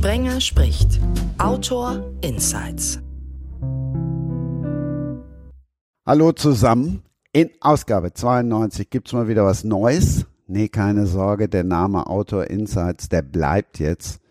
[0.00, 0.98] Sprenger spricht.
[1.36, 3.00] Autor Insights.
[6.06, 7.02] Hallo zusammen.
[7.34, 10.24] In Ausgabe 92 gibt's mal wieder was Neues.
[10.46, 14.22] Nee, keine Sorge, der Name Autor Insights, der bleibt jetzt.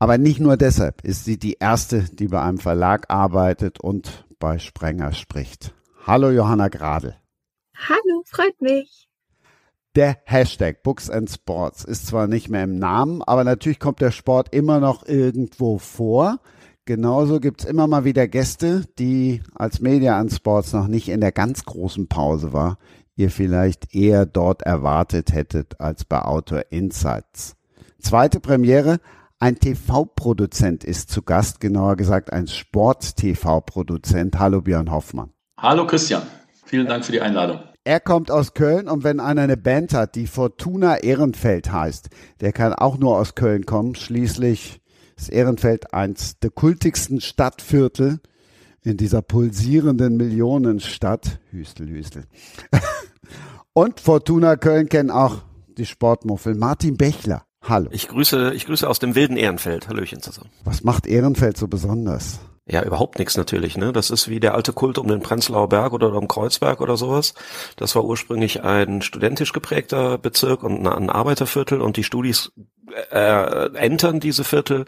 [0.00, 4.58] Aber nicht nur deshalb ist sie die erste, die bei einem Verlag arbeitet und bei
[4.58, 5.72] Sprenger spricht.
[6.04, 7.14] Hallo Johanna Gradl.
[7.76, 9.08] Hallo, freut mich.
[9.94, 14.10] Der Hashtag Books and Sports ist zwar nicht mehr im Namen, aber natürlich kommt der
[14.10, 16.40] Sport immer noch irgendwo vor.
[16.86, 21.30] Genauso gibt's immer mal wieder Gäste, die als Media and Sports noch nicht in der
[21.30, 22.78] ganz großen Pause war,
[23.16, 27.56] ihr vielleicht eher dort erwartet hättet als bei Autor Insights.
[28.00, 28.98] Zweite Premiere,
[29.40, 34.38] ein TV-Produzent ist zu Gast, genauer gesagt ein Sport-TV-Produzent.
[34.38, 35.34] Hallo Björn Hoffmann.
[35.58, 36.22] Hallo Christian,
[36.64, 37.60] vielen Dank für die Einladung.
[37.84, 42.10] Er kommt aus Köln und wenn einer eine Band hat, die Fortuna Ehrenfeld heißt,
[42.40, 43.96] der kann auch nur aus Köln kommen.
[43.96, 44.80] Schließlich
[45.16, 48.20] ist Ehrenfeld eins der kultigsten Stadtviertel
[48.82, 51.40] in dieser pulsierenden Millionenstadt.
[51.50, 52.22] Hüstel, Hüstel.
[53.72, 55.42] und Fortuna Köln kennen auch
[55.76, 56.54] die Sportmuffel.
[56.54, 57.42] Martin Bechler.
[57.62, 57.90] Hallo.
[57.90, 59.88] Ich grüße, ich grüße aus dem wilden Ehrenfeld.
[59.88, 60.50] Hallöchen zusammen.
[60.62, 62.38] Was macht Ehrenfeld so besonders?
[62.64, 63.76] Ja, überhaupt nichts natürlich.
[63.76, 63.92] Ne?
[63.92, 67.34] Das ist wie der alte Kult um den Prenzlauer Berg oder um Kreuzberg oder sowas.
[67.76, 72.52] Das war ursprünglich ein studentisch geprägter Bezirk und ein Arbeiterviertel und die Studis
[73.10, 74.84] äh, entern diese Viertel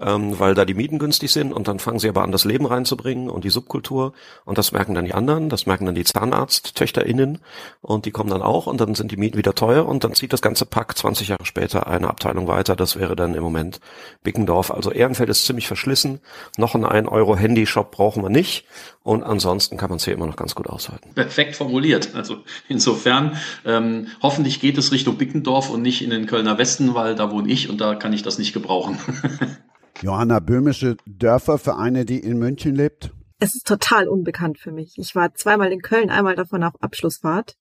[0.00, 2.66] ähm, weil da die Mieten günstig sind und dann fangen sie aber an, das Leben
[2.66, 4.12] reinzubringen und die Subkultur
[4.44, 7.38] und das merken dann die anderen, das merken dann die Zahnarzttöchterinnen
[7.82, 10.32] und die kommen dann auch und dann sind die Mieten wieder teuer und dann zieht
[10.32, 13.80] das ganze Pack 20 Jahre später eine Abteilung weiter, das wäre dann im Moment
[14.22, 14.70] Bickendorf.
[14.70, 16.20] Also Ehrenfeld ist ziemlich verschlissen,
[16.56, 18.64] noch ein 1 Euro Handyshop brauchen wir nicht
[19.02, 21.10] und ansonsten kann man es hier immer noch ganz gut aushalten.
[21.14, 26.56] Perfekt formuliert, also insofern ähm, hoffentlich geht es Richtung Bickendorf und nicht in den Kölner
[26.56, 28.98] Westen, weil da wohne ich und da kann ich das nicht gebrauchen.
[30.02, 33.12] Johanna, böhmische Dörfer für eine, die in München lebt?
[33.38, 34.98] Es ist total unbekannt für mich.
[34.98, 37.56] Ich war zweimal in Köln, einmal davon auf Abschlussfahrt.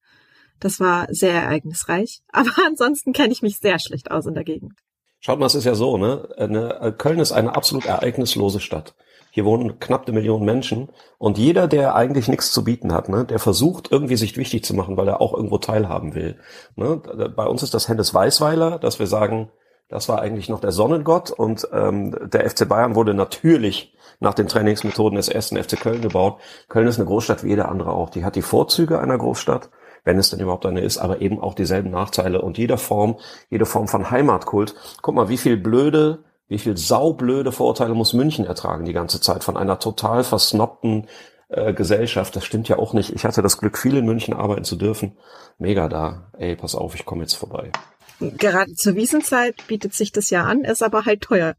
[0.59, 2.21] Das war sehr ereignisreich.
[2.31, 4.73] Aber ansonsten kenne ich mich sehr schlecht aus in der Gegend.
[5.21, 6.95] Schaut mal, es ist ja so, ne?
[6.97, 8.95] Köln ist eine absolut ereignislose Stadt.
[9.31, 13.25] Hier wohnen knapp eine Million Menschen und jeder, der eigentlich nichts zu bieten hat, ne,
[13.25, 16.39] der versucht irgendwie sich wichtig zu machen, weil er auch irgendwo teilhaben will.
[16.75, 16.97] Ne?
[17.35, 19.51] Bei uns ist das Hennes Weißweiler, dass wir sagen,
[19.89, 24.47] das war eigentlich noch der Sonnengott und ähm, der FC Bayern wurde natürlich nach den
[24.47, 26.39] Trainingsmethoden des ersten FC Köln gebaut.
[26.67, 28.11] Köln ist eine Großstadt wie jede andere auch.
[28.11, 29.69] Die hat die Vorzüge einer Großstadt,
[30.03, 33.17] wenn es denn überhaupt eine ist, aber eben auch dieselben Nachteile und jeder Form,
[33.49, 34.75] jede Form von Heimatkult.
[35.01, 39.43] Guck mal, wie viel blöde, wie viel saublöde Vorurteile muss München ertragen die ganze Zeit
[39.43, 41.07] von einer total versnobten
[41.47, 42.35] äh, Gesellschaft.
[42.35, 43.11] Das stimmt ja auch nicht.
[43.11, 45.17] Ich hatte das Glück, viel in München arbeiten zu dürfen.
[45.57, 46.29] Mega da.
[46.37, 47.71] Ey, pass auf, ich komme jetzt vorbei.
[48.19, 51.55] Gerade zur Wiesenzeit bietet sich das ja an, ist aber halt teuer.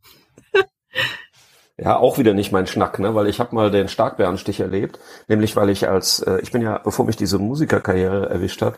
[1.82, 3.15] Ja, auch wieder nicht mein Schnack, ne?
[3.15, 6.76] weil ich habe mal den Starkbärenstich erlebt, nämlich weil ich als, äh, ich bin ja,
[6.76, 8.75] bevor mich diese Musikerkarriere erwischt hat,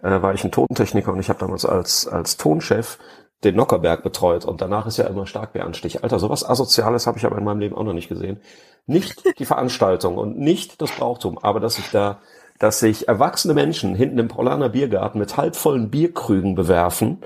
[0.00, 2.98] äh, war ich ein Tontechniker und ich habe damals als, als Tonchef
[3.42, 6.04] den Nockerberg betreut und danach ist ja immer Starkbärenstich.
[6.04, 8.40] Alter, sowas Asoziales habe ich aber in meinem Leben auch noch nicht gesehen.
[8.86, 12.20] Nicht die Veranstaltung und nicht das Brauchtum, aber dass ich da
[12.58, 17.18] dass sich erwachsene Menschen hinten im Paulaner Biergarten mit halbvollen Bierkrügen bewerfen,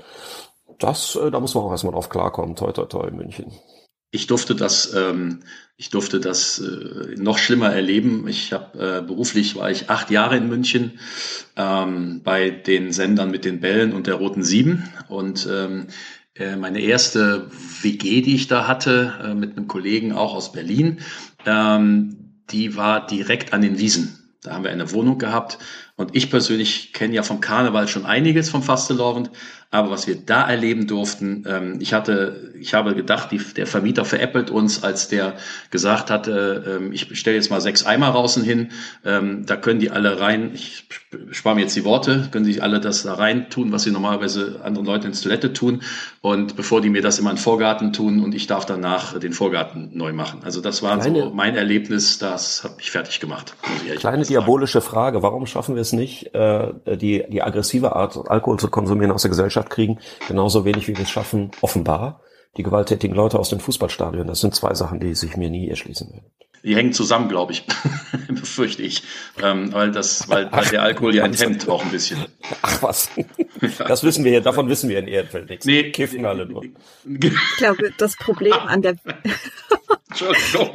[0.79, 2.55] das, äh, da muss man auch erstmal drauf klarkommen.
[2.55, 3.51] Toi, toi, toi, München.
[4.11, 5.41] Ich durfte das, ähm,
[5.77, 8.27] ich durfte das äh, noch schlimmer erleben.
[8.27, 10.99] Ich habe äh, beruflich war ich acht Jahre in München
[11.55, 15.87] ähm, bei den Sendern mit den Bällen und der Roten Sieben und ähm,
[16.35, 17.51] äh, meine erste
[17.81, 20.99] WG, die ich da hatte, äh, mit einem Kollegen auch aus Berlin,
[21.45, 24.18] ähm, die war direkt an den Wiesen.
[24.41, 25.57] Da haben wir eine Wohnung gehabt.
[25.99, 29.31] Und ich persönlich kenne ja vom Karneval schon einiges vom Fastelovend.
[29.71, 34.03] Aber was wir da erleben durften, ähm, ich hatte, ich habe gedacht, die, der Vermieter
[34.03, 35.35] veräppelt uns, als der
[35.69, 38.69] gesagt hatte, ähm, ich stelle jetzt mal sechs Eimer draußen hin,
[39.05, 40.87] ähm, da können die alle rein, ich
[41.31, 44.61] spare mir jetzt die Worte, können sie alle das da rein tun, was sie normalerweise
[44.63, 45.83] anderen Leuten ins Toilette tun.
[46.21, 49.33] Und bevor die mir das immer in den Vorgarten tun und ich darf danach den
[49.33, 50.39] Vorgarten neu machen.
[50.43, 53.55] Also das war Kleine, so mein Erlebnis, das hat mich fertig gemacht.
[53.97, 58.69] Kleine diabolische Frage, warum schaffen wir es nicht, äh, die, die aggressive Art, Alkohol zu
[58.69, 62.21] konsumieren aus der Gesellschaft kriegen, genauso wenig wie wir es schaffen, offenbar,
[62.57, 64.27] die gewalttätigen Leute aus den Fußballstadien.
[64.27, 66.31] Das sind zwei Sachen, die sich mir nie erschließen werden.
[66.63, 67.65] Die hängen zusammen, glaube ich,
[68.27, 69.03] befürchte ich,
[69.41, 72.25] ähm, weil das, weil, weil der Alkohol ja enthemmt auch ein bisschen.
[72.61, 73.09] Ach was,
[73.87, 75.65] das wissen wir ja, davon wissen wir in Ehrenfeld nichts.
[75.65, 76.63] Nee, kiffen alle nur.
[77.05, 78.95] Ich glaube, das Problem an der
[80.09, 80.73] Entschuldigung.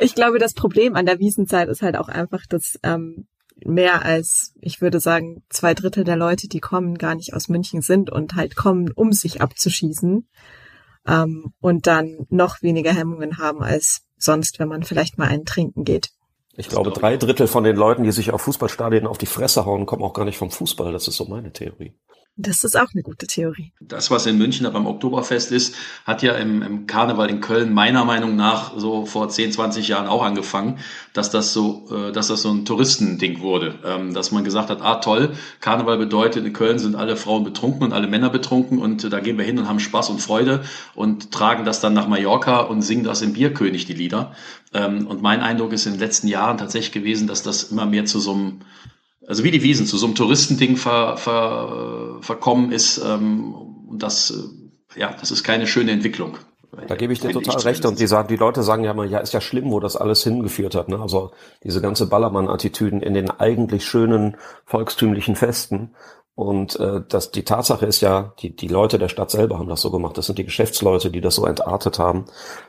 [0.00, 3.26] ich glaube, das Problem an der Wiesenzeit ist halt auch einfach, dass ähm,
[3.64, 7.82] mehr als, ich würde sagen, zwei Drittel der Leute, die kommen, gar nicht aus München
[7.82, 10.28] sind und halt kommen, um sich abzuschießen.
[11.06, 15.84] ähm, und dann noch weniger Hemmungen haben als sonst, wenn man vielleicht mal einen trinken
[15.84, 16.10] geht.
[16.56, 19.86] Ich glaube, drei Drittel von den Leuten, die sich auf Fußballstadien auf die Fresse hauen,
[19.86, 20.92] kommen auch gar nicht vom Fußball.
[20.92, 21.94] Das ist so meine Theorie.
[22.40, 23.72] Das ist auch eine gute Theorie.
[23.80, 25.74] Das, was in München beim Oktoberfest ist,
[26.06, 30.06] hat ja im, im, Karneval in Köln meiner Meinung nach so vor 10, 20 Jahren
[30.06, 30.78] auch angefangen,
[31.12, 33.74] dass das so, äh, dass das so ein Touristending wurde.
[33.84, 37.82] Ähm, dass man gesagt hat, ah toll, Karneval bedeutet, in Köln sind alle Frauen betrunken
[37.82, 40.62] und alle Männer betrunken und äh, da gehen wir hin und haben Spaß und Freude
[40.94, 44.32] und tragen das dann nach Mallorca und singen das im Bierkönig, die Lieder.
[44.72, 48.04] Ähm, und mein Eindruck ist in den letzten Jahren tatsächlich gewesen, dass das immer mehr
[48.04, 48.60] zu so einem
[49.28, 52.98] also wie die Wiesen zu so einem Touristending ver, ver, verkommen ist.
[53.04, 53.54] Ähm,
[53.86, 54.30] und das,
[54.96, 56.38] äh, ja, das ist keine schöne Entwicklung.
[56.86, 57.84] Da gebe ich dir total recht.
[57.84, 60.22] Und die sagen, die Leute sagen ja mal, ja, ist ja schlimm, wo das alles
[60.22, 60.88] hingeführt hat.
[60.88, 60.98] Ne?
[60.98, 61.32] Also
[61.62, 65.90] diese ganze Ballermann-Attitüden in den eigentlich schönen volkstümlichen Festen.
[66.38, 69.80] Und äh, das, die Tatsache ist ja, die, die Leute der Stadt selber haben das
[69.80, 70.16] so gemacht.
[70.16, 72.26] Das sind die Geschäftsleute, die das so entartet haben.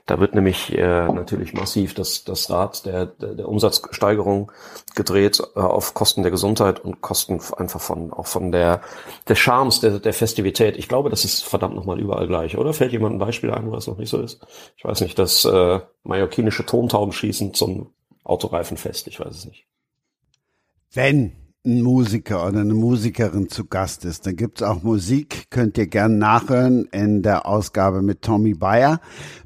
[0.08, 4.52] Da wird nämlich äh, natürlich massiv das, das Rad der, der, der Umsatzsteigerung
[4.96, 8.82] gedreht äh, auf Kosten der Gesundheit und Kosten einfach von auch von der
[9.28, 10.76] des Charmes der, der Festivität.
[10.76, 12.74] Ich glaube, das ist verdammt nochmal überall gleich, oder?
[12.74, 14.44] Fällt jemand ein Beispiel ein, was noch nicht so ist?
[14.78, 17.94] Ich weiß nicht, das äh, mallorquinische Tontauben schießen zum
[18.24, 19.68] Autoreifenfest, ich weiß es nicht.
[20.92, 25.88] Wenn ein Musiker oder eine Musikerin zu Gast ist, dann gibt's auch Musik, könnt ihr
[25.88, 29.02] gern nachhören in der Ausgabe mit Tommy Bayer.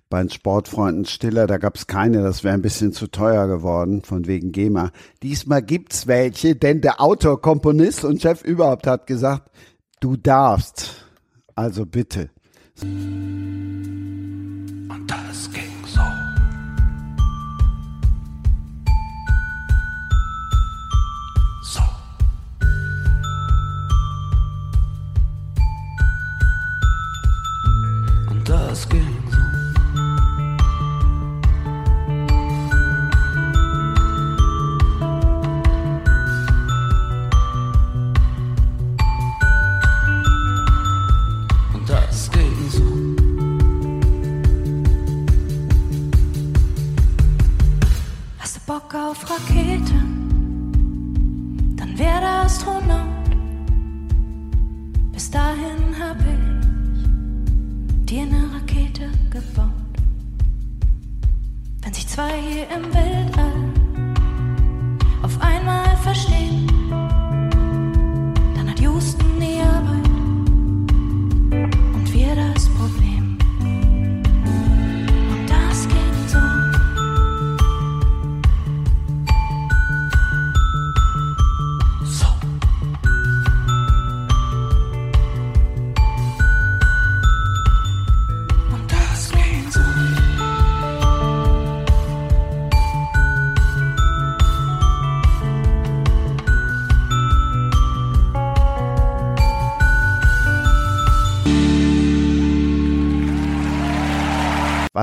[0.10, 4.28] Bei den Sportfreunden Stiller, da gab's keine, das wäre ein bisschen zu teuer geworden, von
[4.28, 4.92] wegen GEMA.
[5.24, 9.50] Diesmal gibt's welche, denn der Autor, Komponist und Chef überhaupt hat gesagt,
[10.00, 11.08] du darfst.
[11.56, 12.30] Also bitte.
[28.44, 29.24] Das ging
[42.70, 42.82] so.
[48.40, 50.06] Hast du Bock auf Raketen?
[51.78, 53.08] Dann werde Astronaut.
[55.12, 56.53] Bis dahin hab ich
[58.14, 59.72] dir eine Rakete gebaut.
[61.82, 63.74] Wenn sich zwei hier im Weltall
[65.24, 66.68] auf einmal verstehen,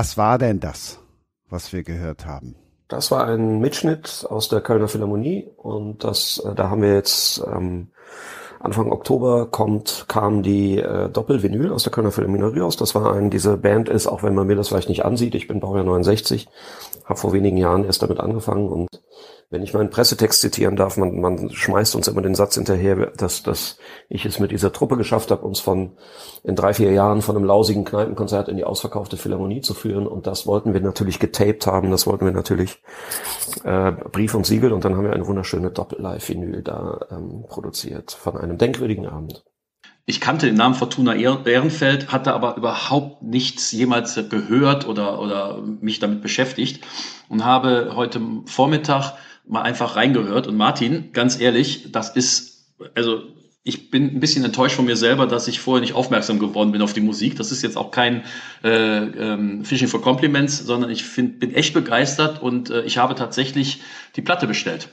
[0.01, 0.97] Was war denn das,
[1.47, 2.55] was wir gehört haben?
[2.87, 7.39] Das war ein Mitschnitt aus der Kölner Philharmonie und das, äh, da haben wir jetzt
[7.45, 7.89] ähm,
[8.59, 12.77] Anfang Oktober kommt, kam die äh, Doppelvinyl aus der Kölner Philharmonie raus.
[12.77, 15.47] Das war ein, diese Band ist, auch wenn man mir das vielleicht nicht ansieht, ich
[15.47, 16.49] bin Baujahr 69,
[17.05, 18.87] habe vor wenigen Jahren erst damit angefangen und
[19.51, 23.43] wenn ich meinen Pressetext zitieren darf, man, man schmeißt uns immer den Satz hinterher, dass,
[23.43, 23.77] dass
[24.07, 25.91] ich es mit dieser Truppe geschafft habe, uns von
[26.43, 30.07] in drei, vier Jahren von einem lausigen Kneipenkonzert in die ausverkaufte Philharmonie zu führen.
[30.07, 32.81] Und das wollten wir natürlich getaped haben, das wollten wir natürlich
[33.65, 38.37] äh, Brief und Siegel und dann haben wir eine wunderschöne Doppel-Live-Vinyl da ähm, produziert von
[38.37, 39.43] einem denkwürdigen Abend.
[40.05, 45.99] Ich kannte den Namen Fortuna Ehrenfeld, hatte aber überhaupt nichts jemals gehört oder, oder mich
[45.99, 46.83] damit beschäftigt
[47.29, 49.13] und habe heute Vormittag
[49.51, 50.47] mal einfach reingehört.
[50.47, 53.23] Und Martin, ganz ehrlich, das ist, also
[53.63, 56.81] ich bin ein bisschen enttäuscht von mir selber, dass ich vorher nicht aufmerksam geworden bin
[56.81, 57.35] auf die Musik.
[57.35, 58.23] Das ist jetzt auch kein
[58.63, 63.13] äh, ähm, Fishing for Compliments, sondern ich find, bin echt begeistert und äh, ich habe
[63.13, 63.81] tatsächlich
[64.15, 64.87] die Platte bestellt.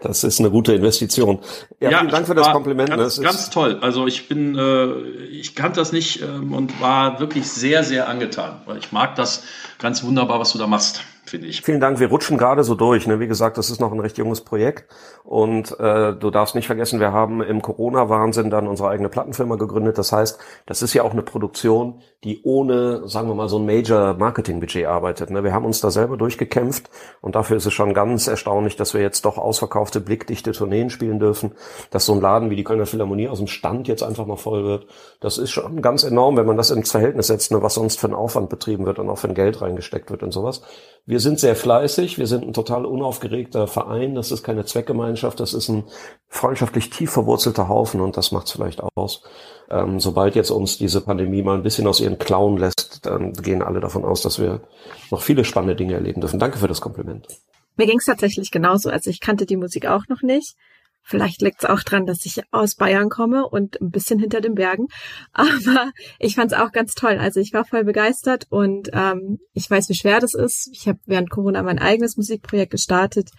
[0.00, 1.38] Das ist eine gute Investition.
[1.78, 2.90] Ja, ja vielen Dank für das Kompliment.
[2.90, 3.78] Ganz, das ganz toll.
[3.82, 4.94] Also ich bin, äh,
[5.30, 9.44] ich kannte das nicht ähm, und war wirklich sehr, sehr angetan, weil ich mag das
[9.78, 11.02] ganz wunderbar, was du da machst.
[11.24, 11.62] Finde ich.
[11.62, 12.00] Vielen Dank.
[12.00, 13.06] Wir rutschen gerade so durch.
[13.06, 13.20] Ne?
[13.20, 14.92] Wie gesagt, das ist noch ein recht junges Projekt.
[15.24, 19.98] Und äh, du darfst nicht vergessen, wir haben im Corona-Wahnsinn dann unsere eigene Plattenfirma gegründet.
[19.98, 23.66] Das heißt, das ist ja auch eine Produktion, die ohne, sagen wir mal, so ein
[23.66, 25.30] Major-Marketing-Budget arbeitet.
[25.30, 25.42] Ne?
[25.42, 29.00] Wir haben uns da selber durchgekämpft und dafür ist es schon ganz erstaunlich, dass wir
[29.00, 31.52] jetzt doch ausverkaufte, blickdichte Tourneen spielen dürfen,
[31.90, 34.64] dass so ein Laden wie die Kölner Philharmonie aus dem Stand jetzt einfach mal voll
[34.64, 34.86] wird.
[35.20, 38.08] Das ist schon ganz enorm, wenn man das ins Verhältnis setzt, ne, was sonst für
[38.08, 40.62] ein Aufwand betrieben wird und auch für ein Geld reingesteckt wird und sowas.
[41.04, 45.52] Wir sind sehr fleißig, wir sind ein total unaufgeregter Verein, das ist keine Zweckgemeinschaft, das
[45.52, 45.82] ist ein
[46.28, 49.24] freundschaftlich tief verwurzelter Haufen und das macht es vielleicht aus.
[49.68, 53.62] Ähm, sobald jetzt uns diese Pandemie mal ein bisschen aus ihren Klauen lässt, dann gehen
[53.62, 54.60] alle davon aus, dass wir
[55.10, 56.38] noch viele spannende Dinge erleben dürfen.
[56.38, 57.26] Danke für das Kompliment.
[57.76, 58.88] Mir ging es tatsächlich genauso.
[58.88, 60.54] Also ich kannte die Musik auch noch nicht.
[61.04, 64.54] Vielleicht liegt es auch dran, dass ich aus Bayern komme und ein bisschen hinter den
[64.54, 64.86] Bergen.
[65.32, 67.18] Aber ich fand es auch ganz toll.
[67.18, 70.70] Also ich war voll begeistert und ähm, ich weiß, wie schwer das ist.
[70.72, 73.30] Ich habe während Corona mein eigenes Musikprojekt gestartet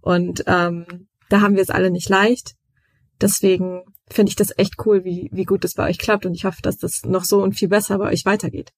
[0.00, 2.54] und ähm, da haben wir es alle nicht leicht.
[3.20, 6.44] Deswegen finde ich das echt cool, wie, wie gut das bei euch klappt und ich
[6.44, 8.72] hoffe, dass das noch so und viel besser bei euch weitergeht.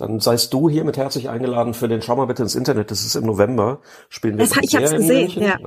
[0.00, 2.90] Dann seist du hiermit herzlich eingeladen für den Schau mal bitte ins Internet.
[2.90, 3.80] Das ist im November.
[4.08, 5.58] Spielen wir das, ich hab's gesehen, ja.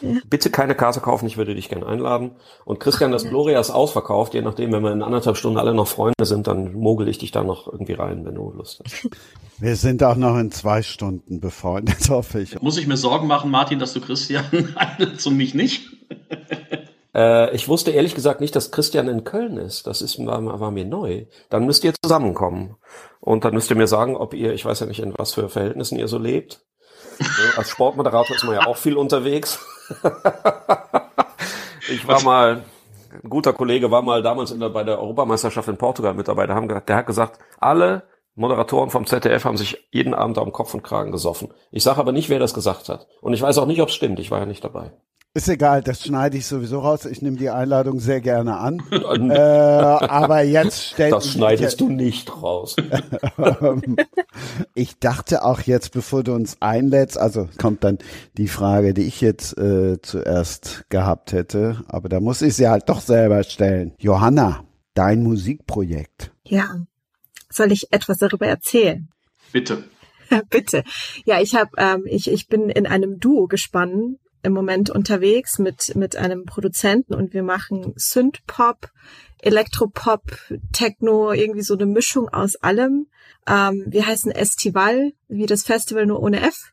[0.00, 0.20] ja.
[0.30, 2.30] Bitte keine Karte kaufen, ich würde dich gerne einladen.
[2.64, 4.32] Und Christian, das Gloria ist ausverkauft.
[4.32, 7.32] Je nachdem, wenn wir in anderthalb Stunden alle noch Freunde sind, dann mogel ich dich
[7.32, 9.08] da noch irgendwie rein, wenn du Lust hast.
[9.58, 12.60] Wir sind auch noch in zwei Stunden befreundet, hoffe ich.
[12.60, 15.82] Muss ich mir Sorgen machen, Martin, dass du Christian einlädst und mich nicht?
[17.16, 19.86] Äh, ich wusste ehrlich gesagt nicht, dass Christian in Köln ist.
[19.86, 21.24] Das ist, war, war mir neu.
[21.48, 22.76] Dann müsst ihr zusammenkommen.
[23.20, 25.48] Und dann müsst ihr mir sagen, ob ihr, ich weiß ja nicht, in was für
[25.48, 26.64] Verhältnissen ihr so lebt.
[27.56, 29.58] Als Sportmoderator ist man ja auch viel unterwegs.
[31.88, 32.64] ich war mal,
[33.22, 36.46] ein guter Kollege war mal damals der, bei der Europameisterschaft in Portugal mit dabei.
[36.46, 38.02] Der, haben, der hat gesagt, alle
[38.34, 41.48] Moderatoren vom ZDF haben sich jeden Abend am Kopf und Kragen gesoffen.
[41.70, 43.06] Ich sage aber nicht, wer das gesagt hat.
[43.22, 44.20] Und ich weiß auch nicht, ob es stimmt.
[44.20, 44.92] Ich war ja nicht dabei.
[45.36, 47.04] Ist egal, das schneide ich sowieso raus.
[47.04, 48.82] Ich nehme die Einladung sehr gerne an.
[48.90, 52.74] äh, aber jetzt stellt Das schneidest du nicht raus.
[54.74, 57.98] ich dachte auch jetzt, bevor du uns einlädst, also kommt dann
[58.38, 62.88] die Frage, die ich jetzt äh, zuerst gehabt hätte, aber da muss ich sie halt
[62.88, 63.92] doch selber stellen.
[63.98, 64.64] Johanna,
[64.94, 66.32] dein Musikprojekt.
[66.44, 66.86] Ja,
[67.50, 69.10] soll ich etwas darüber erzählen?
[69.52, 69.84] Bitte.
[70.48, 70.82] Bitte.
[71.26, 75.94] Ja, ich habe, ähm, ich, ich bin in einem Duo gespannt im Moment unterwegs mit,
[75.96, 78.90] mit einem Produzenten und wir machen Synth-Pop,
[79.42, 80.22] Elektropop,
[80.72, 83.08] Techno, irgendwie so eine Mischung aus allem.
[83.46, 86.72] Ähm, wir heißen Estival, wie das Festival nur ohne F.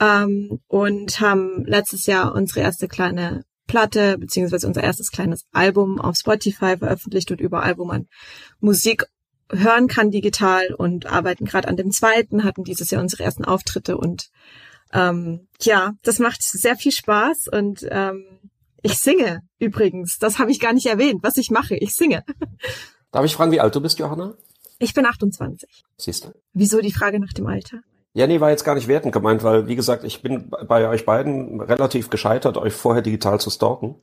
[0.00, 6.16] Ähm, und haben letztes Jahr unsere erste kleine Platte, beziehungsweise unser erstes kleines Album auf
[6.16, 8.06] Spotify veröffentlicht und überall, wo man
[8.60, 9.06] Musik
[9.50, 13.96] hören kann digital und arbeiten gerade an dem zweiten, hatten dieses Jahr unsere ersten Auftritte
[13.96, 14.30] und
[14.92, 18.24] ähm, ja, das macht sehr viel Spaß und ähm,
[18.82, 20.18] ich singe übrigens.
[20.18, 21.76] Das habe ich gar nicht erwähnt, was ich mache.
[21.76, 22.22] Ich singe.
[23.10, 24.34] Darf ich fragen, wie alt du bist, Johanna?
[24.78, 25.68] Ich bin 28.
[25.96, 26.32] Siehst du?
[26.52, 27.80] Wieso die Frage nach dem Alter?
[28.12, 31.04] Ja, nee, war jetzt gar nicht wertend gemeint, weil, wie gesagt, ich bin bei euch
[31.04, 33.96] beiden relativ gescheitert, euch vorher digital zu stalken.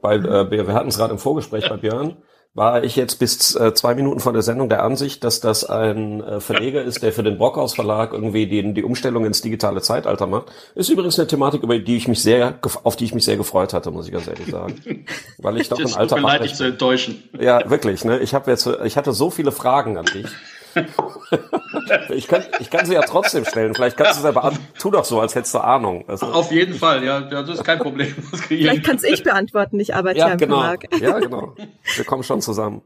[0.00, 2.16] Weil äh, wir, wir hatten es gerade im Vorgespräch bei Björn
[2.54, 6.22] war ich jetzt bis äh, zwei Minuten vor der Sendung der Ansicht, dass das ein
[6.22, 10.26] äh, Verleger ist, der für den Brockhaus Verlag irgendwie die, die Umstellung ins digitale Zeitalter
[10.26, 10.52] macht.
[10.74, 13.72] Ist übrigens eine Thematik, über die ich mich sehr, auf die ich mich sehr gefreut
[13.72, 15.06] hatte, muss ich ganz ehrlich sagen.
[15.38, 16.32] Weil ich doch ein alter Mann.
[16.32, 17.22] Leid, dich zu enttäuschen.
[17.40, 18.18] Ja, wirklich, ne?
[18.18, 20.26] Ich habe jetzt, ich hatte so viele Fragen an dich.
[22.10, 23.74] ich, kann, ich kann sie ja trotzdem stellen.
[23.74, 24.58] Vielleicht kannst du es aber an.
[24.78, 26.04] Tu doch so, als hättest du Ahnung.
[26.08, 28.14] Also, Auf jeden Fall, ja, das ist kein Problem.
[28.48, 30.60] Vielleicht kann es ich beantworten, ich arbeite ja, genau.
[30.60, 31.00] Verlag.
[31.00, 31.54] Ja, genau.
[31.96, 32.82] Wir kommen schon zusammen.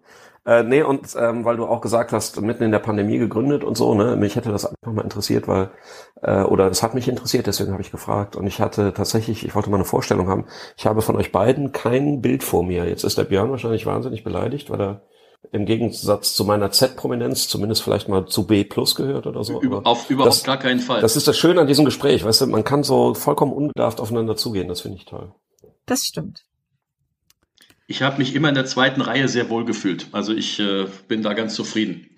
[0.47, 3.76] Äh, nee, und ähm, weil du auch gesagt hast, mitten in der Pandemie gegründet und
[3.76, 5.71] so, ne, mich hätte das einfach mal interessiert, weil,
[6.23, 8.37] äh, oder es hat mich interessiert, deswegen habe ich gefragt.
[8.37, 10.45] Und ich hatte tatsächlich, ich wollte mal eine Vorstellung haben,
[10.76, 12.85] ich habe von euch beiden kein Bild vor mir.
[12.88, 15.02] Jetzt ist der Björn wahrscheinlich wahnsinnig beleidigt, weil er
[15.52, 19.61] im Gegensatz zu meiner Z-Prominenz zumindest vielleicht mal zu B plus gehört oder so.
[19.61, 21.00] Über, auf überhaupt das, gar keinen Fall.
[21.00, 24.37] Das ist das Schöne an diesem Gespräch, weißt du, man kann so vollkommen unbedarft aufeinander
[24.37, 25.33] zugehen, das finde ich toll.
[25.87, 26.45] Das stimmt.
[27.87, 30.09] Ich habe mich immer in der zweiten Reihe sehr wohl gefühlt.
[30.11, 32.11] Also ich äh, bin da ganz zufrieden.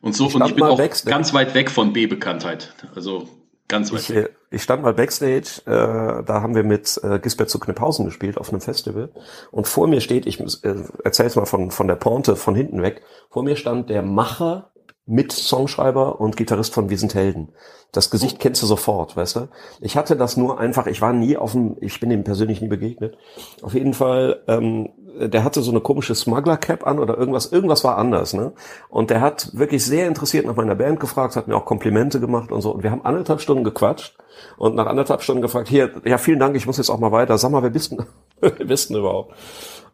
[0.00, 1.12] Und so, ich und ich bin auch Backstage.
[1.12, 2.74] ganz weit weg von B-Bekanntheit.
[2.94, 3.28] Also
[3.66, 4.35] ganz weit ich, weg.
[4.50, 8.50] Ich stand mal Backstage, äh, da haben wir mit äh, Gisbert zu Knipphausen gespielt auf
[8.50, 9.10] einem Festival.
[9.50, 13.02] Und vor mir steht, ich äh, erzähl's mal von, von der Pointe von hinten weg,
[13.28, 14.70] vor mir stand der Macher
[15.06, 17.52] mit Songschreiber und Gitarrist von Wir sind Helden.
[17.92, 19.48] Das Gesicht kennst du sofort, weißt du?
[19.80, 22.68] Ich hatte das nur einfach, ich war nie auf dem, ich bin ihm persönlich nie
[22.68, 23.16] begegnet.
[23.62, 27.96] Auf jeden Fall ähm, der hatte so eine komische Smuggler-Cap an oder irgendwas, irgendwas war
[27.98, 28.52] anders, ne?
[28.88, 32.52] Und der hat wirklich sehr interessiert nach meiner Band gefragt, hat mir auch Komplimente gemacht
[32.52, 32.72] und so.
[32.72, 34.16] Und wir haben anderthalb Stunden gequatscht
[34.58, 37.38] und nach anderthalb Stunden gefragt, hier, ja, vielen Dank, ich muss jetzt auch mal weiter.
[37.38, 38.04] Sag mal, wer bist denn,
[38.40, 39.34] wer bist denn überhaupt?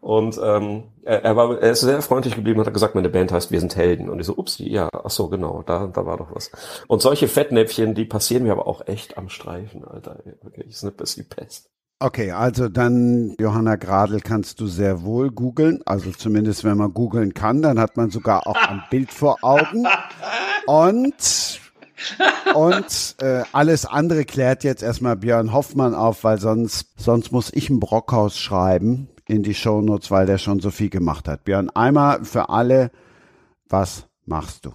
[0.01, 3.51] Und ähm, er, er, war, er ist sehr freundlich geblieben, hat gesagt, meine Band heißt
[3.51, 4.09] Wir sind Helden.
[4.09, 6.51] Und ich so, ups, ja, ach so, genau, da, da war doch was.
[6.87, 10.19] Und solche Fettnäpfchen, die passieren mir aber auch echt am Streifen, Alter.
[10.41, 11.72] Wirklich, ist eine bisschen Pest.
[12.03, 15.79] Okay, also dann, Johanna Gradl, kannst du sehr wohl googeln.
[15.85, 19.87] Also zumindest, wenn man googeln kann, dann hat man sogar auch ein Bild vor Augen.
[20.65, 21.61] Und
[22.53, 27.69] und äh, alles andere klärt jetzt erstmal Björn Hoffmann auf, weil sonst, sonst muss ich
[27.69, 31.45] ein Brockhaus schreiben in die Shownotes, weil der schon so viel gemacht hat.
[31.45, 32.91] Björn, einmal für alle,
[33.69, 34.73] was machst du?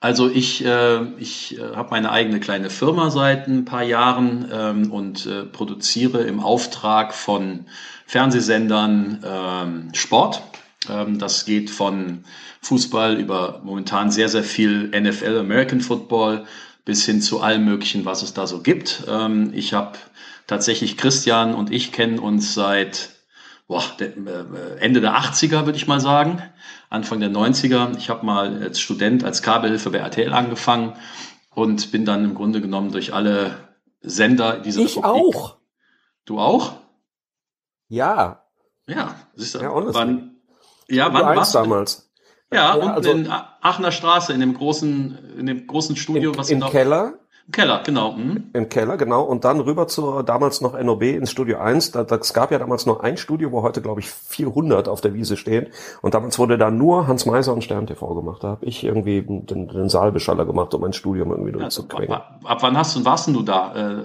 [0.00, 4.90] Also ich, äh, ich äh, habe meine eigene kleine Firma seit ein paar Jahren ähm,
[4.90, 7.66] und äh, produziere im Auftrag von
[8.06, 10.42] Fernsehsendern ähm, Sport.
[10.88, 12.24] Ähm, das geht von
[12.62, 16.46] Fußball über momentan sehr, sehr viel NFL, American Football,
[16.86, 19.04] bis hin zu allem Möglichen, was es da so gibt.
[19.06, 19.98] Ähm, ich habe
[20.46, 23.10] tatsächlich Christian und ich kennen uns seit
[23.70, 26.42] boah, äh, Ende der 80er, würde ich mal sagen,
[26.88, 27.96] Anfang der 90er.
[27.96, 30.96] Ich habe mal als Student als Kabelhilfe bei RTL angefangen
[31.54, 33.52] und bin dann im Grunde genommen durch alle
[34.00, 35.36] Sender dieser Ich Republik.
[35.36, 35.58] auch.
[36.24, 36.72] Du auch?
[37.86, 38.44] Ja.
[38.88, 39.60] Ja, siehst du.
[39.60, 40.40] Ja, wann,
[40.88, 42.10] ja, wann warst du damals?
[42.52, 46.38] Ja, ja unten also, in Aachener Straße, in dem großen, in dem großen Studio, in,
[46.38, 47.20] was im Keller.
[47.52, 48.12] Keller, genau.
[48.12, 48.50] Mhm.
[48.52, 49.22] Im Keller, genau.
[49.22, 51.92] Und dann rüber zur damals noch NOB ins Studio 1.
[51.92, 55.14] Da, das gab ja damals nur ein Studio, wo heute, glaube ich, 400 auf der
[55.14, 55.66] Wiese stehen.
[56.02, 58.44] Und damals wurde da nur Hans Meiser und Stern TV gemacht.
[58.44, 62.14] Da habe ich irgendwie den, den Saalbeschaller gemacht, um mein Studium irgendwie ja, durchzukriegen.
[62.14, 63.74] Ab, ab, wann hast du, warst denn du da?
[63.74, 64.04] Äh,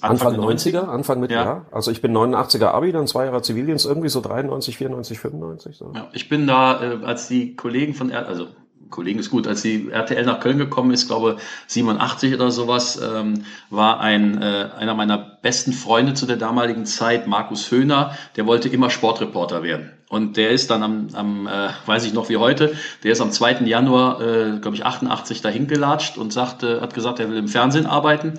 [0.00, 1.44] Anfang, Anfang 90er, 90er, Anfang mit ja.
[1.44, 1.66] ja.
[1.70, 5.76] Also ich bin 89er Abi, dann zwei Jahre Zivildienst, irgendwie so 93, 94, 95.
[5.76, 5.92] So.
[5.94, 8.46] Ja, ich bin da, äh, als die Kollegen von, also
[8.92, 9.48] Kollegen ist gut.
[9.48, 14.68] Als die RTL nach Köln gekommen ist, glaube 87 oder sowas, ähm, war ein äh,
[14.78, 19.90] einer meiner besten Freunde zu der damaligen Zeit, Markus Höhner, der wollte immer Sportreporter werden.
[20.08, 23.32] Und der ist dann am, am äh, weiß ich noch wie heute, der ist am
[23.32, 23.62] 2.
[23.64, 27.86] Januar, äh, glaube ich, 88 dahin gelatscht und sagte, hat gesagt, er will im Fernsehen
[27.86, 28.34] arbeiten.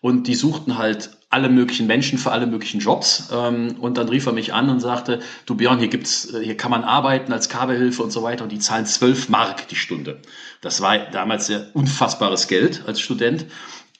[0.00, 3.30] Und die suchten halt alle möglichen Menschen für alle möglichen Jobs.
[3.32, 6.56] Ähm, und dann rief er mich an und sagte, du Björn, hier gibt's, äh, hier
[6.56, 10.20] kann man arbeiten als Kabelhilfe und so weiter und die zahlen 12 Mark die Stunde.
[10.60, 13.46] Das war damals sehr unfassbares Geld als Student.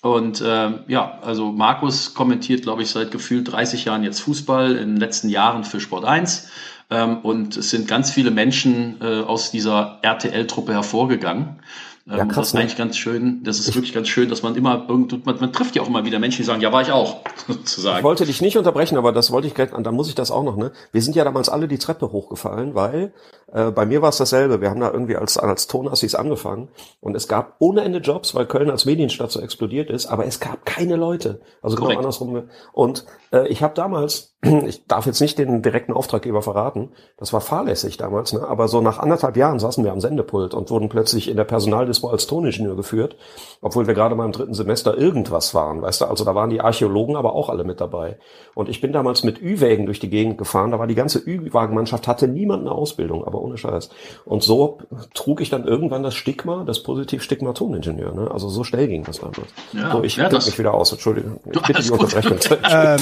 [0.03, 4.91] Und äh, ja, also Markus kommentiert, glaube ich, seit gefühlt 30 Jahren jetzt Fußball, in
[4.91, 6.49] den letzten Jahren für Sport 1.
[6.91, 11.61] Ähm, und es sind ganz viele Menschen äh, aus dieser RTL-Truppe hervorgegangen.
[12.09, 12.61] Ja, ähm, krass, das ist ne?
[12.61, 13.43] eigentlich ganz schön.
[13.43, 16.05] Das ist wirklich ganz schön, dass man immer irgend, man, man trifft ja auch immer
[16.05, 17.99] wieder Menschen, die sagen, ja, war ich auch, sozusagen.
[17.99, 20.45] Ich wollte dich nicht unterbrechen, aber das wollte ich gleich, da muss ich das auch
[20.45, 20.71] noch, ne?
[20.93, 23.13] Wir sind ja damals alle die Treppe hochgefallen, weil
[23.53, 24.61] äh, bei mir war es dasselbe.
[24.61, 26.69] Wir haben da irgendwie als, als Tonassis angefangen
[27.01, 30.41] und es gab ohne Ende Jobs, weil Köln als Medienstadt so explodiert ist, aber es
[30.41, 31.41] gab keine Leute.
[31.63, 32.01] Also genau Korrekt.
[32.01, 32.51] genau andersrum.
[32.73, 37.41] Und äh, ich habe damals, ich darf jetzt nicht den direkten Auftraggeber verraten, das war
[37.41, 38.47] fahrlässig damals, ne?
[38.47, 42.09] aber so nach anderthalb Jahren saßen wir am Sendepult und wurden plötzlich in der Personaldispo
[42.09, 43.17] als Toningenieur geführt,
[43.63, 46.61] obwohl wir gerade mal im dritten Semester irgendwas waren, weißt du, also da waren die
[46.61, 48.19] Archäologen aber auch alle mit dabei.
[48.55, 52.09] Und ich bin damals mit Ü-Wägen durch die Gegend gefahren, da war die ganze Ü-Wagenmannschaft,
[52.09, 53.91] hatte niemand eine Ausbildung, aber ohne Scheiß.
[54.25, 54.79] Und so
[55.15, 58.31] trug ich dann irgendwann das Stigma, das Positiv-Stigma Toningenieur, ne?
[58.31, 59.49] also so schnell ging das damals.
[59.73, 61.41] Ja, so, ich ja, mich wieder aus, Entschuldigung.
[61.51, 62.59] Ich bitte die Unterbrechung.
[62.71, 63.01] ähm,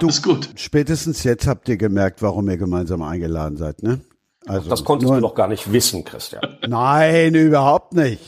[0.00, 0.48] du, gut.
[0.56, 4.00] Spätestens jetzt habt ihr gemerkt, warum ihr gemeinsam eingeladen seid, ne?
[4.46, 6.42] Also das konntest nur, du doch gar nicht wissen, Christian.
[6.68, 8.20] Nein, überhaupt nicht.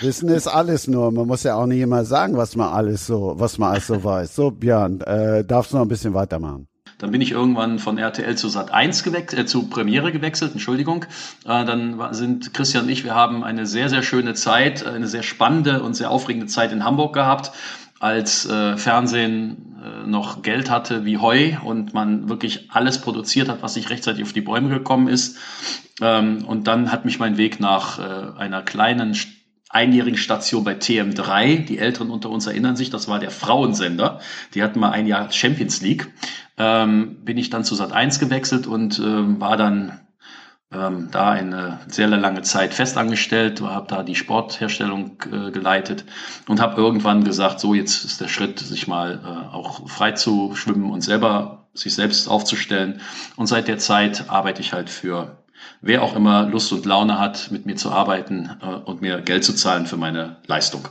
[0.00, 1.10] Wissen ist alles nur.
[1.12, 4.02] Man muss ja auch nicht immer sagen, was man alles so, was man alles so
[4.02, 4.34] weiß.
[4.34, 6.68] So, Björn, äh, darfst du noch ein bisschen weitermachen?
[6.98, 11.04] Dann bin ich irgendwann von RTL zu Sat 1 gewechselt, äh, zu Premiere gewechselt, Entschuldigung.
[11.44, 15.22] Äh, dann sind Christian und ich, wir haben eine sehr, sehr schöne Zeit, eine sehr
[15.22, 17.52] spannende und sehr aufregende Zeit in Hamburg gehabt
[18.04, 23.62] als äh, Fernsehen äh, noch Geld hatte wie Heu und man wirklich alles produziert hat,
[23.62, 25.38] was nicht rechtzeitig auf die Bäume gekommen ist.
[26.02, 29.14] Ähm, und dann hat mich mein Weg nach äh, einer kleinen
[29.74, 34.20] einjährigen Station bei TM3, die Älteren unter uns erinnern sich, das war der Frauensender,
[34.54, 36.12] die hatten mal ein Jahr Champions League,
[36.56, 40.00] ähm, bin ich dann zu Sat 1 gewechselt und ähm, war dann
[40.72, 46.04] ähm, da eine sehr lange Zeit festangestellt, habe da die Sportherstellung äh, geleitet
[46.48, 50.54] und habe irgendwann gesagt, so jetzt ist der Schritt, sich mal äh, auch frei zu
[50.54, 53.00] schwimmen und selber sich selbst aufzustellen.
[53.34, 55.43] Und seit der Zeit arbeite ich halt für
[55.86, 59.44] wer auch immer Lust und Laune hat, mit mir zu arbeiten äh, und mir Geld
[59.44, 60.88] zu zahlen für meine Leistung.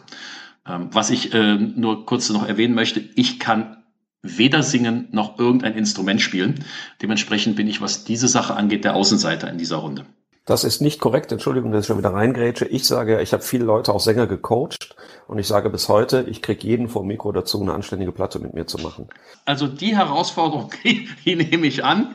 [0.67, 3.83] Ähm, was ich äh, nur kurz noch erwähnen möchte, ich kann
[4.21, 6.63] weder singen noch irgendein Instrument spielen.
[7.01, 10.05] Dementsprechend bin ich, was diese Sache angeht, der Außenseiter in dieser Runde.
[10.45, 11.31] Das ist nicht korrekt.
[11.31, 12.65] Entschuldigung, dass ich schon wieder reingrätsche.
[12.65, 14.93] Ich sage, ich habe viele Leute, auch Sänger, gecoacht
[15.27, 18.53] und ich sage bis heute, ich kriege jeden vor Mikro dazu, eine anständige Platte mit
[18.53, 19.07] mir zu machen.
[19.45, 22.13] Also die Herausforderung, die, die nehme ich an.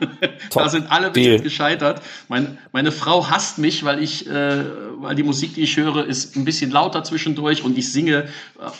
[0.51, 0.63] Top.
[0.63, 1.39] Da sind alle Deal.
[1.39, 2.03] gescheitert.
[2.27, 4.63] Mein, meine Frau hasst mich, weil ich, äh,
[4.99, 8.27] weil die Musik, die ich höre, ist ein bisschen lauter zwischendurch und ich singe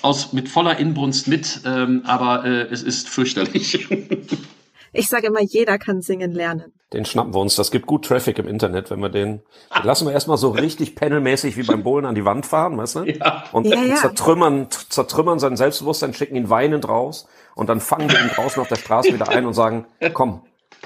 [0.03, 3.87] aus mit voller Inbrunst mit, ähm, aber äh, es ist fürchterlich.
[4.93, 6.73] Ich sage immer, jeder kann singen lernen.
[6.93, 7.55] Den schnappen wir uns.
[7.55, 9.41] Das gibt gut Traffic im Internet, wenn wir den,
[9.75, 12.95] den lassen wir erstmal so richtig panelmäßig wie beim Bowlen an die Wand fahren, weißt
[12.95, 13.03] du?
[13.03, 13.43] Ja.
[13.51, 13.95] Und ja, ja.
[13.95, 18.67] zertrümmern, zertrümmern sein Selbstbewusstsein, schicken ihn weinend raus und dann fangen wir ihn draußen auf
[18.67, 20.41] der Straße wieder ein und sagen, komm,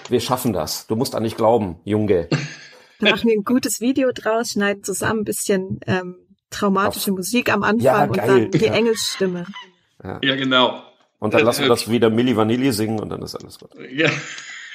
[0.10, 0.88] wir schaffen das.
[0.88, 2.28] Du musst an dich glauben, Junge.
[3.00, 6.16] Dann machen wir ein gutes Video draus, schneiden zusammen ein bisschen ähm,
[6.50, 7.18] traumatische auf.
[7.18, 9.46] Musik am Anfang ja, und dann die Engelsstimme.
[10.04, 10.20] Ja.
[10.22, 10.82] ja, genau.
[11.24, 13.72] Und dann lassen wir das wieder Milli Vanilli singen und dann ist alles gut.
[13.92, 14.10] Ja.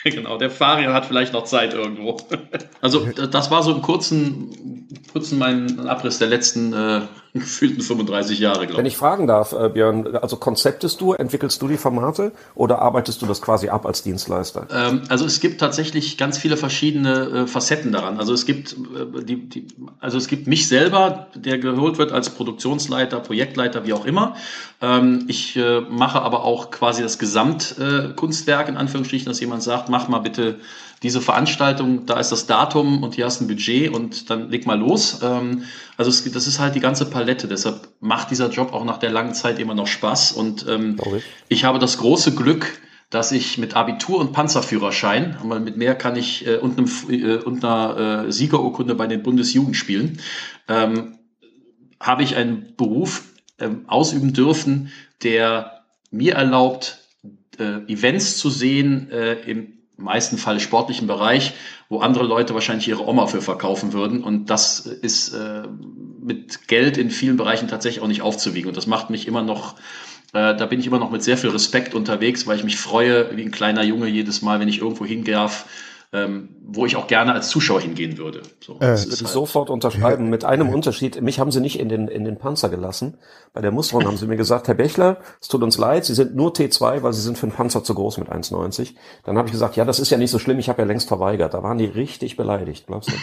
[0.04, 2.16] Genau, der Fabian hat vielleicht noch Zeit irgendwo.
[2.80, 7.00] Also das war so im kurzen, kurzen mein Abriss der letzten äh,
[7.48, 8.78] gefühlten 35 Jahre, glaube ich.
[8.78, 13.22] Wenn ich fragen darf, äh, Björn, also konzeptest du, entwickelst du die Formate oder arbeitest
[13.22, 14.66] du das quasi ab als Dienstleister?
[14.70, 18.18] Ähm, also es gibt tatsächlich ganz viele verschiedene äh, Facetten daran.
[18.18, 19.66] Also es gibt äh, die, die,
[20.00, 24.36] also es gibt mich selber, der geholt wird als Produktionsleiter, Projektleiter, wie auch immer.
[24.80, 30.08] Ähm, ich äh, mache aber auch quasi das Gesamtkunstwerk in Anführungsstrichen, dass jemand sagt, mach
[30.08, 30.56] mal bitte
[31.02, 34.66] diese Veranstaltung, da ist das Datum und hier hast du ein Budget und dann leg
[34.66, 35.20] mal los.
[35.22, 35.62] Ähm,
[35.96, 37.46] also es, das ist halt die ganze Palette.
[37.46, 40.32] Deshalb macht dieser Job auch nach der langen Zeit immer noch Spaß.
[40.32, 41.24] Und ähm, ich.
[41.48, 42.80] ich habe das große Glück,
[43.10, 47.36] dass ich mit Abitur und Panzerführerschein, weil mit mehr kann ich äh, und, einem, äh,
[47.36, 50.20] und einer äh, Siegerurkunde bei den Bundesjugendspielen,
[50.68, 51.18] ähm,
[52.00, 53.24] habe ich einen Beruf
[53.58, 56.98] ähm, ausüben dürfen, der mir erlaubt,
[57.58, 61.52] äh, Events zu sehen äh, im meisten Fall sportlichen Bereich,
[61.88, 64.22] wo andere Leute wahrscheinlich ihre Oma für verkaufen würden.
[64.22, 65.64] Und das ist äh,
[66.20, 68.68] mit Geld in vielen Bereichen tatsächlich auch nicht aufzuwiegen.
[68.68, 69.74] Und das macht mich immer noch,
[70.32, 73.36] äh, da bin ich immer noch mit sehr viel Respekt unterwegs, weil ich mich freue,
[73.36, 75.66] wie ein kleiner Junge jedes Mal, wenn ich irgendwo hingehen darf,
[76.12, 78.40] ähm, wo ich auch gerne als Zuschauer hingehen würde.
[78.60, 81.20] So, äh, würde ich halt sofort unterschreiben, mit einem Unterschied.
[81.20, 83.18] Mich haben sie nicht in den, in den Panzer gelassen.
[83.52, 86.34] Bei der Musterung haben sie mir gesagt, Herr Bechler, es tut uns leid, Sie sind
[86.34, 88.94] nur T2, weil Sie sind für einen Panzer zu groß mit 1,90.
[89.24, 91.08] Dann habe ich gesagt, ja, das ist ja nicht so schlimm, ich habe ja längst
[91.08, 91.52] verweigert.
[91.52, 93.14] Da waren die richtig beleidigt, glaubst du?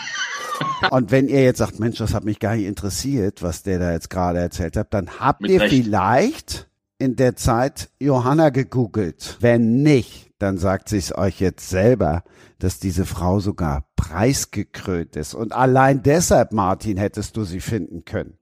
[0.91, 3.91] Und wenn ihr jetzt sagt, Mensch, das hat mich gar nicht interessiert, was der da
[3.91, 5.73] jetzt gerade erzählt hat, dann habt mit ihr Recht.
[5.73, 6.67] vielleicht
[6.99, 9.37] in der Zeit Johanna gegoogelt.
[9.39, 12.23] Wenn nicht, dann sagt sie es euch jetzt selber
[12.65, 15.35] dass diese Frau sogar preisgekrönt ist.
[15.35, 18.39] Und allein deshalb, Martin, hättest du sie finden können.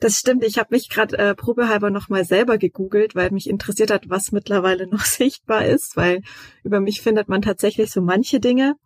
[0.00, 0.42] Das stimmt.
[0.42, 4.86] Ich habe mich gerade äh, probehalber nochmal selber gegoogelt, weil mich interessiert hat, was mittlerweile
[4.90, 6.22] noch sichtbar ist, weil
[6.64, 8.76] über mich findet man tatsächlich so manche Dinge.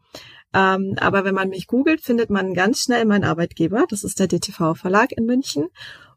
[0.53, 3.85] Ähm, aber wenn man mich googelt, findet man ganz schnell meinen Arbeitgeber.
[3.89, 5.69] Das ist der DTV Verlag in München.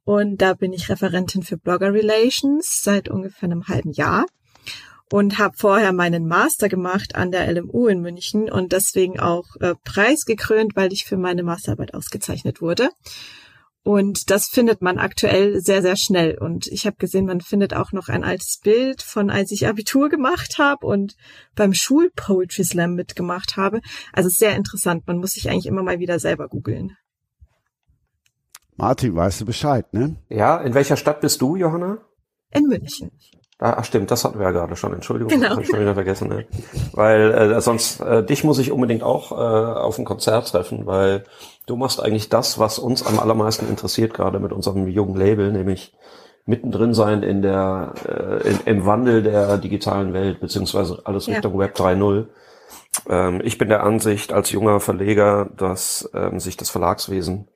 [0.05, 4.25] Und da bin ich Referentin für Blogger Relations seit ungefähr einem halben Jahr
[5.15, 9.73] und habe vorher meinen Master gemacht an der LMU in München und deswegen auch äh,
[9.85, 12.89] preisgekrönt, weil ich für meine Masterarbeit ausgezeichnet wurde.
[13.81, 16.37] Und das findet man aktuell sehr, sehr schnell.
[16.37, 20.09] Und ich habe gesehen, man findet auch noch ein altes Bild von, als ich Abitur
[20.09, 21.15] gemacht habe und
[21.55, 23.79] beim Schul-Poetry Slam mitgemacht habe.
[24.11, 25.07] Also sehr interessant.
[25.07, 26.97] Man muss sich eigentlich immer mal wieder selber googeln.
[28.75, 30.17] Martin, weißt du Bescheid, ne?
[30.27, 31.99] Ja, in welcher Stadt bist du, Johanna?
[32.51, 33.11] In München.
[33.57, 34.93] Ah, stimmt, das hatten wir ja gerade schon.
[34.93, 35.51] Entschuldigung, genau.
[35.51, 36.27] habe ich schon wieder vergessen.
[36.27, 36.45] Ne?
[36.91, 41.23] Weil äh, sonst äh, dich muss ich unbedingt auch äh, auf ein Konzert treffen, weil
[41.65, 45.93] du machst eigentlich das, was uns am allermeisten interessiert, gerade mit unserem jungen Label, nämlich
[46.45, 51.35] mittendrin sein in der äh, in, im Wandel der digitalen Welt beziehungsweise alles ja.
[51.35, 52.25] Richtung Web 3.0.
[53.09, 57.47] Ähm, ich bin der Ansicht als junger Verleger, dass ähm, sich das Verlagswesen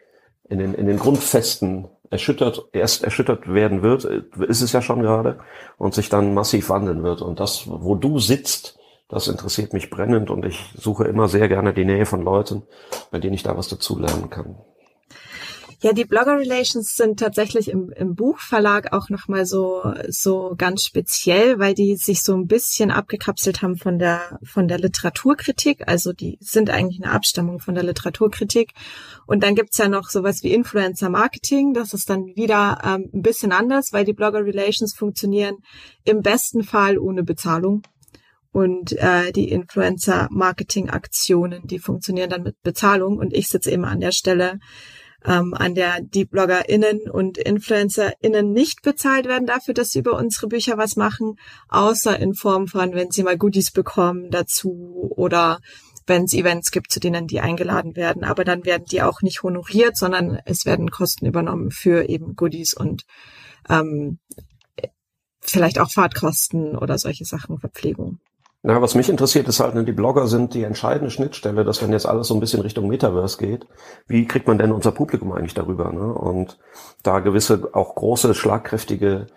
[0.48, 5.40] in den in den Grundfesten erschüttert, erst erschüttert werden wird, ist es ja schon gerade,
[5.78, 7.22] und sich dann massiv wandeln wird.
[7.22, 11.74] Und das, wo du sitzt, das interessiert mich brennend und ich suche immer sehr gerne
[11.74, 12.64] die Nähe von Leuten,
[13.12, 14.56] bei denen ich da was dazulernen kann.
[15.82, 21.58] Ja, die Blogger Relations sind tatsächlich im, im Buchverlag auch nochmal so, so ganz speziell,
[21.58, 25.88] weil die sich so ein bisschen abgekapselt haben von der, von der Literaturkritik.
[25.88, 28.74] Also die sind eigentlich eine Abstammung von der Literaturkritik.
[29.26, 31.74] Und dann gibt's ja noch sowas wie Influencer Marketing.
[31.74, 35.60] Das ist dann wieder ähm, ein bisschen anders, weil die Blogger Relations funktionieren
[36.04, 37.84] im besten Fall ohne Bezahlung.
[38.52, 43.18] Und äh, die Influencer-Marketing-Aktionen, die funktionieren dann mit Bezahlung.
[43.18, 44.60] Und ich sitze immer an der Stelle,
[45.26, 50.48] ähm, an der die BloggerInnen und InfluencerInnen nicht bezahlt werden dafür, dass sie über unsere
[50.48, 51.36] Bücher was machen,
[51.68, 55.60] außer in Form von, wenn sie mal Goodies bekommen dazu oder
[56.08, 58.24] wenn es Events gibt, zu denen die eingeladen werden.
[58.24, 62.74] Aber dann werden die auch nicht honoriert, sondern es werden Kosten übernommen für eben Goodies
[62.74, 63.06] und
[63.70, 64.20] ähm,
[65.40, 68.20] vielleicht auch Fahrtkosten oder solche Sachen, Verpflegung.
[68.62, 72.06] Na, was mich interessiert, ist halt, die Blogger sind die entscheidende Schnittstelle, dass wenn jetzt
[72.06, 73.66] alles so ein bisschen Richtung Metaverse geht,
[74.06, 75.94] wie kriegt man denn unser Publikum eigentlich darüber?
[75.94, 76.14] Ne?
[76.14, 76.60] Und
[77.02, 79.28] da gewisse auch große, schlagkräftige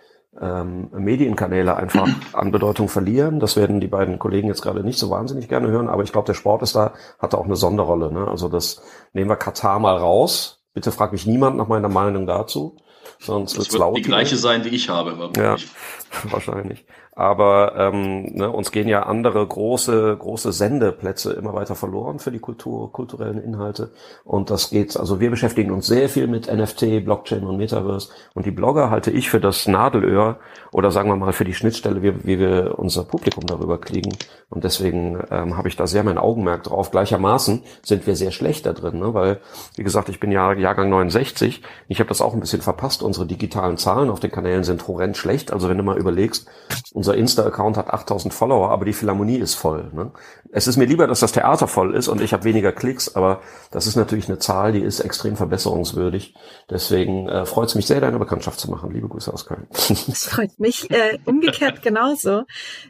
[0.41, 3.39] ähm, Medienkanäle einfach an Bedeutung verlieren.
[3.39, 6.25] Das werden die beiden Kollegen jetzt gerade nicht so wahnsinnig gerne hören, aber ich glaube,
[6.25, 8.11] der Sport ist da, hat da auch eine Sonderrolle.
[8.11, 8.27] Ne?
[8.27, 8.81] Also das
[9.13, 10.63] nehmen wir Katar mal raus.
[10.73, 12.75] Bitte frag mich niemand nach meiner Meinung dazu.
[13.19, 13.97] Sonst das wird laut.
[13.97, 15.31] Die gleiche sein, die ich habe.
[15.37, 15.55] Ja,
[16.23, 16.85] wahrscheinlich.
[17.15, 22.39] Aber ähm, ne, uns gehen ja andere große, große Sendeplätze immer weiter verloren für die
[22.39, 23.91] Kultur, kulturellen Inhalte.
[24.23, 28.09] Und das geht, also wir beschäftigen uns sehr viel mit NFT, Blockchain und Metaverse.
[28.33, 30.39] Und die Blogger halte ich für das Nadelöhr
[30.71, 34.11] oder sagen wir mal für die Schnittstelle, wie, wie wir unser Publikum darüber kriegen.
[34.49, 36.89] Und deswegen ähm, habe ich da sehr mein Augenmerk drauf.
[36.89, 39.13] Gleichermaßen sind wir sehr schlecht da drin, ne?
[39.13, 39.39] weil,
[39.75, 41.61] wie gesagt, ich bin ja Jahrgang 69.
[41.87, 43.03] Ich habe das auch ein bisschen verpasst.
[43.03, 45.53] Unsere digitalen Zahlen auf den Kanälen sind horrend schlecht.
[45.53, 46.47] Also wenn du mal überlegst,
[47.03, 49.91] unser Insta-Account hat 8000 Follower, aber die Philharmonie ist voll.
[49.91, 50.11] Ne?
[50.53, 53.41] Es ist mir lieber, dass das Theater voll ist und ich habe weniger Klicks, aber
[53.71, 56.33] das ist natürlich eine Zahl, die ist extrem verbesserungswürdig.
[56.69, 58.89] Deswegen äh, freut es mich sehr, deine Bekanntschaft zu machen.
[58.91, 59.67] Liebe Grüße aus Köln.
[60.07, 62.43] Das freut mich äh, umgekehrt genauso.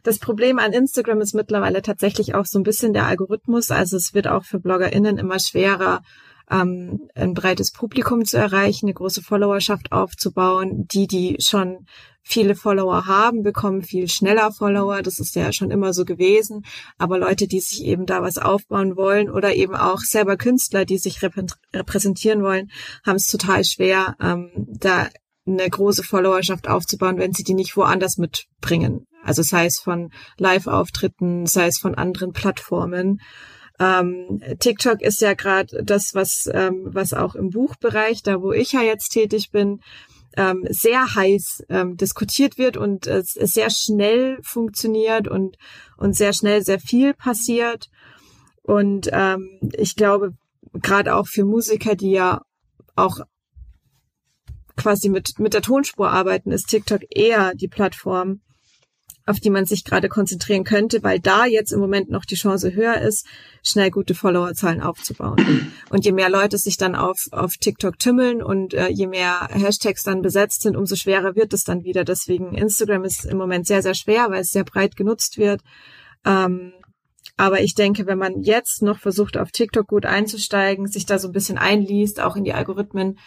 [0.03, 3.71] Das Problem an Instagram ist mittlerweile tatsächlich auch so ein bisschen der Algorithmus.
[3.71, 6.01] Also es wird auch für BloggerInnen immer schwerer,
[6.49, 10.87] ähm, ein breites Publikum zu erreichen, eine große Followerschaft aufzubauen.
[10.91, 11.85] Die, die schon
[12.21, 15.01] viele Follower haben, bekommen viel schneller Follower.
[15.01, 16.65] Das ist ja schon immer so gewesen.
[16.97, 20.97] Aber Leute, die sich eben da was aufbauen wollen oder eben auch selber Künstler, die
[20.97, 22.71] sich repräsentieren wollen,
[23.05, 25.09] haben es total schwer, ähm, da
[25.45, 29.05] eine große Followerschaft aufzubauen, wenn sie die nicht woanders mitbringen.
[29.23, 33.19] Also sei es von Live-Auftritten, sei es von anderen Plattformen.
[33.79, 38.71] Ähm, TikTok ist ja gerade das, was, ähm, was auch im Buchbereich, da wo ich
[38.73, 39.81] ja jetzt tätig bin,
[40.35, 45.57] ähm, sehr heiß ähm, diskutiert wird und es, es sehr schnell funktioniert und,
[45.97, 47.89] und sehr schnell sehr viel passiert.
[48.63, 50.33] Und ähm, ich glaube,
[50.73, 52.41] gerade auch für Musiker, die ja
[52.95, 53.19] auch
[54.75, 58.41] quasi mit, mit der Tonspur arbeiten, ist TikTok eher die Plattform,
[59.25, 62.73] auf die man sich gerade konzentrieren könnte, weil da jetzt im Moment noch die Chance
[62.73, 63.25] höher ist,
[63.63, 65.71] schnell gute Followerzahlen aufzubauen.
[65.89, 70.03] Und je mehr Leute sich dann auf, auf TikTok tümmeln und äh, je mehr Hashtags
[70.03, 72.03] dann besetzt sind, umso schwerer wird es dann wieder.
[72.03, 75.61] Deswegen Instagram ist im Moment sehr, sehr schwer, weil es sehr breit genutzt wird.
[76.25, 76.73] Ähm,
[77.37, 81.29] aber ich denke, wenn man jetzt noch versucht, auf TikTok gut einzusteigen, sich da so
[81.29, 83.17] ein bisschen einliest, auch in die Algorithmen,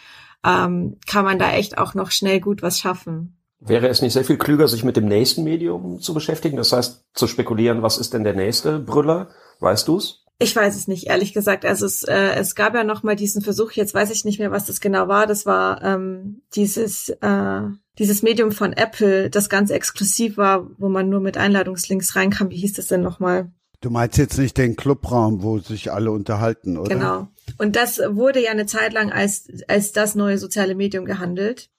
[0.45, 3.37] ähm, kann man da echt auch noch schnell gut was schaffen.
[3.59, 6.57] Wäre es nicht sehr viel klüger, sich mit dem nächsten Medium zu beschäftigen?
[6.57, 9.29] Das heißt, zu spekulieren, was ist denn der nächste Brüller?
[9.59, 10.25] Weißt du's?
[10.39, 11.65] Ich weiß es nicht, ehrlich gesagt.
[11.65, 14.51] Also es, äh, es gab ja noch mal diesen Versuch, jetzt weiß ich nicht mehr,
[14.51, 15.25] was das genau war.
[15.25, 17.61] Das war ähm, dieses, äh,
[17.97, 22.51] dieses Medium von Apple, das ganz exklusiv war, wo man nur mit Einladungslinks reinkam.
[22.51, 23.51] Wie hieß das denn nochmal?
[23.81, 26.93] Du meinst jetzt nicht den Clubraum, wo sich alle unterhalten, oder?
[26.93, 27.27] Genau.
[27.57, 31.71] Und das wurde ja eine Zeit lang als, als das neue soziale Medium gehandelt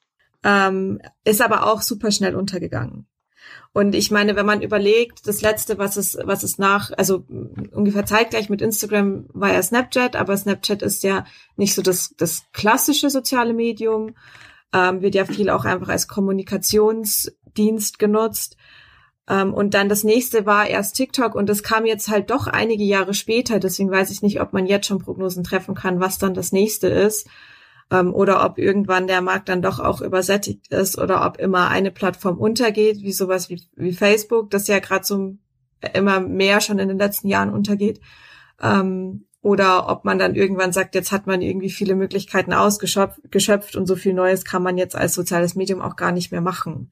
[0.44, 3.06] ähm, ist aber auch super schnell untergegangen.
[3.72, 7.24] Und ich meine, wenn man überlegt, das letzte, was es, was es nach, also
[7.72, 11.24] ungefähr zeitgleich mit Instagram war ja Snapchat, aber Snapchat ist ja
[11.56, 14.14] nicht so das, das klassische soziale Medium,
[14.72, 18.56] ähm, wird ja viel auch einfach als Kommunikationsdienst genutzt.
[19.28, 22.84] Ähm, und dann das nächste war erst TikTok und das kam jetzt halt doch einige
[22.84, 23.58] Jahre später.
[23.58, 26.88] Deswegen weiß ich nicht, ob man jetzt schon Prognosen treffen kann, was dann das nächste
[26.88, 27.28] ist
[27.90, 31.90] ähm, oder ob irgendwann der Markt dann doch auch übersättigt ist oder ob immer eine
[31.90, 35.34] Plattform untergeht, wie sowas wie, wie Facebook, das ja gerade so
[35.94, 38.00] immer mehr schon in den letzten Jahren untergeht.
[38.60, 43.86] Ähm, oder ob man dann irgendwann sagt, jetzt hat man irgendwie viele Möglichkeiten ausgeschöpft und
[43.86, 46.90] so viel Neues kann man jetzt als soziales Medium auch gar nicht mehr machen.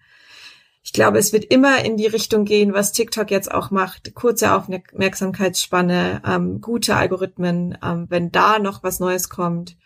[0.84, 4.14] Ich glaube, es wird immer in die Richtung gehen, was TikTok jetzt auch macht.
[4.14, 7.76] Kurze Aufmerksamkeitsspanne, ähm, gute Algorithmen.
[7.82, 9.76] Ähm, wenn da noch was Neues kommt,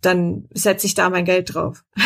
[0.00, 1.84] dann setze ich da mein Geld drauf.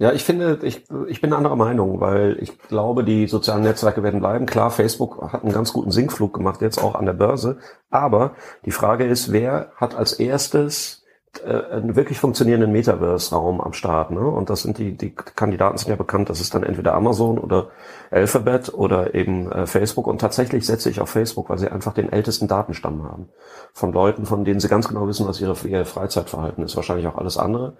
[0.00, 4.20] Ja, ich finde, ich, ich bin anderer Meinung, weil ich glaube, die sozialen Netzwerke werden
[4.20, 4.46] bleiben.
[4.46, 7.58] Klar, Facebook hat einen ganz guten Sinkflug gemacht, jetzt auch an der Börse.
[7.90, 11.04] Aber die Frage ist, wer hat als erstes
[11.44, 14.12] äh, einen wirklich funktionierenden Metaverse-Raum am Start.
[14.12, 14.20] Ne?
[14.20, 17.70] Und das sind die, die Kandidaten sind ja bekannt, das ist dann entweder Amazon oder
[18.10, 20.06] Alphabet oder eben äh, Facebook.
[20.06, 23.28] Und tatsächlich setze ich auf Facebook, weil sie einfach den ältesten Datenstamm haben.
[23.72, 26.76] Von Leuten, von denen sie ganz genau wissen, was ihre, ihr Freizeitverhalten ist.
[26.76, 27.76] Wahrscheinlich auch alles andere.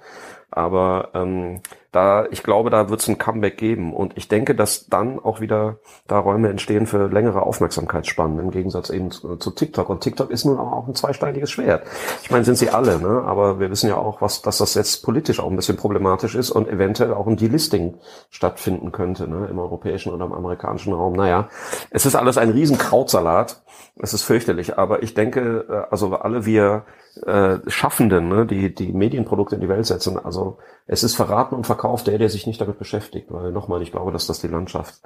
[0.51, 1.61] Aber ähm,
[1.93, 3.95] da, ich glaube, da wird es ein Comeback geben.
[3.95, 8.89] Und ich denke, dass dann auch wieder da Räume entstehen für längere Aufmerksamkeitsspannen, im Gegensatz
[8.91, 9.91] eben zu, zu TikTok.
[9.91, 11.87] Und TikTok ist nun auch ein zweisteiniges Schwert.
[12.23, 13.23] Ich meine, sind sie alle, ne?
[13.27, 16.51] Aber wir wissen ja auch, was, dass das jetzt politisch auch ein bisschen problematisch ist
[16.51, 17.99] und eventuell auch ein Delisting
[18.31, 19.49] stattfinden könnte, ne?
[19.51, 21.15] Im europäischen oder im amerikanischen Raum.
[21.15, 21.49] Naja,
[21.91, 23.63] es ist alles ein Riesenkrautsalat.
[24.01, 24.79] Es ist fürchterlich.
[24.79, 26.85] Aber ich denke, äh, also alle wir
[27.27, 30.19] äh, Schaffenden, ne, die die Medienprodukte in die Welt setzen.
[30.19, 33.27] Also es ist verraten und verkauft der, der sich nicht damit beschäftigt.
[33.31, 35.01] Weil nochmal, ich glaube, dass das die Landschaft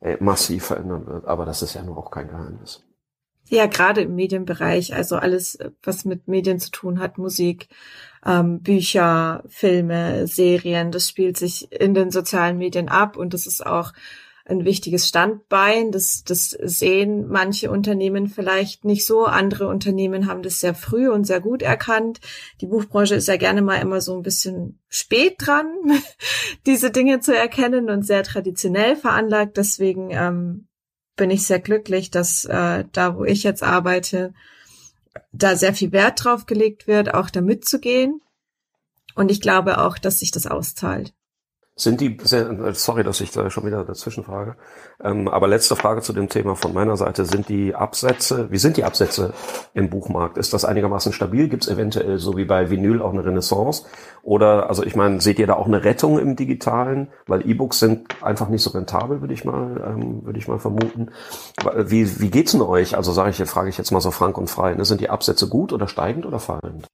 [0.00, 1.26] äh, massiv verändern wird.
[1.26, 2.84] Aber das ist ja nur auch kein Geheimnis.
[3.48, 7.68] Ja, gerade im Medienbereich, also alles, was mit Medien zu tun hat, Musik,
[8.24, 13.64] ähm, Bücher, Filme, Serien, das spielt sich in den sozialen Medien ab und das ist
[13.64, 13.92] auch
[14.48, 15.92] ein wichtiges Standbein.
[15.92, 19.24] Das, das sehen manche Unternehmen vielleicht nicht so.
[19.24, 22.20] Andere Unternehmen haben das sehr früh und sehr gut erkannt.
[22.60, 25.66] Die Buchbranche ist ja gerne mal immer so ein bisschen spät dran,
[26.66, 29.56] diese Dinge zu erkennen und sehr traditionell veranlagt.
[29.56, 30.68] Deswegen ähm,
[31.16, 34.32] bin ich sehr glücklich, dass äh, da, wo ich jetzt arbeite,
[35.32, 38.20] da sehr viel Wert drauf gelegt wird, auch da mitzugehen.
[39.14, 41.15] Und ich glaube auch, dass sich das auszahlt.
[41.78, 44.56] Sind die, sorry, dass ich da schon wieder dazwischen frage,
[45.04, 47.26] ähm, aber letzte Frage zu dem Thema von meiner Seite.
[47.26, 49.34] Sind die Absätze, wie sind die Absätze
[49.74, 50.38] im Buchmarkt?
[50.38, 51.50] Ist das einigermaßen stabil?
[51.50, 53.84] Gibt es eventuell so wie bei Vinyl auch eine Renaissance?
[54.22, 57.08] Oder, also ich meine, seht ihr da auch eine Rettung im Digitalen?
[57.26, 61.10] Weil E-Books sind einfach nicht so rentabel, würde ich mal, ähm, würde ich mal vermuten.
[61.76, 62.96] Wie, wie geht's denn euch?
[62.96, 64.72] Also sage ich, frage ich jetzt mal so frank und frei.
[64.74, 64.86] Ne?
[64.86, 66.88] Sind die Absätze gut oder steigend oder fallend?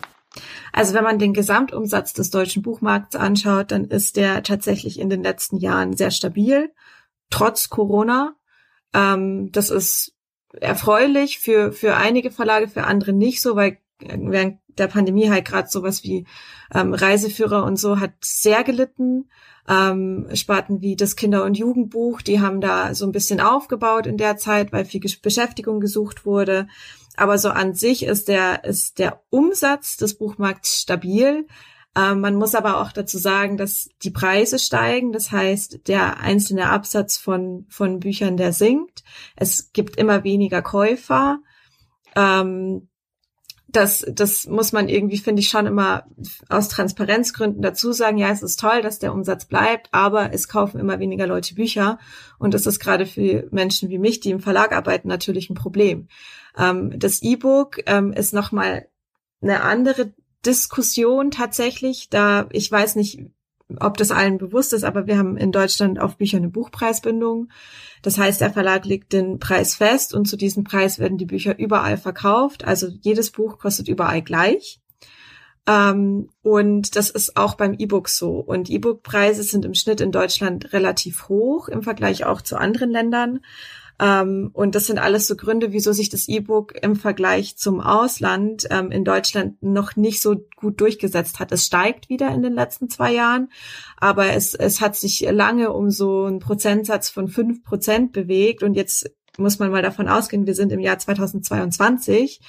[0.73, 5.23] Also wenn man den Gesamtumsatz des deutschen Buchmarkts anschaut, dann ist der tatsächlich in den
[5.23, 6.73] letzten Jahren sehr stabil,
[7.31, 8.35] trotz Corona.
[8.95, 10.15] Ähm, das ist
[10.61, 15.69] erfreulich für, für einige Verlage, für andere nicht so, weil während der Pandemie halt gerade
[15.69, 16.27] sowas wie
[16.75, 19.31] ähm, Reiseführer und so hat sehr gelitten.
[19.69, 24.17] Ähm, Sparten wie das Kinder- und Jugendbuch, die haben da so ein bisschen aufgebaut in
[24.17, 26.67] der Zeit, weil viel Beschäftigung gesucht wurde.
[27.17, 31.47] Aber so an sich ist der, ist der Umsatz des Buchmarkts stabil.
[31.95, 35.13] Ähm, man muss aber auch dazu sagen, dass die Preise steigen.
[35.13, 39.05] Das heißt, der einzelne Absatz von, von Büchern, der sinkt.
[39.37, 41.41] Es gibt immer weniger Käufer.
[42.17, 42.89] Ähm,
[43.73, 46.05] das, das muss man irgendwie, finde ich, schon immer
[46.49, 48.19] aus Transparenzgründen dazu sagen.
[48.19, 51.99] Ja, es ist toll, dass der Umsatz bleibt, aber es kaufen immer weniger Leute Bücher.
[52.39, 56.09] Und das ist gerade für Menschen wie mich, die im Verlag arbeiten, natürlich ein Problem.
[56.57, 58.89] Ähm, das E-Book ähm, ist nochmal
[59.41, 60.13] eine andere
[60.45, 62.11] Diskussion tatsächlich.
[62.11, 63.21] Da ich weiß nicht,
[63.81, 67.49] ob das allen bewusst ist, aber wir haben in Deutschland auf Bücher eine Buchpreisbindung.
[68.03, 71.59] Das heißt, der Verlag legt den Preis fest und zu diesem Preis werden die Bücher
[71.59, 72.65] überall verkauft.
[72.65, 74.81] Also jedes Buch kostet überall gleich.
[75.67, 78.39] Ähm, und das ist auch beim E-Book so.
[78.39, 83.41] Und E-Book-Preise sind im Schnitt in Deutschland relativ hoch im Vergleich auch zu anderen Ländern.
[84.01, 88.67] Ähm, und das sind alles so Gründe, wieso sich das E-Book im Vergleich zum Ausland
[88.71, 91.53] ähm, in Deutschland noch nicht so gut durchgesetzt hat.
[91.53, 93.51] Es steigt wieder in den letzten zwei Jahren,
[93.97, 98.75] aber es, es hat sich lange um so einen Prozentsatz von fünf Prozent bewegt und
[98.75, 102.41] jetzt muss man mal davon ausgehen, wir sind im Jahr 2022.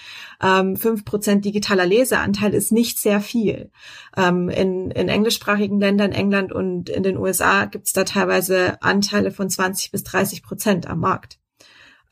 [0.41, 3.72] Ähm, fünf ähm, Prozent digitaler Leseanteil ist nicht sehr viel.
[4.17, 9.32] Ähm, in, in englischsprachigen Ländern, England und in den USA gibt es da teilweise Anteile
[9.32, 11.39] von 20 bis 30 Prozent am Markt.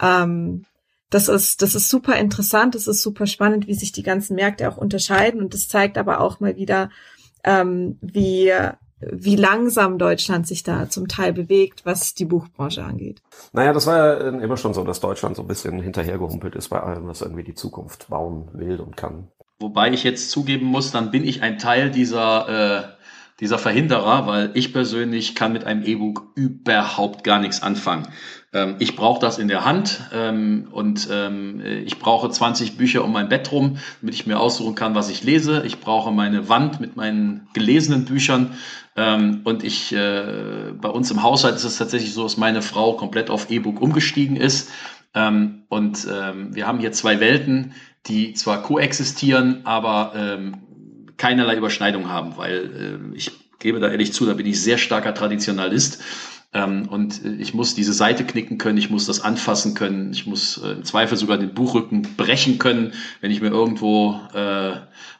[0.01, 0.65] Ähm,
[1.09, 4.69] das ist, das ist super interessant, das ist super spannend, wie sich die ganzen Märkte
[4.69, 6.89] auch unterscheiden und das zeigt aber auch mal wieder,
[7.43, 8.53] ähm, wie
[9.11, 13.21] wie langsam Deutschland sich da zum Teil bewegt, was die Buchbranche angeht.
[13.53, 16.79] Naja, das war ja immer schon so, dass Deutschland so ein bisschen hinterhergehumpelt ist bei
[16.79, 19.27] allem, was irgendwie die Zukunft bauen will und kann.
[19.59, 22.83] Wobei ich jetzt zugeben muss, dann bin ich ein Teil dieser, äh,
[23.39, 28.07] dieser Verhinderer, weil ich persönlich kann mit einem E-Book überhaupt gar nichts anfangen.
[28.53, 33.13] Ähm, ich brauche das in der Hand ähm, und ähm, ich brauche 20 Bücher um
[33.13, 35.63] mein Bett rum, damit ich mir aussuchen kann, was ich lese.
[35.65, 38.55] Ich brauche meine Wand mit meinen gelesenen Büchern
[38.95, 42.93] ähm, und ich, äh, bei uns im Haushalt ist es tatsächlich so, dass meine Frau
[42.93, 44.69] komplett auf E-Book umgestiegen ist.
[45.13, 47.73] Ähm, und ähm, wir haben hier zwei Welten,
[48.07, 50.57] die zwar koexistieren, aber ähm,
[51.17, 55.13] keinerlei Überschneidung haben, weil äh, ich gebe da ehrlich zu, da bin ich sehr starker
[55.13, 56.03] Traditionalist
[56.53, 60.57] und äh, ich muss diese Seite knicken können, ich muss das anfassen können, ich muss
[60.57, 64.73] äh, im Zweifel sogar den Buchrücken brechen können, wenn ich mir irgendwo äh,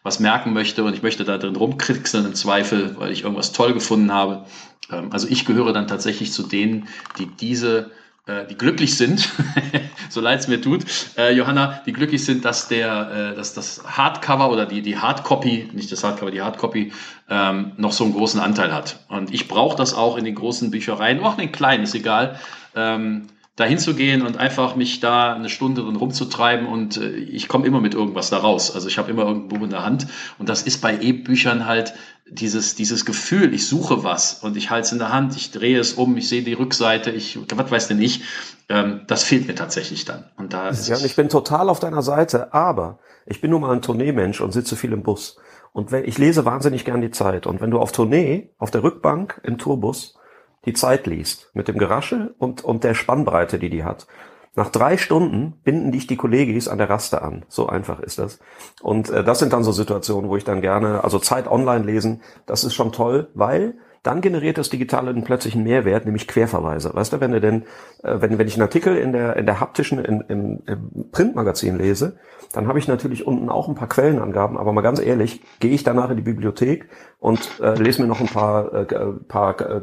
[0.03, 3.73] was merken möchte und ich möchte da drin rumkriegseln im Zweifel, weil ich irgendwas toll
[3.73, 4.45] gefunden habe.
[4.91, 7.91] Ähm, also ich gehöre dann tatsächlich zu denen, die diese
[8.27, 9.29] die glücklich sind,
[10.09, 10.85] so leid es mir tut,
[11.17, 15.69] äh, Johanna, die glücklich sind, dass der, äh, dass das Hardcover oder die, die Hardcopy,
[15.73, 16.93] nicht das Hardcover, die Hardcopy,
[17.29, 18.99] ähm, noch so einen großen Anteil hat.
[19.07, 22.39] Und ich brauche das auch in den großen Büchereien, auch in den kleinen, ist egal.
[22.75, 27.67] Ähm, da hinzugehen und einfach mich da eine Stunde drin rumzutreiben und äh, ich komme
[27.67, 28.73] immer mit irgendwas da raus.
[28.73, 30.07] Also ich habe immer irgendein Buch in der Hand
[30.39, 31.93] und das ist bei E-Büchern halt
[32.29, 35.79] dieses, dieses Gefühl, ich suche was und ich halte es in der Hand, ich drehe
[35.79, 38.23] es um, ich sehe die Rückseite, ich, was weiß denn ich,
[38.69, 40.31] ähm, das fehlt mir tatsächlich dann.
[40.37, 43.73] Und da ja, und ich bin total auf deiner Seite, aber ich bin nun mal
[43.73, 45.35] ein Tourneemensch und sitze viel im Bus.
[45.73, 47.47] Und wenn, ich lese wahnsinnig gern die Zeit.
[47.47, 50.17] Und wenn du auf Tournee, auf der Rückbank im Tourbus,
[50.65, 54.07] die Zeit liest, mit dem Geraschel und, und der Spannbreite, die die hat.
[54.53, 57.45] Nach drei Stunden binden dich die Kollegis an der Raste an.
[57.47, 58.39] So einfach ist das.
[58.81, 62.21] Und äh, das sind dann so Situationen, wo ich dann gerne, also Zeit online lesen,
[62.45, 66.93] das ist schon toll, weil dann generiert das Digitale einen plötzlichen Mehrwert, nämlich Querverweise.
[66.93, 67.63] Weißt du, wenn du denn,
[68.03, 71.77] äh, wenn, wenn ich einen Artikel in der, in der haptischen, in, im, im Printmagazin
[71.77, 72.17] lese,
[72.53, 75.83] dann habe ich natürlich unten auch ein paar Quellenangaben, aber mal ganz ehrlich, gehe ich
[75.83, 76.89] danach in die Bibliothek
[77.19, 78.85] und äh, lese mir noch ein paar, äh,
[79.27, 79.81] paar äh,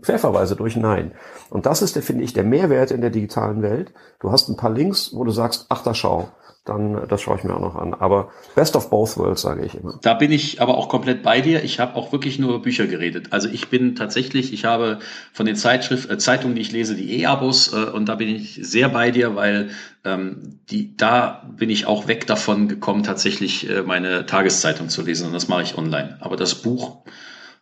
[0.00, 0.76] Querverweise durch?
[0.76, 1.12] Nein.
[1.50, 3.92] Und das ist, der, finde ich, der Mehrwert in der digitalen Welt.
[4.20, 6.28] Du hast ein paar Links, wo du sagst, ach da schau,
[6.66, 7.94] dann das schaue ich mir auch noch an.
[7.94, 9.98] Aber Best of Both Worlds, sage ich immer.
[10.02, 11.62] Da bin ich aber auch komplett bei dir.
[11.62, 13.28] Ich habe auch wirklich nur Bücher geredet.
[13.30, 14.98] Also ich bin tatsächlich, ich habe
[15.32, 18.58] von den Zeitschrift, äh, Zeitungen, die ich lese, die E-Abos äh, und da bin ich
[18.62, 19.70] sehr bei dir, weil
[20.04, 25.28] ähm, die, da bin ich auch weg davon gekommen, tatsächlich äh, meine Tageszeitung zu lesen
[25.28, 26.16] und das mache ich online.
[26.20, 26.98] Aber das Buch,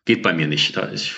[0.05, 0.76] geht bei mir nicht.
[0.76, 1.14] Da, ich,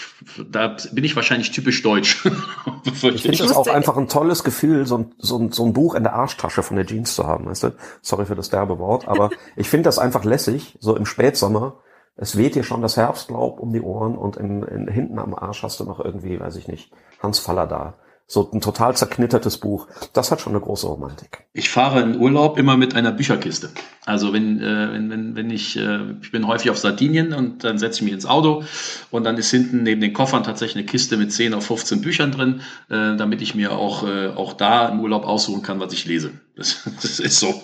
[0.50, 2.24] da bin ich wahrscheinlich typisch deutsch.
[2.84, 5.94] ich finde das auch einfach ein tolles Gefühl, so ein, so, ein, so ein Buch
[5.94, 7.46] in der Arschtasche von der Jeans zu haben.
[7.46, 7.74] Weißt du?
[8.02, 11.80] Sorry für das derbe Wort, aber ich finde das einfach lässig, so im Spätsommer.
[12.18, 15.62] Es weht dir schon das Herbstlaub um die Ohren und in, in, hinten am Arsch
[15.62, 16.90] hast du noch irgendwie, weiß ich nicht,
[17.22, 17.98] Hans Faller da
[18.28, 19.86] so ein total zerknittertes Buch.
[20.12, 21.46] Das hat schon eine große Romantik.
[21.52, 23.70] Ich fahre in Urlaub immer mit einer Bücherkiste.
[24.04, 27.78] Also wenn, äh, wenn, wenn, wenn ich, äh, ich bin häufig auf Sardinien und dann
[27.78, 28.64] setze ich mich ins Auto
[29.12, 32.32] und dann ist hinten neben den Koffern tatsächlich eine Kiste mit 10 auf 15 Büchern
[32.32, 36.04] drin, äh, damit ich mir auch, äh, auch da im Urlaub aussuchen kann, was ich
[36.04, 36.32] lese.
[36.56, 37.62] Das, das ist so.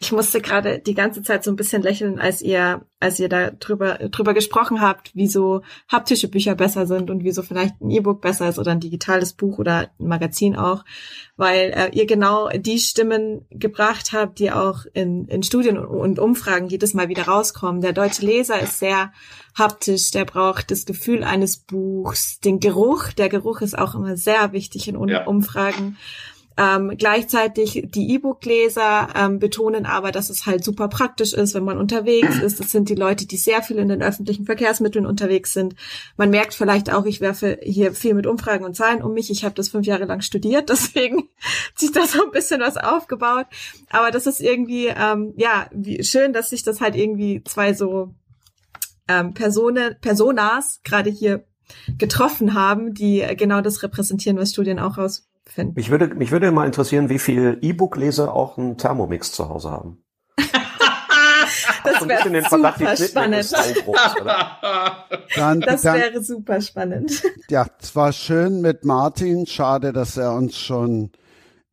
[0.00, 3.50] Ich musste gerade die ganze Zeit so ein bisschen lächeln, als ihr, als ihr da
[3.50, 8.48] drüber, drüber gesprochen habt, wieso haptische Bücher besser sind und wieso vielleicht ein E-Book besser
[8.48, 10.84] ist oder ein digitales Buch oder ein Magazin auch,
[11.36, 16.68] weil äh, ihr genau die Stimmen gebracht habt, die auch in, in Studien und Umfragen
[16.68, 17.80] jedes Mal wieder rauskommen.
[17.80, 19.12] Der deutsche Leser ist sehr
[19.56, 23.12] haptisch, der braucht das Gefühl eines Buchs, den Geruch.
[23.12, 25.26] Der Geruch ist auch immer sehr wichtig in ja.
[25.26, 25.96] Umfragen.
[26.60, 31.78] Ähm, gleichzeitig die E-Book-Leser ähm, betonen aber, dass es halt super praktisch ist, wenn man
[31.78, 32.58] unterwegs ist.
[32.58, 35.76] Es sind die Leute, die sehr viel in den öffentlichen Verkehrsmitteln unterwegs sind.
[36.16, 39.30] Man merkt vielleicht auch, ich werfe hier viel mit Umfragen und Zahlen um mich.
[39.30, 41.28] Ich habe das fünf Jahre lang studiert, deswegen
[41.76, 43.46] sich da so ein bisschen was aufgebaut.
[43.90, 48.14] Aber das ist irgendwie, ähm, ja, wie schön, dass sich das halt irgendwie zwei so
[49.06, 51.44] ähm, Personen, Personas gerade hier
[51.98, 55.74] getroffen haben, die genau das repräsentieren, was Studien auch raus finden.
[55.76, 60.02] Mich würde, mich würde mal interessieren, wie viel E-Book-Leser auch einen Thermomix zu Hause haben.
[61.84, 63.22] das wäre super spannend.
[65.36, 67.22] Dann, das dann, wäre super spannend.
[67.48, 69.46] Ja, es war schön mit Martin.
[69.46, 71.10] Schade, dass er uns schon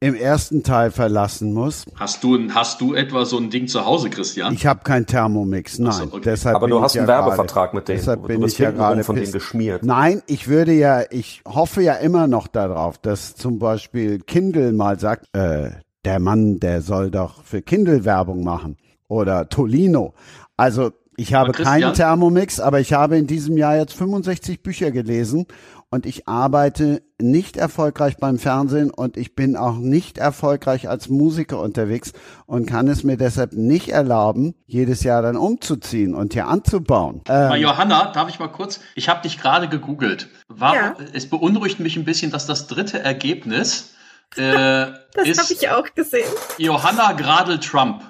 [0.05, 1.85] im ersten Teil verlassen muss.
[1.95, 4.53] Hast du, hast du etwa so ein Ding zu Hause, Christian?
[4.53, 5.93] Ich habe kein Thermomix, nein.
[5.93, 6.21] So, okay.
[6.25, 7.99] deshalb Aber du hast einen ja Werbevertrag grade, mit denen.
[7.99, 9.83] Deshalb bin ich ja gerade von denen geschmiert.
[9.83, 14.99] Nein, ich würde ja, ich hoffe ja immer noch darauf, dass zum Beispiel Kindle mal
[14.99, 15.71] sagt, äh,
[16.05, 18.77] der Mann, der soll doch für Kindle Werbung machen.
[19.07, 20.13] Oder Tolino.
[20.57, 25.45] Also ich habe keinen Thermomix, aber ich habe in diesem Jahr jetzt 65 Bücher gelesen
[25.89, 31.59] und ich arbeite nicht erfolgreich beim Fernsehen und ich bin auch nicht erfolgreich als Musiker
[31.59, 32.13] unterwegs
[32.45, 37.21] und kann es mir deshalb nicht erlauben, jedes Jahr dann umzuziehen und hier anzubauen.
[37.29, 38.81] Ähm, Johanna, darf ich mal kurz?
[38.95, 40.29] Ich habe dich gerade gegoogelt.
[40.47, 40.95] War, ja.
[41.13, 43.95] Es beunruhigt mich ein bisschen, dass das dritte Ergebnis
[44.37, 46.27] äh, das habe ich auch gesehen.
[46.57, 48.03] Johanna Gradl Trump.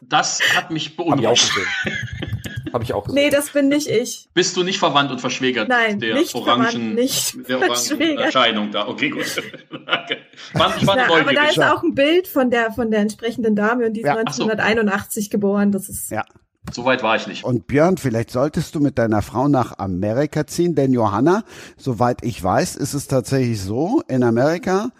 [0.00, 1.52] Das hat mich beunruhigt.
[2.70, 2.72] Hab ich auch gesehen.
[2.72, 3.14] Habe ich auch gesehen.
[3.14, 4.28] Nee, das bin nicht ich.
[4.34, 8.70] Bist du nicht verwandt und verschwägert Nein, der nicht orangen, verwandt, nicht der orangen Erscheinung
[8.70, 8.88] da?
[8.88, 9.24] Okay, gut.
[10.52, 13.86] Fand, ich Na, aber da ist auch ein Bild von der, von der entsprechenden Dame
[13.86, 15.30] und die ist ja, 1981 so.
[15.30, 15.72] geboren.
[15.72, 16.10] Das ist.
[16.10, 16.24] Ja.
[16.70, 17.44] So weit war ich nicht.
[17.44, 21.44] Und Björn, vielleicht solltest du mit deiner Frau nach Amerika ziehen, denn Johanna,
[21.76, 24.90] soweit ich weiß, ist es tatsächlich so, in Amerika,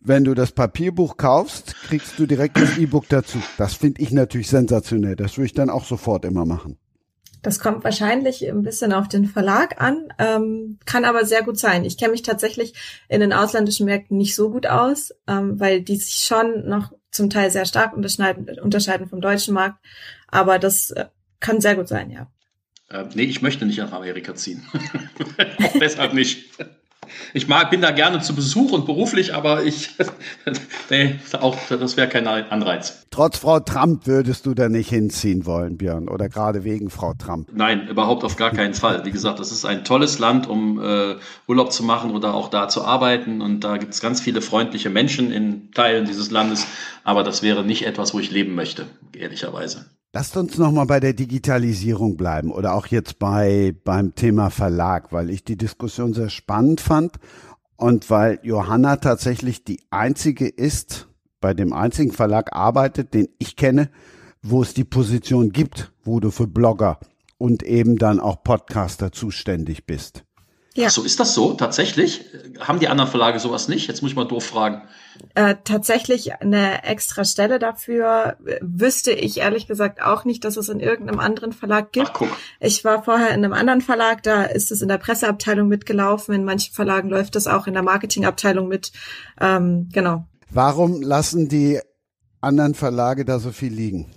[0.00, 3.38] wenn du das Papierbuch kaufst, kriegst du direkt das E-Book dazu.
[3.56, 5.16] Das finde ich natürlich sensationell.
[5.16, 6.78] Das würde ich dann auch sofort immer machen.
[7.42, 11.84] Das kommt wahrscheinlich ein bisschen auf den Verlag an, ähm, kann aber sehr gut sein.
[11.84, 12.74] Ich kenne mich tatsächlich
[13.08, 17.30] in den ausländischen Märkten nicht so gut aus, ähm, weil die sich schon noch zum
[17.30, 19.78] Teil sehr stark unterscheiden, unterscheiden vom deutschen Markt.
[20.26, 21.06] Aber das äh,
[21.40, 22.30] kann sehr gut sein, ja.
[22.90, 24.66] Äh, nee, ich möchte nicht nach Amerika ziehen.
[25.80, 26.50] Deshalb nicht.
[27.34, 29.90] Ich mag, bin da gerne zu Besuch und beruflich, aber ich,
[30.90, 33.06] nee, auch, das wäre kein Anreiz.
[33.10, 37.48] Trotz Frau Trump würdest du da nicht hinziehen wollen, Björn, oder gerade wegen Frau Trump?
[37.52, 39.04] Nein, überhaupt auf gar keinen Fall.
[39.04, 42.68] Wie gesagt, das ist ein tolles Land, um äh, Urlaub zu machen oder auch da
[42.68, 46.66] zu arbeiten und da gibt es ganz viele freundliche Menschen in Teilen dieses Landes,
[47.04, 48.86] aber das wäre nicht etwas, wo ich leben möchte,
[49.16, 49.86] ehrlicherweise.
[50.14, 55.28] Lasst uns nochmal bei der Digitalisierung bleiben oder auch jetzt bei, beim Thema Verlag, weil
[55.28, 57.16] ich die Diskussion sehr spannend fand
[57.76, 61.08] und weil Johanna tatsächlich die einzige ist,
[61.42, 63.90] bei dem einzigen Verlag arbeitet, den ich kenne,
[64.42, 66.98] wo es die Position gibt, wo du für Blogger
[67.36, 70.24] und eben dann auch Podcaster zuständig bist.
[70.78, 70.86] Ja.
[70.86, 71.54] Ach so, ist das so?
[71.54, 72.24] Tatsächlich?
[72.60, 73.88] Haben die anderen Verlage sowas nicht?
[73.88, 74.82] Jetzt muss ich mal doof fragen.
[75.34, 80.78] Äh, tatsächlich eine extra Stelle dafür wüsste ich ehrlich gesagt auch nicht, dass es in
[80.78, 82.10] irgendeinem anderen Verlag gibt.
[82.10, 82.28] Ach, guck.
[82.60, 86.32] Ich war vorher in einem anderen Verlag, da ist es in der Presseabteilung mitgelaufen.
[86.32, 88.92] In manchen Verlagen läuft es auch in der Marketingabteilung mit.
[89.40, 90.26] Ähm, genau.
[90.48, 91.80] Warum lassen die
[92.40, 94.12] anderen Verlage da so viel liegen?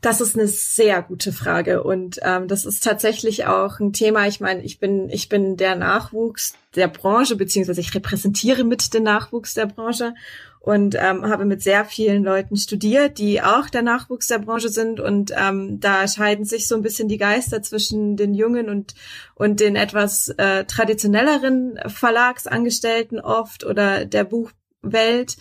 [0.00, 4.26] Das ist eine sehr gute Frage und ähm, das ist tatsächlich auch ein Thema.
[4.26, 9.04] Ich meine, ich bin ich bin der Nachwuchs der Branche beziehungsweise ich repräsentiere mit den
[9.04, 10.14] Nachwuchs der Branche
[10.60, 15.00] und ähm, habe mit sehr vielen Leuten studiert, die auch der Nachwuchs der Branche sind
[15.00, 18.94] und ähm, da scheiden sich so ein bisschen die Geister zwischen den jungen und
[19.34, 25.36] und den etwas äh, traditionelleren Verlagsangestellten oft oder der Buchwelt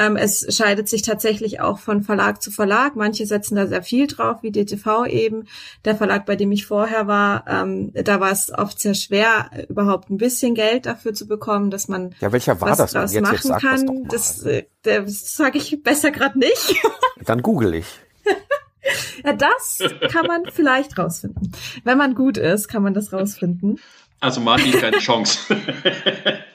[0.00, 2.96] ähm, es scheidet sich tatsächlich auch von Verlag zu Verlag.
[2.96, 5.46] Manche setzen da sehr viel drauf, wie DTV eben.
[5.84, 10.08] Der Verlag, bei dem ich vorher war, ähm, da war es oft sehr schwer, überhaupt
[10.08, 13.22] ein bisschen Geld dafür zu bekommen, dass man ja, welcher war was das draus jetzt,
[13.22, 14.04] machen jetzt kann.
[14.08, 16.74] Das, äh, das sage ich besser gerade nicht.
[17.26, 17.86] Dann google ich.
[19.24, 19.78] ja, das
[20.10, 21.52] kann man vielleicht rausfinden.
[21.84, 23.78] Wenn man gut ist, kann man das rausfinden.
[24.20, 25.38] Also Martin, keine Chance.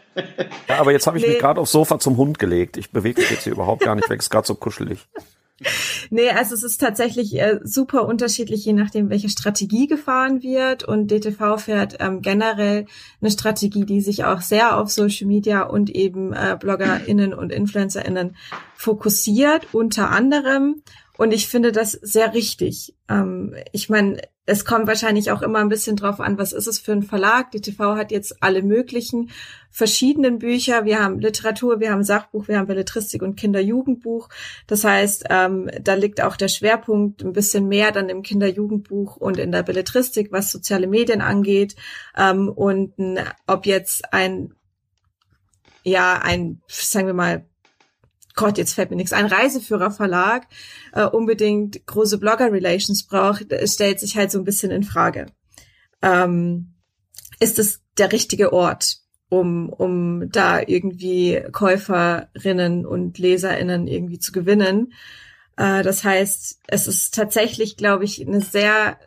[0.67, 1.31] Ja, aber jetzt habe ich nee.
[1.31, 2.77] mich gerade aufs Sofa zum Hund gelegt.
[2.77, 5.07] Ich bewege mich jetzt hier überhaupt gar nicht weg, ist gerade so kuschelig.
[6.09, 10.83] Nee, also es ist tatsächlich äh, super unterschiedlich, je nachdem, welche Strategie gefahren wird.
[10.83, 12.87] Und DTV fährt ähm, generell
[13.21, 18.35] eine Strategie, die sich auch sehr auf Social Media und eben äh, BloggerInnen und InfluencerInnen
[18.75, 20.81] fokussiert, unter anderem.
[21.17, 22.95] Und ich finde das sehr richtig.
[23.09, 26.79] Ähm, ich meine, es kommt wahrscheinlich auch immer ein bisschen drauf an, was ist es
[26.79, 27.51] für ein Verlag.
[27.51, 29.31] Die TV hat jetzt alle möglichen
[29.71, 30.85] verschiedenen Bücher.
[30.85, 34.29] Wir haben Literatur, wir haben Sachbuch, wir haben Belletristik und Kinderjugendbuch.
[34.67, 39.39] Das heißt, ähm, da liegt auch der Schwerpunkt ein bisschen mehr dann im Kinderjugendbuch und
[39.39, 41.75] in der Belletristik, was soziale Medien angeht.
[42.15, 42.93] Ähm, und
[43.47, 44.53] ob jetzt ein,
[45.83, 47.45] ja, ein, sagen wir mal,
[48.35, 50.47] Gott, jetzt fällt mir nichts ein, Reiseführerverlag
[50.93, 55.27] äh, unbedingt große Blogger-Relations braucht, stellt sich halt so ein bisschen in Frage.
[56.01, 56.73] Ähm,
[57.39, 58.97] ist es der richtige Ort,
[59.29, 64.93] um, um da irgendwie Käuferinnen und Leserinnen irgendwie zu gewinnen?
[65.57, 68.97] Äh, das heißt, es ist tatsächlich, glaube ich, eine sehr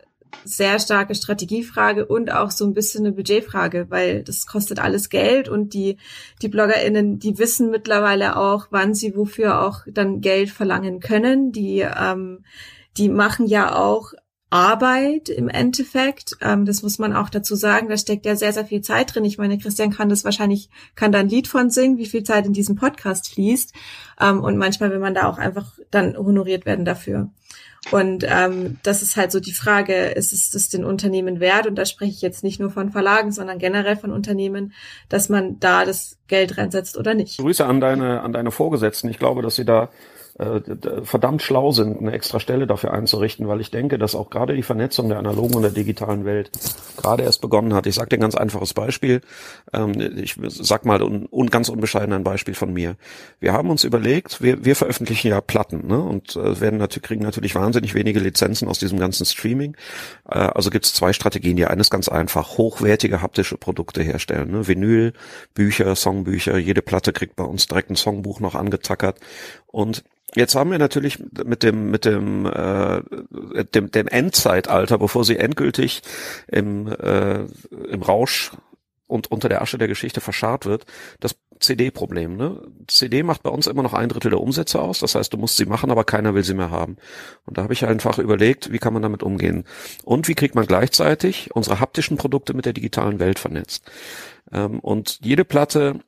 [0.45, 5.49] sehr starke Strategiefrage und auch so ein bisschen eine Budgetfrage, weil das kostet alles Geld
[5.49, 5.97] und die,
[6.41, 11.51] die BloggerInnen, die wissen mittlerweile auch, wann sie wofür auch dann Geld verlangen können.
[11.51, 12.43] Die, ähm,
[12.97, 14.13] die machen ja auch
[14.49, 16.35] Arbeit im Endeffekt.
[16.41, 17.87] Ähm, das muss man auch dazu sagen.
[17.87, 19.25] Da steckt ja sehr, sehr viel Zeit drin.
[19.25, 22.45] Ich meine, Christian kann das wahrscheinlich, kann da ein Lied von singen, wie viel Zeit
[22.45, 23.73] in diesem Podcast fließt.
[24.19, 27.29] Ähm, und manchmal will man da auch einfach dann honoriert werden dafür.
[27.91, 31.65] Und ähm, das ist halt so die Frage, ist es das den Unternehmen wert?
[31.65, 34.73] Und da spreche ich jetzt nicht nur von Verlagen, sondern generell von Unternehmen,
[35.07, 37.39] dass man da das Geld reinsetzt oder nicht.
[37.39, 39.09] Grüße an deine, an deine Vorgesetzten.
[39.09, 39.89] Ich glaube, dass sie da
[40.39, 40.61] äh,
[41.03, 44.63] verdammt schlau sind, eine extra Stelle dafür einzurichten, weil ich denke, dass auch gerade die
[44.63, 46.49] Vernetzung der analogen und der digitalen Welt
[46.95, 47.85] gerade erst begonnen hat.
[47.87, 49.19] Ich sage dir ein ganz einfaches Beispiel.
[49.73, 52.95] Ähm, ich sag mal ein, un, ganz unbescheiden ein Beispiel von mir.
[53.41, 56.01] Wir haben uns überlegt, wir, wir veröffentlichen ja Platten ne?
[56.01, 59.75] und äh, werden natürlich, kriegen natürlich wahnsinnig wenige Lizenzen aus diesem ganzen Streaming.
[60.29, 61.57] Äh, also gibt es zwei Strategien.
[61.57, 64.51] Die eine ist ganz einfach, hochwertige haptische Produkte herstellen.
[64.51, 64.67] Ne?
[64.69, 65.11] Vinyl,
[65.53, 69.19] Bücher, Songbücher, jede Platte kriegt bei uns direkt ein Songbuch noch angetackert
[69.67, 70.05] und
[70.39, 73.01] Jetzt haben wir natürlich mit dem mit dem äh,
[73.73, 76.01] dem, dem Endzeitalter, bevor sie endgültig
[76.47, 77.41] im äh,
[77.89, 78.53] im Rausch
[79.05, 80.85] und unter der Asche der Geschichte verscharrt wird,
[81.19, 82.37] das CD-Problem.
[82.37, 82.61] Ne?
[82.87, 84.99] CD macht bei uns immer noch ein Drittel der Umsätze aus.
[84.99, 86.95] Das heißt, du musst sie machen, aber keiner will sie mehr haben.
[87.45, 89.65] Und da habe ich einfach überlegt, wie kann man damit umgehen?
[90.05, 93.91] Und wie kriegt man gleichzeitig unsere haptischen Produkte mit der digitalen Welt vernetzt?
[94.53, 95.99] Ähm, und jede Platte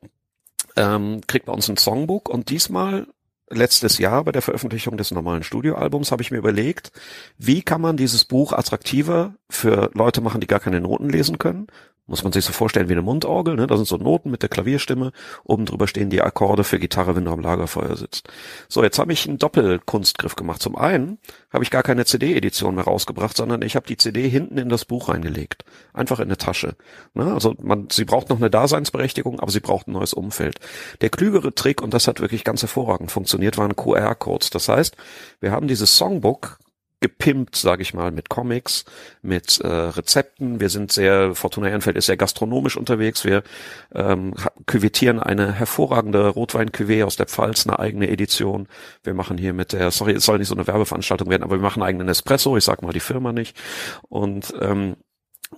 [0.76, 3.08] ähm, kriegt bei uns ein Songbook und diesmal
[3.52, 6.92] letztes Jahr bei der Veröffentlichung des normalen Studioalbums habe ich mir überlegt,
[7.38, 11.66] wie kann man dieses Buch attraktiver für Leute machen, die gar keine Noten lesen können
[12.06, 13.66] muss man sich so vorstellen wie eine Mundorgel, ne?
[13.66, 15.12] Da sind so Noten mit der Klavierstimme,
[15.44, 18.28] oben drüber stehen die Akkorde für Gitarre, wenn du am Lagerfeuer sitzt.
[18.68, 20.60] So, jetzt habe ich einen Doppelkunstgriff gemacht.
[20.60, 21.18] Zum einen
[21.50, 24.84] habe ich gar keine CD-Edition mehr rausgebracht, sondern ich habe die CD hinten in das
[24.84, 25.64] Buch reingelegt.
[25.92, 26.74] Einfach in eine Tasche.
[27.14, 27.32] Ne?
[27.32, 30.58] Also man, sie braucht noch eine Daseinsberechtigung, aber sie braucht ein neues Umfeld.
[31.02, 34.50] Der klügere Trick, und das hat wirklich ganz hervorragend funktioniert, waren QR-Codes.
[34.50, 34.96] Das heißt,
[35.40, 36.58] wir haben dieses Songbook
[37.02, 38.86] gepimpt, sage ich mal, mit Comics,
[39.20, 40.60] mit äh, Rezepten.
[40.60, 43.24] Wir sind sehr, Fortuna Ehrenfeld ist sehr gastronomisch unterwegs.
[43.24, 43.42] Wir
[43.94, 44.34] ähm,
[44.66, 48.68] küvettieren eine hervorragende Rotwein-Cuvée aus der Pfalz, eine eigene Edition.
[49.02, 51.62] Wir machen hier mit der, sorry, es soll nicht so eine Werbeveranstaltung werden, aber wir
[51.62, 53.56] machen einen eigenen Espresso, ich sag mal die Firma nicht.
[54.08, 54.96] Und ähm,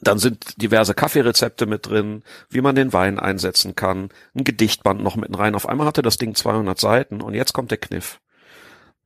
[0.07, 5.17] dann sind diverse Kaffeerezepte mit drin, wie man den Wein einsetzen kann, ein Gedichtband noch
[5.17, 5.55] mitten rein.
[5.55, 8.21] Auf einmal hatte das Ding 200 Seiten und jetzt kommt der Kniff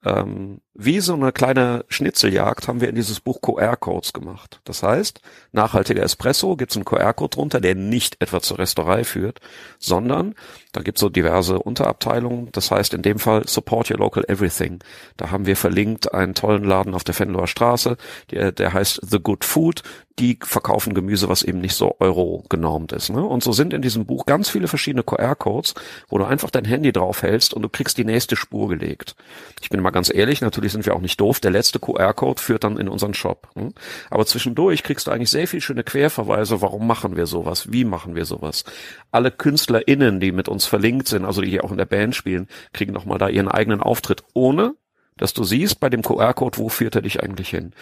[0.05, 4.61] ähm, wie so eine kleine Schnitzeljagd haben wir in dieses Buch QR-Codes gemacht.
[4.65, 5.21] Das heißt,
[5.53, 9.41] nachhaltiger Espresso gibt es einen QR-Code drunter, der nicht etwa zur Restaurant führt,
[9.79, 10.35] sondern
[10.73, 12.51] da gibt es so diverse Unterabteilungen.
[12.53, 14.81] Das heißt in dem Fall Support Your Local Everything.
[15.17, 17.97] Da haben wir verlinkt einen tollen Laden auf der Fenloer Straße,
[18.31, 19.83] der, der heißt The Good Food
[20.19, 23.11] die verkaufen Gemüse, was eben nicht so Euro genormt ist.
[23.11, 23.23] Ne?
[23.23, 25.75] Und so sind in diesem Buch ganz viele verschiedene QR-Codes,
[26.09, 29.15] wo du einfach dein Handy draufhältst und du kriegst die nächste Spur gelegt.
[29.61, 31.41] Ich bin mal ganz ehrlich, natürlich sind wir auch nicht doof.
[31.41, 33.49] Der letzte QR-Code führt dann in unseren Shop.
[33.55, 33.73] Ne?
[34.11, 36.61] Aber zwischendurch kriegst du eigentlich sehr viel schöne Querverweise.
[36.61, 37.71] Warum machen wir sowas?
[37.73, 38.65] Wie machen wir sowas?
[39.13, 42.49] Alle KünstlerInnen, die mit uns verlinkt sind, also die hier auch in der Band spielen,
[42.73, 44.75] kriegen nochmal da ihren eigenen Auftritt, ohne
[45.19, 47.73] dass du siehst bei dem QR-Code, wo führt er dich eigentlich hin.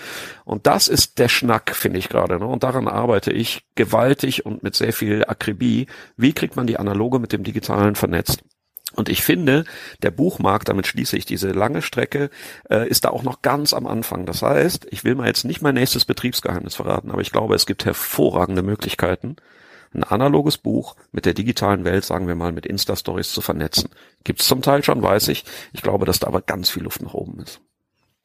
[0.45, 2.39] Und das ist der Schnack, finde ich gerade.
[2.39, 2.47] Ne?
[2.47, 5.87] Und daran arbeite ich gewaltig und mit sehr viel Akribie.
[6.17, 8.43] Wie kriegt man die analoge mit dem digitalen vernetzt?
[8.95, 9.65] Und ich finde,
[10.03, 12.31] der Buchmarkt, damit schließe ich diese lange Strecke,
[12.71, 14.25] äh, ist da auch noch ganz am Anfang.
[14.25, 17.67] Das heißt, ich will mal jetzt nicht mein nächstes Betriebsgeheimnis verraten, aber ich glaube, es
[17.67, 19.37] gibt hervorragende Möglichkeiten,
[19.97, 23.91] ein analoges Buch mit der digitalen Welt, sagen wir mal, mit Insta-Stories zu vernetzen.
[24.25, 25.45] Gibt es zum Teil schon, weiß ich.
[25.73, 27.61] Ich glaube, dass da aber ganz viel Luft nach oben ist.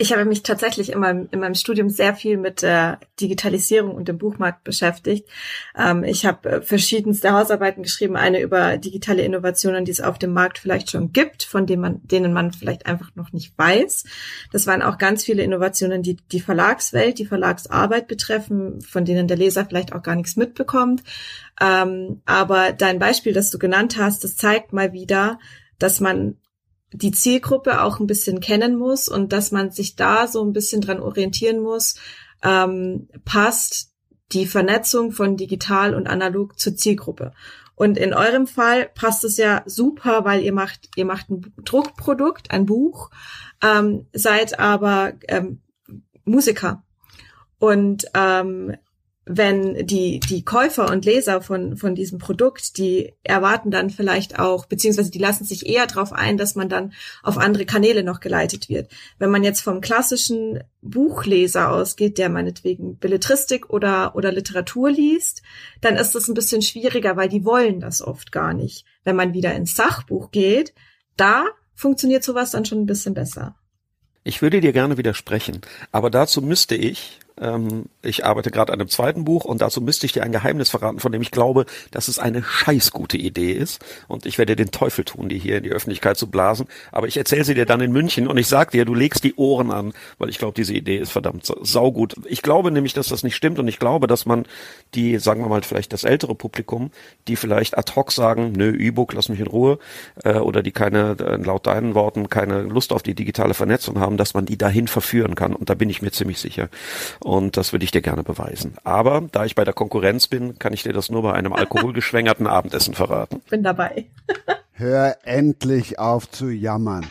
[0.02, 4.08] Ich habe mich tatsächlich in meinem, in meinem Studium sehr viel mit der Digitalisierung und
[4.08, 5.30] dem Buchmarkt beschäftigt.
[5.78, 10.34] Ähm, ich habe äh, verschiedenste Hausarbeiten geschrieben, eine über digitale Innovationen, die es auf dem
[10.34, 14.06] Markt vielleicht schon gibt, von denen man, denen man vielleicht einfach noch nicht weiß.
[14.52, 19.38] Das waren auch ganz viele Innovationen, die die Verlagswelt, die Verlagsarbeit betreffen, von denen der
[19.38, 21.04] Leser vielleicht auch gar nichts mitbekommt.
[21.62, 25.40] Ähm, aber dein Beispiel, das du genannt hast, das zeigt mal wieder,
[25.78, 26.38] dass man
[26.92, 30.82] die Zielgruppe auch ein bisschen kennen muss und dass man sich da so ein bisschen
[30.82, 31.96] dran orientieren muss,
[32.44, 33.92] ähm, passt
[34.32, 37.32] die Vernetzung von digital und analog zur Zielgruppe.
[37.76, 42.52] Und in eurem Fall passt es ja super, weil ihr macht, ihr macht ein Druckprodukt,
[42.52, 43.12] ein Buch,
[43.64, 45.62] ähm, seid aber ähm,
[46.26, 46.84] Musiker.
[47.60, 48.76] Und ähm,
[49.26, 54.66] wenn die, die Käufer und Leser von, von diesem Produkt, die erwarten dann vielleicht auch,
[54.66, 58.68] beziehungsweise die lassen sich eher darauf ein, dass man dann auf andere Kanäle noch geleitet
[58.68, 58.90] wird.
[59.20, 65.44] Wenn man jetzt vom klassischen Buchleser ausgeht, der meinetwegen Belletristik oder, oder Literatur liest,
[65.82, 68.86] dann ist das ein bisschen schwieriger, weil die wollen das oft gar nicht.
[69.04, 70.74] Wenn man wieder ins Sachbuch geht,
[71.16, 71.46] da
[71.76, 73.56] funktioniert sowas dann schon ein bisschen besser.
[74.24, 75.62] Ich würde dir gerne widersprechen,
[75.92, 80.06] aber dazu müsste ich ähm, ich arbeite gerade an einem zweiten Buch und dazu müsste
[80.06, 83.84] ich dir ein Geheimnis verraten, von dem ich glaube, dass es eine scheißgute Idee ist.
[84.08, 86.68] Und ich werde den Teufel tun, die hier in die Öffentlichkeit zu blasen.
[86.92, 89.36] Aber ich erzähle sie dir dann in München und ich sag dir, du legst die
[89.36, 92.16] Ohren an, weil ich glaube, diese Idee ist verdammt saugut.
[92.26, 94.46] Ich glaube nämlich, dass das nicht stimmt und ich glaube, dass man
[94.94, 96.92] die, sagen wir mal, vielleicht das ältere Publikum,
[97.28, 99.80] die vielleicht ad hoc sagen, nö, E-Book, lass mich in Ruhe,
[100.24, 104.18] äh, oder die keine, äh, laut deinen Worten, keine Lust auf die digitale Vernetzung haben,
[104.18, 105.56] dass man die dahin verführen kann.
[105.56, 106.70] Und da bin ich mir ziemlich sicher
[107.20, 108.76] und das würde ich dir gerne beweisen.
[108.84, 112.46] Aber da ich bei der Konkurrenz bin, kann ich dir das nur bei einem alkoholgeschwängerten
[112.48, 113.42] Abendessen verraten.
[113.50, 114.08] Bin dabei.
[114.74, 117.06] Hör endlich auf zu jammern.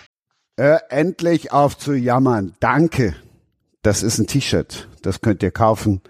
[0.59, 2.53] Hör endlich auf zu jammern.
[2.61, 3.17] Danke.
[3.83, 4.89] Das ist ein T-Shirt.
[5.01, 6.03] Das könnt ihr kaufen.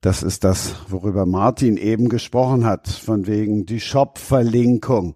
[0.00, 5.14] Das ist das, worüber Martin eben gesprochen hat, von wegen die Shop-Verlinkung.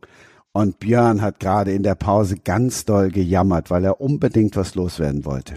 [0.53, 5.25] Und Björn hat gerade in der Pause ganz doll gejammert, weil er unbedingt was loswerden
[5.25, 5.55] wollte.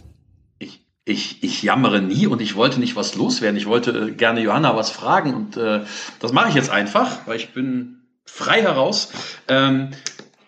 [1.07, 3.57] Ich, ich, jammere nie und ich wollte nicht was loswerden.
[3.57, 5.81] Ich wollte äh, gerne Johanna was fragen und äh,
[6.19, 9.11] das mache ich jetzt einfach, weil ich bin frei heraus.
[9.47, 9.91] Ähm,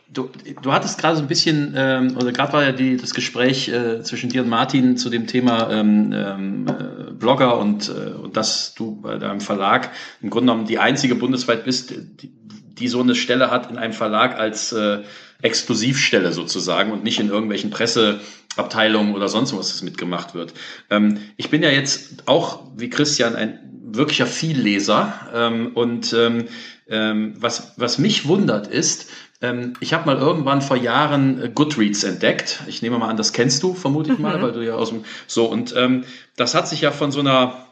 [0.09, 0.29] Du,
[0.61, 4.01] du hattest gerade so ein bisschen, ähm, oder gerade war ja die, das Gespräch äh,
[4.03, 8.73] zwischen dir und Martin zu dem Thema ähm, ähm, äh, Blogger und, äh, und dass
[8.73, 9.91] du bei deinem Verlag
[10.21, 13.91] im Grunde genommen die einzige bundesweit bist, die, die so eine Stelle hat in einem
[13.91, 14.99] Verlag als äh,
[15.41, 17.69] Exklusivstelle sozusagen und nicht in irgendwelchen
[18.57, 20.53] Presseabteilungen oder sonst was das mitgemacht wird.
[20.89, 26.45] Ähm, ich bin ja jetzt auch wie Christian ein wirklicher Vielleser ähm, und ähm,
[26.89, 29.09] ähm, was, was mich wundert ist,
[29.41, 32.63] ähm, ich habe mal irgendwann vor Jahren äh, Goodreads entdeckt.
[32.67, 34.41] Ich nehme mal an, das kennst du, vermute ich mal, mhm.
[34.41, 36.03] weil du ja aus dem so und ähm,
[36.35, 37.63] das hat sich ja von so einer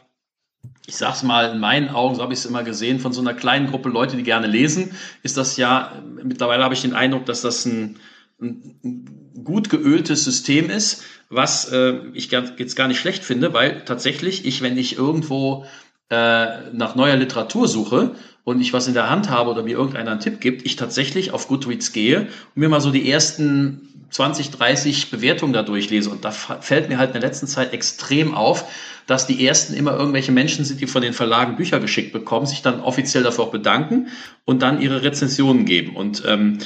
[0.88, 3.34] ich sag's mal, in meinen Augen, so habe ich es immer gesehen, von so einer
[3.34, 7.40] kleinen Gruppe Leute, die gerne lesen, ist das ja, mittlerweile habe ich den Eindruck, dass
[7.40, 7.98] das ein,
[8.40, 14.44] ein gut geöltes System ist, was äh, ich jetzt gar nicht schlecht finde, weil tatsächlich
[14.44, 15.66] ich, wenn ich irgendwo
[16.08, 18.14] äh, nach neuer Literatur suche
[18.44, 21.32] und ich was in der Hand habe oder mir irgendeiner einen Tipp gibt, ich tatsächlich
[21.32, 26.10] auf Goodreads gehe und mir mal so die ersten 20, 30 Bewertungen da durchlese.
[26.10, 28.64] Und da fällt mir halt in der letzten Zeit extrem auf,
[29.06, 32.62] dass die ersten immer irgendwelche Menschen sind, die von den Verlagen Bücher geschickt bekommen, sich
[32.62, 34.08] dann offiziell dafür auch bedanken
[34.44, 35.96] und dann ihre Rezensionen geben.
[35.96, 36.58] Und ähm,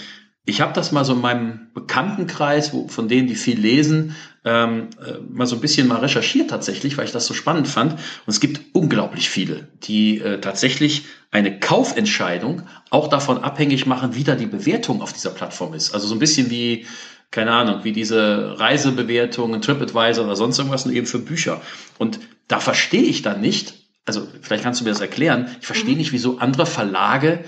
[0.46, 4.88] ich habe das mal so in meinem Bekanntenkreis, wo, von denen, die viel lesen, ähm,
[5.04, 7.92] äh, mal so ein bisschen mal recherchiert tatsächlich, weil ich das so spannend fand.
[7.92, 14.24] Und es gibt unglaublich viele, die äh, tatsächlich eine Kaufentscheidung auch davon abhängig machen, wie
[14.24, 15.94] da die Bewertung auf dieser Plattform ist.
[15.94, 16.86] Also so ein bisschen wie
[17.30, 21.60] keine Ahnung, wie diese Reisebewertungen, TripAdvisor oder sonst irgendwas, nur eben für Bücher.
[21.98, 22.18] Und
[22.48, 23.74] da verstehe ich dann nicht,
[24.04, 25.98] also vielleicht kannst du mir das erklären, ich verstehe mhm.
[25.98, 27.44] nicht, wieso andere Verlage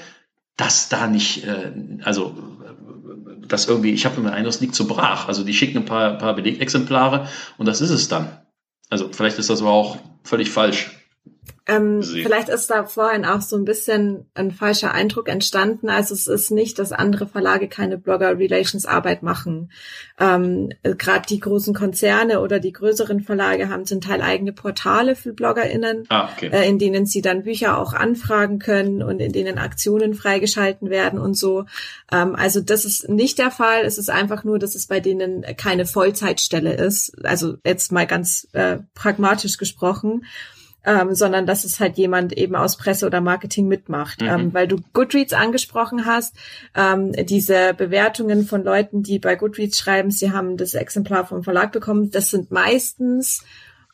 [0.57, 1.73] das da nicht, äh,
[2.03, 2.37] also
[3.47, 5.29] das irgendwie, ich habe den Eindruck, es liegt zu brach.
[5.29, 7.29] Also die schicken ein paar, paar Belegexemplare
[7.59, 8.39] und das ist es dann.
[8.91, 11.02] Also vielleicht ist das aber auch völlig falsch.
[11.67, 15.89] Ähm, vielleicht ist da vorhin auch so ein bisschen ein falscher Eindruck entstanden.
[15.89, 19.71] Also es ist nicht, dass andere Verlage keine Blogger-Relations-Arbeit machen.
[20.19, 25.33] Ähm, Gerade die großen Konzerne oder die größeren Verlage haben zum Teil eigene Portale für
[25.33, 26.51] BloggerInnen, ah, okay.
[26.53, 31.21] äh, in denen sie dann Bücher auch anfragen können und in denen Aktionen freigeschalten werden
[31.21, 31.67] und so.
[32.11, 33.85] Ähm, also das ist nicht der Fall.
[33.85, 37.25] Es ist einfach nur, dass es bei denen keine Vollzeitstelle ist.
[37.25, 40.23] Also jetzt mal ganz äh, pragmatisch gesprochen
[40.85, 44.21] ähm, sondern dass es halt jemand eben aus Presse oder Marketing mitmacht.
[44.21, 44.29] Mhm.
[44.29, 46.35] Ähm, weil du Goodreads angesprochen hast,
[46.75, 51.73] ähm, diese Bewertungen von Leuten, die bei Goodreads schreiben, sie haben das Exemplar vom Verlag
[51.73, 53.45] bekommen, das sind meistens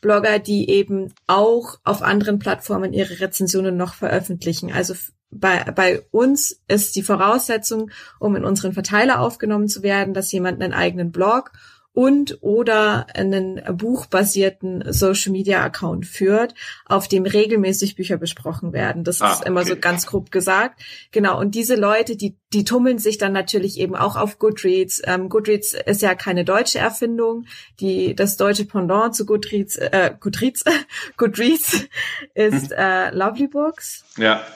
[0.00, 4.72] Blogger, die eben auch auf anderen Plattformen ihre Rezensionen noch veröffentlichen.
[4.72, 4.94] Also
[5.30, 10.62] bei, bei uns ist die Voraussetzung, um in unseren Verteiler aufgenommen zu werden, dass jemand
[10.62, 11.52] einen eigenen Blog
[11.92, 16.54] und oder einen buchbasierten Social Media Account führt,
[16.86, 19.02] auf dem regelmäßig Bücher besprochen werden.
[19.02, 19.70] Das ah, ist immer okay.
[19.70, 20.80] so ganz grob gesagt.
[21.10, 21.40] Genau.
[21.40, 25.02] Und diese Leute, die, die tummeln sich dann natürlich eben auch auf Goodreads.
[25.04, 27.46] Ähm, Goodreads ist ja keine deutsche Erfindung.
[27.80, 30.64] Die, das deutsche Pendant zu Goodreads, äh, Goodreads,
[31.16, 31.86] Goodreads
[32.34, 34.04] ist äh, Lovely Books.
[34.16, 34.46] Ja.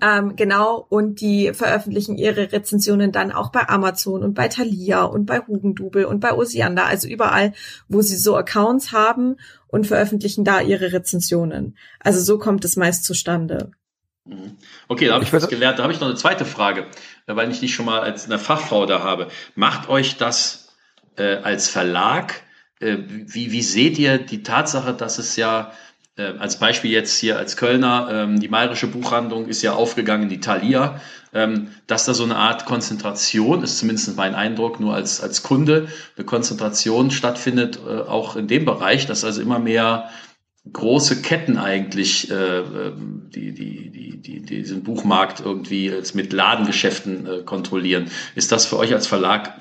[0.00, 5.26] Ähm, genau, und die veröffentlichen ihre Rezensionen dann auch bei Amazon und bei Thalia und
[5.26, 7.52] bei Hugendubel und bei Osiander, also überall,
[7.88, 11.76] wo sie so Accounts haben und veröffentlichen da ihre Rezensionen.
[12.00, 13.72] Also so kommt es meist zustande.
[14.24, 14.56] Mhm.
[14.88, 15.78] Okay, da habe ich was gelernt.
[15.78, 16.86] Da habe ich noch eine zweite Frage,
[17.26, 19.28] weil ich dich schon mal als eine Fachfrau da habe.
[19.54, 20.74] Macht euch das
[21.16, 22.42] äh, als Verlag?
[22.80, 25.72] Äh, wie, wie seht ihr die Tatsache, dass es ja
[26.16, 30.40] äh, als Beispiel jetzt hier als Kölner, ähm, die Mayerische Buchhandlung ist ja aufgegangen die
[30.40, 31.00] Thalia,
[31.32, 35.88] ähm, dass da so eine Art Konzentration, ist zumindest mein Eindruck, nur als, als Kunde,
[36.16, 40.08] eine Konzentration stattfindet, äh, auch in dem Bereich, dass also immer mehr
[40.72, 47.26] große Ketten eigentlich äh, ähm, die, die, die, die, diesen Buchmarkt irgendwie jetzt mit Ladengeschäften
[47.26, 48.10] äh, kontrollieren.
[48.34, 49.58] Ist das für euch als Verlag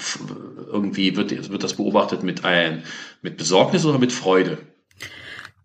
[0.72, 2.84] irgendwie, wird, wird das beobachtet mit, ein,
[3.22, 4.60] mit Besorgnis oder mit Freude?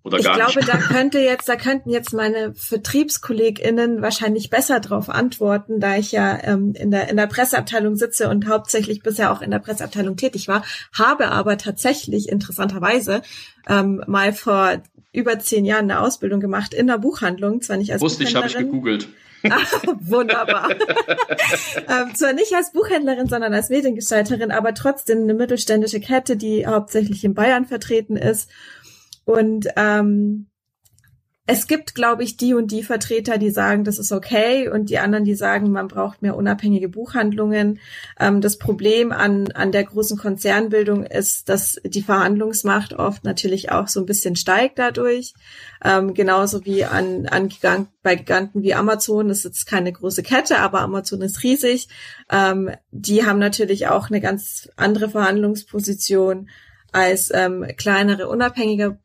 [0.04, 0.68] Oder ich glaube, nicht.
[0.68, 6.38] da könnte jetzt, da könnten jetzt meine VertriebskollegInnen wahrscheinlich besser drauf antworten, da ich ja
[6.44, 10.48] ähm, in der in der Presseabteilung sitze und hauptsächlich bisher auch in der Presseabteilung tätig
[10.48, 13.22] war, habe aber tatsächlich interessanterweise
[13.68, 14.80] ähm, mal vor
[15.12, 18.46] über zehn Jahren eine Ausbildung gemacht in der Buchhandlung, zwar nicht als Wusste ich, habe
[18.46, 19.08] ich gegoogelt.
[19.48, 19.60] Ah,
[20.00, 20.68] wunderbar.
[21.76, 27.22] ähm, zwar nicht als Buchhändlerin, sondern als Mediengestalterin, aber trotzdem eine mittelständische Kette, die hauptsächlich
[27.22, 28.50] in Bayern vertreten ist
[29.28, 30.46] und ähm,
[31.44, 34.98] es gibt, glaube ich, die und die Vertreter, die sagen, das ist okay und die
[34.98, 37.78] anderen, die sagen, man braucht mehr unabhängige Buchhandlungen.
[38.18, 43.88] Ähm, das Problem an, an der großen Konzernbildung ist, dass die Verhandlungsmacht oft natürlich auch
[43.88, 45.34] so ein bisschen steigt dadurch.
[45.84, 49.28] Ähm, genauso wie an, an Gigant, bei Giganten wie Amazon.
[49.28, 51.88] Das ist jetzt keine große Kette, aber Amazon ist riesig.
[52.32, 56.48] Ähm, die haben natürlich auch eine ganz andere Verhandlungsposition
[56.92, 58.98] als ähm, kleinere unabhängige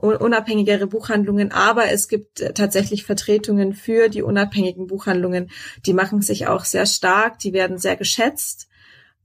[0.00, 5.50] unabhängigere Buchhandlungen, aber es gibt äh, tatsächlich Vertretungen für die unabhängigen Buchhandlungen.
[5.86, 8.68] Die machen sich auch sehr stark, die werden sehr geschätzt.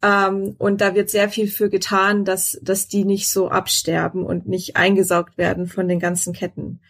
[0.02, 4.48] Ähm, und da wird sehr viel für getan, dass, dass die nicht so absterben und
[4.48, 6.82] nicht eingesaugt werden von den ganzen Ketten.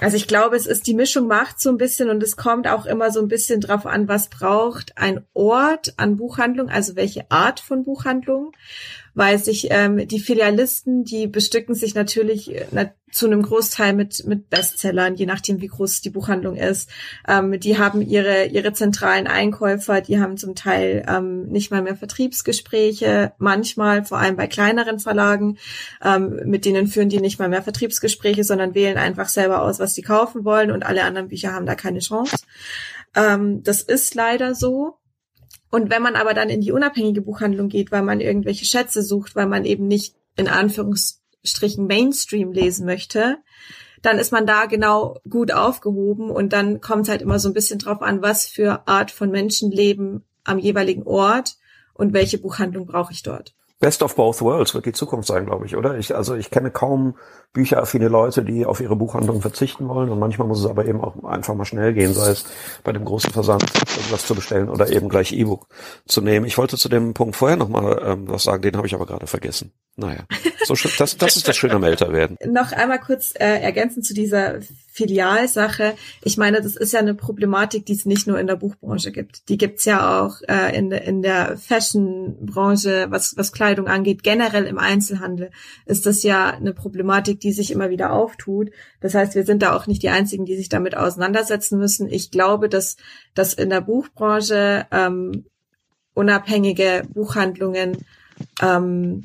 [0.00, 2.86] Also ich glaube, es ist die Mischung macht so ein bisschen und es kommt auch
[2.86, 7.60] immer so ein bisschen drauf an, was braucht ein Ort an Buchhandlung, also welche Art
[7.60, 8.52] von Buchhandlung
[9.14, 14.26] weil sich ähm, die Filialisten, die bestücken sich natürlich äh, na, zu einem Großteil mit
[14.26, 16.88] mit Bestsellern, je nachdem wie groß die Buchhandlung ist.
[17.28, 21.96] Ähm, die haben ihre ihre zentralen Einkäufer, die haben zum Teil ähm, nicht mal mehr
[21.96, 25.58] Vertriebsgespräche, manchmal vor allem bei kleineren Verlagen,
[26.02, 29.94] ähm, mit denen führen die nicht mal mehr Vertriebsgespräche, sondern wählen einfach selber aus, was
[29.94, 32.36] sie kaufen wollen und alle anderen Bücher haben da keine Chance.
[33.14, 34.98] Ähm, das ist leider so.
[35.72, 39.34] Und wenn man aber dann in die unabhängige Buchhandlung geht, weil man irgendwelche Schätze sucht,
[39.34, 43.38] weil man eben nicht in Anführungsstrichen Mainstream lesen möchte,
[44.02, 47.54] dann ist man da genau gut aufgehoben und dann kommt es halt immer so ein
[47.54, 51.56] bisschen drauf an, was für Art von Menschen leben am jeweiligen Ort
[51.94, 53.54] und welche Buchhandlung brauche ich dort.
[53.82, 55.98] Best of both worlds wird die Zukunft sein, glaube ich, oder?
[55.98, 57.16] Ich, also ich kenne kaum
[57.52, 61.24] bücheraffine Leute, die auf ihre Buchhandlung verzichten wollen und manchmal muss es aber eben auch
[61.24, 62.44] einfach mal schnell gehen, sei es
[62.84, 63.64] bei dem großen Versand
[63.96, 65.66] irgendwas zu bestellen oder eben gleich E-Book
[66.06, 66.46] zu nehmen.
[66.46, 69.26] Ich wollte zu dem Punkt vorher nochmal ähm, was sagen, den habe ich aber gerade
[69.26, 69.72] vergessen.
[69.96, 70.24] Naja,
[70.64, 72.38] so das, das ist das Schöne am Älterwerden.
[72.46, 74.60] Noch einmal kurz äh, ergänzend zu dieser
[74.90, 75.94] Filialsache.
[76.22, 79.48] Ich meine, das ist ja eine Problematik, die es nicht nur in der Buchbranche gibt.
[79.50, 84.22] Die gibt's ja auch äh, in, in der Fashionbranche, was, was Kleidung angeht.
[84.22, 85.50] Generell im Einzelhandel
[85.86, 88.70] ist das ja eine Problematik, die sich immer wieder auftut.
[89.00, 92.08] Das heißt, wir sind da auch nicht die Einzigen, die sich damit auseinandersetzen müssen.
[92.08, 92.96] Ich glaube, dass,
[93.34, 95.46] dass in der Buchbranche ähm,
[96.12, 98.04] unabhängige Buchhandlungen
[98.60, 99.24] ähm,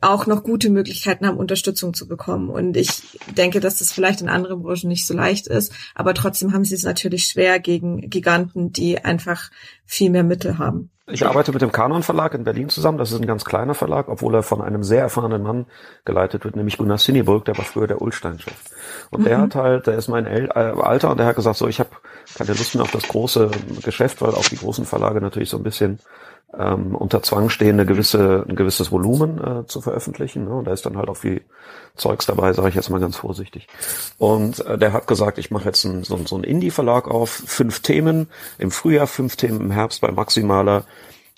[0.00, 2.48] auch noch gute Möglichkeiten haben, Unterstützung zu bekommen.
[2.48, 6.52] Und ich denke, dass das vielleicht in anderen Branchen nicht so leicht ist, aber trotzdem
[6.54, 9.50] haben sie es natürlich schwer gegen Giganten, die einfach
[9.84, 10.90] viel mehr Mittel haben.
[11.06, 12.96] Ich arbeite mit dem Kanon Verlag in Berlin zusammen.
[12.96, 15.66] Das ist ein ganz kleiner Verlag, obwohl er von einem sehr erfahrenen Mann
[16.06, 18.54] geleitet wird, nämlich Gunnar Sinneburg, der war früher der Ulstein-Chef.
[19.10, 19.24] Und mhm.
[19.24, 21.78] der hat halt, der ist mein El äh, Alter und der hat gesagt, so, ich
[21.78, 21.90] habe
[22.34, 23.50] keine Lust mehr auf das große
[23.82, 25.98] Geschäft, weil auch die großen Verlage natürlich so ein bisschen
[26.58, 30.44] ähm, unter Zwang stehen, eine gewisse, ein gewisses Volumen äh, zu veröffentlichen.
[30.44, 30.54] Ne?
[30.54, 31.42] Und da ist dann halt auch viel
[31.96, 33.68] Zeugs dabei, sage ich jetzt mal ganz vorsichtig.
[34.18, 37.80] Und äh, der hat gesagt, ich mache jetzt ein, so, so einen Indie-Verlag auf, fünf
[37.80, 38.28] Themen
[38.58, 40.84] im Frühjahr, fünf Themen im Herbst bei maximaler,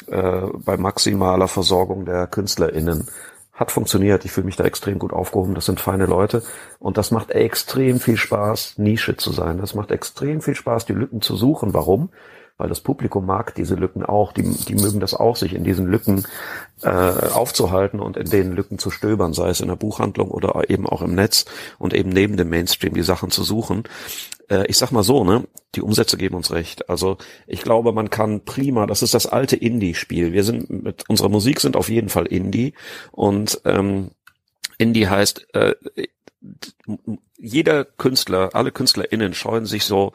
[0.08, 3.08] äh, bei maximaler Versorgung der KünstlerInnen.
[3.52, 6.42] Hat funktioniert, ich fühle mich da extrem gut aufgehoben, das sind feine Leute
[6.78, 9.56] und das macht extrem viel Spaß, Nische zu sein.
[9.56, 11.72] Das macht extrem viel Spaß, die Lücken zu suchen.
[11.72, 12.10] Warum?
[12.58, 15.86] Weil das Publikum mag diese Lücken auch, die, die mögen das auch, sich in diesen
[15.86, 16.24] Lücken
[16.82, 20.86] äh, aufzuhalten und in den Lücken zu stöbern, sei es in der Buchhandlung oder eben
[20.86, 21.44] auch im Netz
[21.78, 23.84] und eben neben dem Mainstream die Sachen zu suchen.
[24.48, 25.44] Äh, ich sag mal so, ne,
[25.74, 26.88] die Umsätze geben uns recht.
[26.88, 30.32] Also ich glaube, man kann prima, das ist das alte Indie-Spiel.
[30.32, 32.72] Wir sind mit unserer Musik sind auf jeden Fall Indie
[33.12, 34.12] und ähm,
[34.78, 35.74] Indie heißt äh,
[37.38, 40.12] jeder Künstler, alle KünstlerInnen scheuen sich so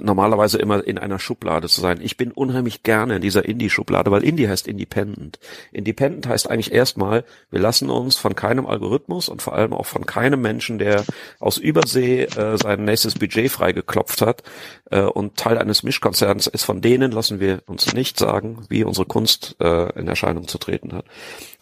[0.00, 2.00] normalerweise immer in einer Schublade zu sein.
[2.02, 5.38] Ich bin unheimlich gerne in dieser Indie-Schublade, weil Indie heißt Independent.
[5.72, 10.04] Independent heißt eigentlich erstmal, wir lassen uns von keinem Algorithmus und vor allem auch von
[10.04, 11.04] keinem Menschen, der
[11.40, 14.42] aus Übersee äh, sein nächstes Budget freigeklopft hat
[14.90, 19.06] äh, und Teil eines Mischkonzerns ist, von denen lassen wir uns nicht sagen, wie unsere
[19.06, 21.06] Kunst äh, in Erscheinung zu treten hat.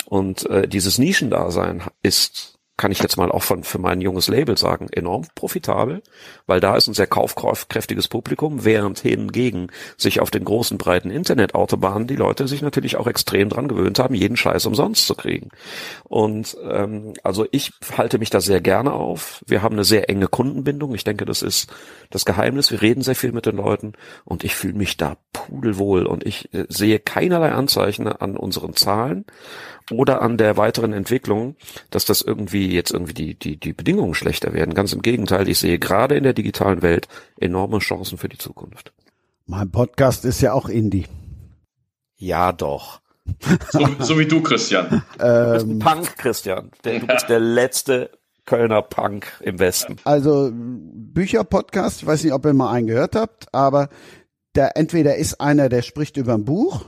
[0.05, 4.59] Und äh, dieses Nischendasein ist kann ich jetzt mal auch von, für mein junges Label
[4.59, 6.03] sagen, enorm profitabel,
[6.47, 12.07] weil da ist ein sehr kaufkräftiges Publikum, während hingegen sich auf den großen, breiten Internetautobahnen
[12.07, 15.49] die Leute sich natürlich auch extrem dran gewöhnt haben, jeden Scheiß umsonst zu kriegen.
[16.05, 19.43] Und ähm, also ich halte mich da sehr gerne auf.
[19.47, 20.95] Wir haben eine sehr enge Kundenbindung.
[20.95, 21.72] Ich denke, das ist
[22.11, 22.70] das Geheimnis.
[22.70, 26.53] Wir reden sehr viel mit den Leuten und ich fühle mich da pudelwohl und ich
[26.53, 29.24] äh, sehe keinerlei Anzeichen an unseren Zahlen
[29.91, 31.57] oder an der weiteren Entwicklung,
[31.91, 34.74] dass das irgendwie jetzt irgendwie die, die, die Bedingungen schlechter werden.
[34.74, 37.09] Ganz im Gegenteil, ich sehe gerade in der digitalen Welt
[37.39, 38.93] enorme Chancen für die Zukunft.
[39.47, 41.07] Mein Podcast ist ja auch Indie.
[42.16, 43.01] Ja, doch.
[43.70, 45.03] So, so wie du, Christian.
[45.18, 46.70] Du bist ein ähm, Punk, Christian.
[46.82, 48.11] Du bist der letzte
[48.45, 49.97] Kölner Punk im Westen.
[50.05, 53.89] Also Bücherpodcast, ich weiß nicht, ob ihr mal einen gehört habt, aber
[54.53, 56.84] da entweder ist einer, der spricht über ein Buch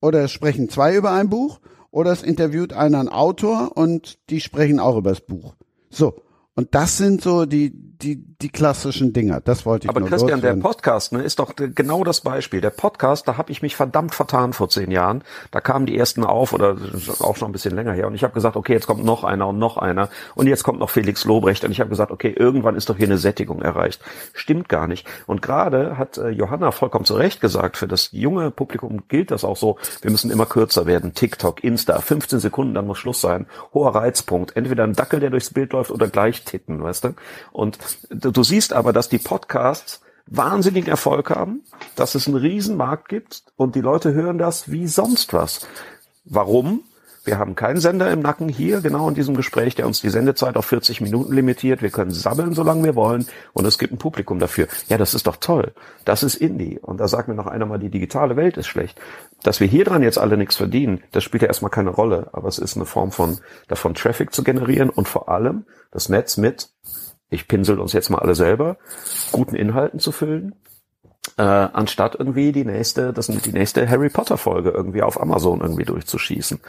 [0.00, 1.60] oder es sprechen zwei über ein Buch
[1.90, 5.54] oder es interviewt einer einen Autor und die sprechen auch über das Buch.
[5.90, 6.22] So.
[6.54, 7.72] Und das sind so die,
[8.02, 9.40] die, die klassischen Dinger.
[9.40, 10.60] Das wollte ich Aber nur Christian, loswerden.
[10.60, 12.60] der Podcast ne, ist doch genau das Beispiel.
[12.60, 15.22] Der Podcast, da habe ich mich verdammt vertan vor zehn Jahren.
[15.50, 16.76] Da kamen die ersten auf oder
[17.20, 18.06] auch schon ein bisschen länger her.
[18.06, 20.08] Und ich habe gesagt, okay, jetzt kommt noch einer und noch einer.
[20.34, 21.64] Und jetzt kommt noch Felix Lobrecht.
[21.64, 24.00] Und ich habe gesagt, okay, irgendwann ist doch hier eine Sättigung erreicht.
[24.32, 25.06] Stimmt gar nicht.
[25.26, 29.44] Und gerade hat äh, Johanna vollkommen zu Recht gesagt, für das junge Publikum gilt das
[29.44, 29.76] auch so.
[30.02, 31.14] Wir müssen immer kürzer werden.
[31.14, 33.46] TikTok, Insta, 15 Sekunden, dann muss Schluss sein.
[33.74, 34.56] Hoher Reizpunkt.
[34.56, 37.14] Entweder ein Dackel, der durchs Bild läuft oder gleich tippen, weißt du?
[37.50, 37.78] Und
[38.10, 41.62] du, du siehst aber, dass die Podcasts wahnsinnigen Erfolg haben,
[41.96, 45.66] dass es einen Riesenmarkt gibt und die Leute hören das wie sonst was.
[46.24, 46.82] Warum?
[47.28, 50.56] Wir haben keinen Sender im Nacken hier, genau in diesem Gespräch, der uns die Sendezeit
[50.56, 51.82] auf 40 Minuten limitiert.
[51.82, 53.26] Wir können sabbeln, solange wir wollen.
[53.52, 54.66] Und es gibt ein Publikum dafür.
[54.88, 55.74] Ja, das ist doch toll.
[56.06, 56.78] Das ist Indie.
[56.80, 58.98] Und da sagt mir noch einer mal, die digitale Welt ist schlecht.
[59.42, 62.30] Dass wir hier dran jetzt alle nichts verdienen, das spielt ja erstmal keine Rolle.
[62.32, 63.36] Aber es ist eine Form von,
[63.66, 66.70] davon Traffic zu generieren und vor allem das Netz mit
[67.30, 68.76] ich pinsel uns jetzt mal alle selber,
[69.32, 70.54] guten Inhalten zu füllen,
[71.36, 75.84] äh, anstatt irgendwie die nächste, das die nächste Harry Potter Folge irgendwie auf Amazon irgendwie
[75.84, 76.60] durchzuschießen.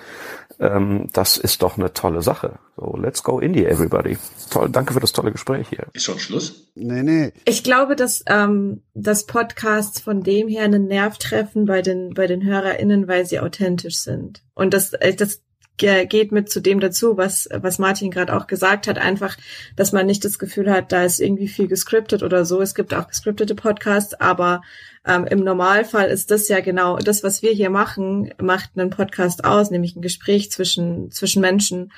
[0.60, 2.60] Ähm, das ist doch eine tolle Sache.
[2.76, 4.18] So, let's go Indie, everybody.
[4.50, 5.88] Toll, danke für das tolle Gespräch hier.
[5.94, 6.72] Ist schon Schluss?
[6.76, 7.32] Nee, nee.
[7.46, 12.28] Ich glaube, dass ähm, das Podcasts von dem her einen Nerv treffen bei den bei
[12.28, 14.44] den HörerInnen, weil sie authentisch sind.
[14.54, 15.42] Und das äh, das
[15.80, 19.38] geht mit zu dem dazu, was, was Martin gerade auch gesagt hat, einfach,
[19.76, 22.62] dass man nicht das Gefühl hat, da ist irgendwie viel gescriptet oder so.
[22.62, 24.62] Es gibt auch gescriptete Podcasts, aber
[25.06, 29.46] ähm, im Normalfall ist das ja genau das, was wir hier machen, macht einen Podcast
[29.46, 31.92] aus, nämlich ein Gespräch zwischen, zwischen Menschen.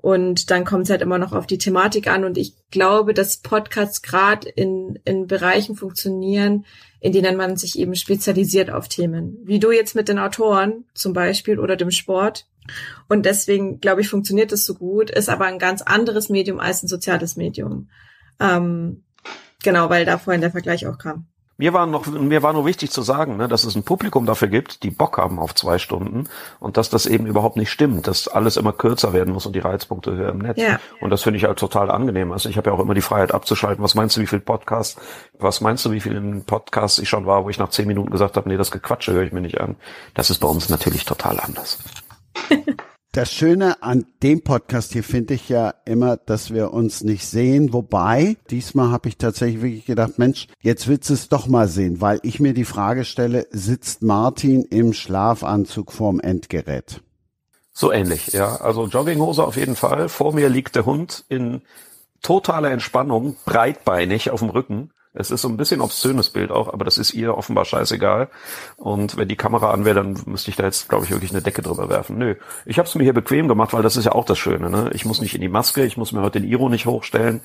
[0.00, 2.24] Und dann kommt es halt immer noch auf die Thematik an.
[2.24, 6.66] Und ich glaube, dass Podcasts gerade in, in Bereichen funktionieren,
[7.00, 9.38] in denen man sich eben spezialisiert auf Themen.
[9.44, 12.46] Wie du jetzt mit den Autoren zum Beispiel oder dem Sport.
[13.08, 16.82] Und deswegen, glaube ich, funktioniert das so gut, ist aber ein ganz anderes Medium als
[16.82, 17.88] ein soziales Medium.
[18.40, 19.04] Ähm,
[19.62, 21.26] genau, weil da vorhin der Vergleich auch kam.
[21.60, 24.46] Mir war noch, mir war nur wichtig zu sagen, ne, dass es ein Publikum dafür
[24.46, 26.28] gibt, die Bock haben auf zwei Stunden
[26.60, 29.58] und dass das eben überhaupt nicht stimmt, dass alles immer kürzer werden muss und die
[29.58, 30.60] Reizpunkte höher im Netz.
[30.60, 30.78] Ja.
[31.00, 32.30] Und das finde ich halt total angenehm.
[32.30, 33.82] Also ich habe ja auch immer die Freiheit abzuschalten.
[33.82, 35.00] Was meinst du, wie viel Podcasts,
[35.36, 38.36] was meinst du, wie viele Podcasts ich schon war, wo ich nach zehn Minuten gesagt
[38.36, 39.74] habe, nee, das Gequatsche höre ich mir nicht an.
[40.14, 41.80] Das ist bei uns natürlich total anders.
[43.12, 47.72] Das Schöne an dem Podcast hier finde ich ja immer, dass wir uns nicht sehen.
[47.72, 52.00] Wobei, diesmal habe ich tatsächlich wirklich gedacht, Mensch, jetzt willst du es doch mal sehen,
[52.00, 57.00] weil ich mir die Frage stelle, sitzt Martin im Schlafanzug vorm Endgerät?
[57.72, 58.56] So ähnlich, ja.
[58.56, 60.08] Also Jogginghose auf jeden Fall.
[60.08, 61.62] Vor mir liegt der Hund in
[62.22, 64.90] totaler Entspannung, breitbeinig auf dem Rücken.
[65.18, 68.28] Es ist so ein bisschen obszönes Bild auch, aber das ist ihr offenbar scheißegal.
[68.76, 71.42] Und wenn die Kamera an wäre, dann müsste ich da jetzt, glaube ich, wirklich eine
[71.42, 72.18] Decke drüber werfen.
[72.18, 74.70] Nö, ich habe es mir hier bequem gemacht, weil das ist ja auch das Schöne.
[74.70, 74.90] Ne?
[74.94, 77.40] Ich muss nicht in die Maske, ich muss mir heute den Iro nicht hochstellen.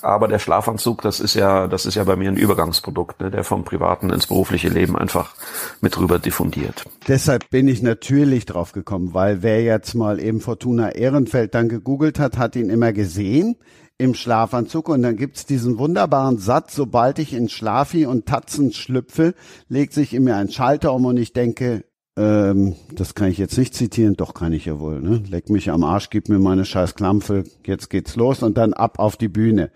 [0.00, 3.42] Aber der Schlafanzug, das ist ja, das ist ja bei mir ein Übergangsprodukt, ne, der
[3.42, 5.34] vom privaten ins berufliche Leben einfach
[5.80, 6.84] mit rüber diffundiert.
[7.08, 12.20] Deshalb bin ich natürlich drauf gekommen, weil wer jetzt mal eben Fortuna Ehrenfeld dann gegoogelt
[12.20, 13.56] hat, hat ihn immer gesehen
[13.98, 19.34] im Schlafanzug und dann gibt's diesen wunderbaren Satz, sobald ich in Schlafi und Tatzen schlüpfe,
[19.68, 21.84] legt sich in mir ein Schalter um und ich denke,
[22.16, 25.22] ähm, das kann ich jetzt nicht zitieren, doch kann ich ja wohl, ne?
[25.28, 29.00] Leck mich am Arsch, gib mir meine scheiß Klampfe, jetzt geht's los und dann ab
[29.00, 29.72] auf die Bühne.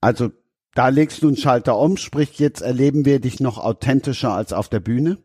[0.00, 0.30] Also
[0.74, 4.68] da legst du einen Schalter um, sprich jetzt erleben wir dich noch authentischer als auf
[4.68, 5.18] der Bühne?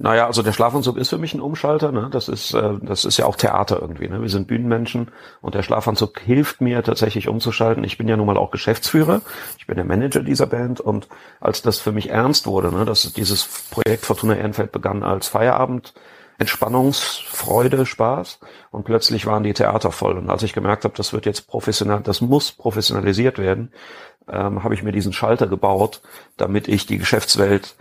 [0.00, 1.90] Naja, also der Schlafanzug ist für mich ein Umschalter.
[1.90, 2.08] Ne?
[2.12, 4.08] Das ist, äh, das ist ja auch Theater irgendwie.
[4.08, 4.22] Ne?
[4.22, 7.82] Wir sind Bühnenmenschen und der Schlafanzug hilft mir tatsächlich umzuschalten.
[7.82, 9.22] Ich bin ja nun mal auch Geschäftsführer.
[9.58, 11.08] Ich bin der Manager dieser Band und
[11.40, 15.94] als das für mich ernst wurde, ne, dass dieses Projekt Fortuna Ehrenfeld begann als Feierabend,
[16.38, 18.38] Entspannungsfreude, Spaß
[18.70, 20.16] und plötzlich waren die Theater voll.
[20.16, 23.72] Und als ich gemerkt habe, das wird jetzt professionell, das muss professionalisiert werden,
[24.28, 26.00] ähm, habe ich mir diesen Schalter gebaut,
[26.36, 27.74] damit ich die Geschäftswelt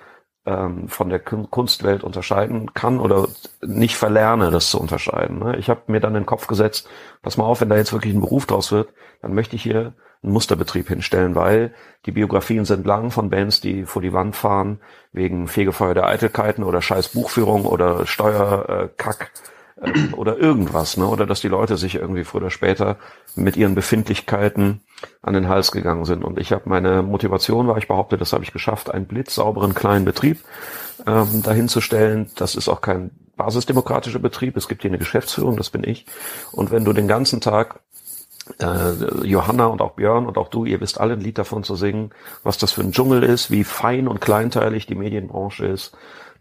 [0.48, 3.28] ähm, von der Kunstwelt unterscheiden kann oder
[3.62, 5.39] nicht verlerne, das zu unterscheiden.
[5.39, 5.58] Ne?
[5.58, 6.89] Ich habe mir dann den Kopf gesetzt,
[7.22, 8.89] pass mal auf, wenn da jetzt wirklich ein Beruf draus wird,
[9.22, 9.93] dann möchte ich hier
[10.24, 11.74] einen Musterbetrieb hinstellen, weil
[12.06, 14.80] die Biografien sind lang von Bands, die vor die Wand fahren
[15.12, 19.32] wegen Fegefeuer der Eitelkeiten oder scheiß Buchführung oder Steuerkack.
[19.34, 21.07] Äh, ähm, oder irgendwas, ne?
[21.07, 22.97] Oder dass die Leute sich irgendwie früher oder später
[23.36, 24.82] mit ihren Befindlichkeiten
[25.21, 26.23] an den Hals gegangen sind.
[26.23, 30.05] Und ich habe meine Motivation war, ich behaupte, das habe ich geschafft, einen blitzsauberen kleinen
[30.05, 30.39] Betrieb
[31.05, 32.30] ähm, dahinzustellen.
[32.36, 34.57] Das ist auch kein basisdemokratischer Betrieb.
[34.57, 36.05] Es gibt hier eine Geschäftsführung, das bin ich.
[36.51, 37.80] Und wenn du den ganzen Tag
[38.59, 41.75] äh, Johanna und auch Björn und auch du, ihr wisst alle ein Lied davon zu
[41.75, 42.11] singen,
[42.43, 45.95] was das für ein Dschungel ist, wie fein und kleinteilig die Medienbranche ist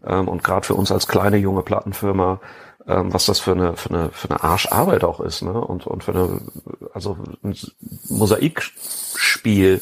[0.05, 2.39] ähm, und gerade für uns als kleine junge Plattenfirma,
[2.87, 5.53] ähm, was das für eine für eine für eine Arscharbeit auch ist, ne?
[5.53, 6.41] Und und für eine
[6.93, 7.55] also ein
[8.09, 9.81] Mosaikspiel,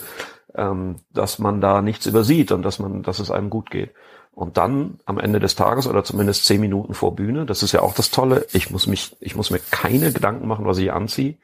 [0.55, 3.91] ähm, dass man da nichts übersieht und dass man dass es einem gut geht.
[4.33, 7.81] Und dann am Ende des Tages oder zumindest zehn Minuten vor Bühne, das ist ja
[7.81, 11.37] auch das Tolle, ich muss mich, ich muss mir keine Gedanken machen, was ich anziehe.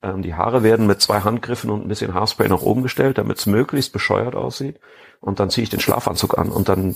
[0.00, 3.38] Ähm, die Haare werden mit zwei Handgriffen und ein bisschen Haarspray nach oben gestellt, damit
[3.38, 4.80] es möglichst bescheuert aussieht.
[5.20, 6.94] Und dann ziehe ich den Schlafanzug an und dann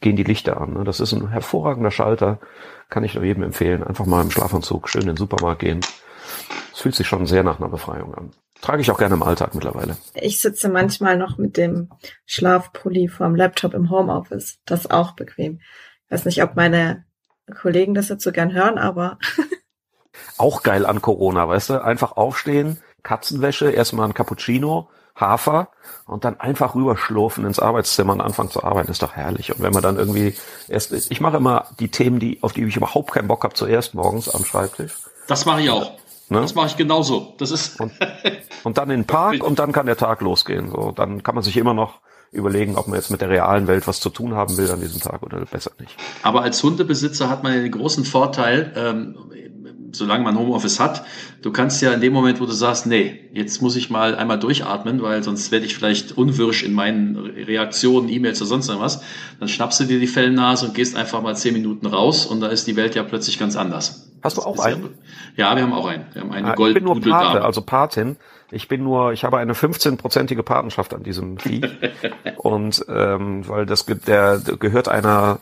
[0.00, 0.74] gehen die Lichter an.
[0.74, 0.84] Ne?
[0.84, 2.38] Das ist ein hervorragender Schalter,
[2.90, 3.82] kann ich nur jedem empfehlen.
[3.82, 5.80] Einfach mal im Schlafanzug schön in den Supermarkt gehen.
[6.72, 8.30] Es fühlt sich schon sehr nach einer Befreiung an.
[8.60, 9.96] Trage ich auch gerne im Alltag mittlerweile.
[10.14, 11.88] Ich sitze manchmal noch mit dem
[12.26, 14.58] Schlafpulli vorm Laptop im Homeoffice.
[14.66, 15.60] Das ist auch bequem.
[16.04, 17.04] Ich weiß nicht, ob meine
[17.54, 19.18] Kollegen das jetzt so gern hören, aber.
[20.36, 21.84] auch geil an Corona, weißt du?
[21.84, 25.68] Einfach aufstehen, Katzenwäsche, erstmal ein Cappuccino, Hafer
[26.06, 29.54] und dann einfach rüberschlurfen ins Arbeitszimmer und anfangen zu arbeiten, ist doch herrlich.
[29.54, 30.34] Und wenn man dann irgendwie
[30.68, 33.94] erst, ich mache immer die Themen, die, auf die ich überhaupt keinen Bock habe, zuerst
[33.94, 34.94] morgens am Schreibtisch.
[35.26, 35.92] Das mache ich auch.
[36.28, 36.40] Ne?
[36.40, 37.34] Das mache ich genauso.
[37.38, 37.92] Das ist und,
[38.64, 40.70] und dann in den Park und dann kann der Tag losgehen.
[40.70, 42.00] So, dann kann man sich immer noch
[42.32, 45.00] überlegen, ob man jetzt mit der realen Welt was zu tun haben will an diesem
[45.00, 45.96] Tag oder besser nicht.
[46.22, 49.16] Aber als Hundebesitzer hat man den großen Vorteil, ähm,
[49.92, 51.04] solange man Homeoffice hat,
[51.42, 54.38] du kannst ja in dem Moment, wo du sagst, nee, jetzt muss ich mal einmal
[54.38, 59.02] durchatmen, weil sonst werde ich vielleicht unwirsch in meinen Reaktionen, E-Mails oder sonst irgendwas,
[59.38, 62.48] dann schnappst du dir die Fellnase und gehst einfach mal zehn Minuten raus und da
[62.48, 64.10] ist die Welt ja plötzlich ganz anders.
[64.22, 64.90] Hast du auch einen?
[65.36, 66.04] Ja, wir haben auch einen.
[66.12, 68.16] Wir haben eine ah, Gold Ich bin nur Pate, also Patin.
[68.50, 71.62] Ich bin nur, ich habe eine 15-prozentige Patenschaft an diesem Vieh.
[72.36, 75.38] und ähm, weil das gibt, der gehört einer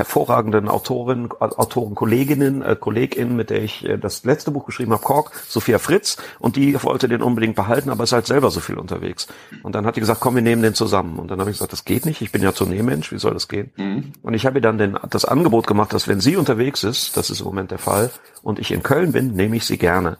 [0.00, 5.02] hervorragenden Autorin, Autoren, Kolleginnen, äh, Kollegin, mit der ich äh, das letzte Buch geschrieben habe,
[5.02, 8.78] Kork, Sophia Fritz, und die wollte den unbedingt behalten, aber ist halt selber so viel
[8.78, 9.28] unterwegs.
[9.62, 11.18] Und dann hat die gesagt, komm, wir nehmen den zusammen.
[11.18, 13.46] Und dann habe ich gesagt, das geht nicht, ich bin ja Tourneemensch, wie soll das
[13.46, 13.72] gehen?
[13.76, 14.12] Mhm.
[14.22, 17.28] Und ich habe ihr dann den, das Angebot gemacht, dass wenn sie unterwegs ist, das
[17.28, 18.10] ist im Moment der Fall,
[18.42, 20.16] und ich in Köln bin, nehme ich sie gerne.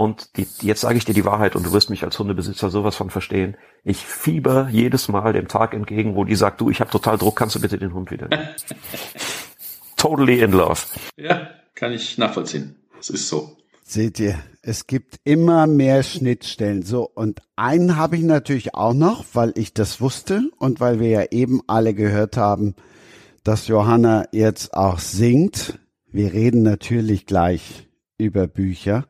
[0.00, 2.96] Und die, jetzt sage ich dir die Wahrheit und du wirst mich als Hundebesitzer sowas
[2.96, 3.58] von verstehen.
[3.84, 7.36] Ich fieber jedes Mal dem Tag entgegen, wo die sagt, du, ich habe total Druck,
[7.36, 8.30] kannst du bitte den Hund wieder
[9.98, 10.80] totally in love.
[11.18, 12.76] Ja, kann ich nachvollziehen.
[12.98, 13.58] Es ist so.
[13.82, 16.82] Seht ihr, es gibt immer mehr Schnittstellen.
[16.82, 21.08] So, und einen habe ich natürlich auch noch, weil ich das wusste und weil wir
[21.10, 22.74] ja eben alle gehört haben,
[23.44, 25.78] dass Johanna jetzt auch singt.
[26.10, 27.86] Wir reden natürlich gleich
[28.16, 29.04] über Bücher.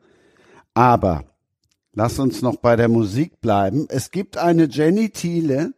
[0.73, 1.25] Aber
[1.93, 3.87] lass uns noch bei der Musik bleiben.
[3.89, 5.73] Es gibt eine Jenny Thiele,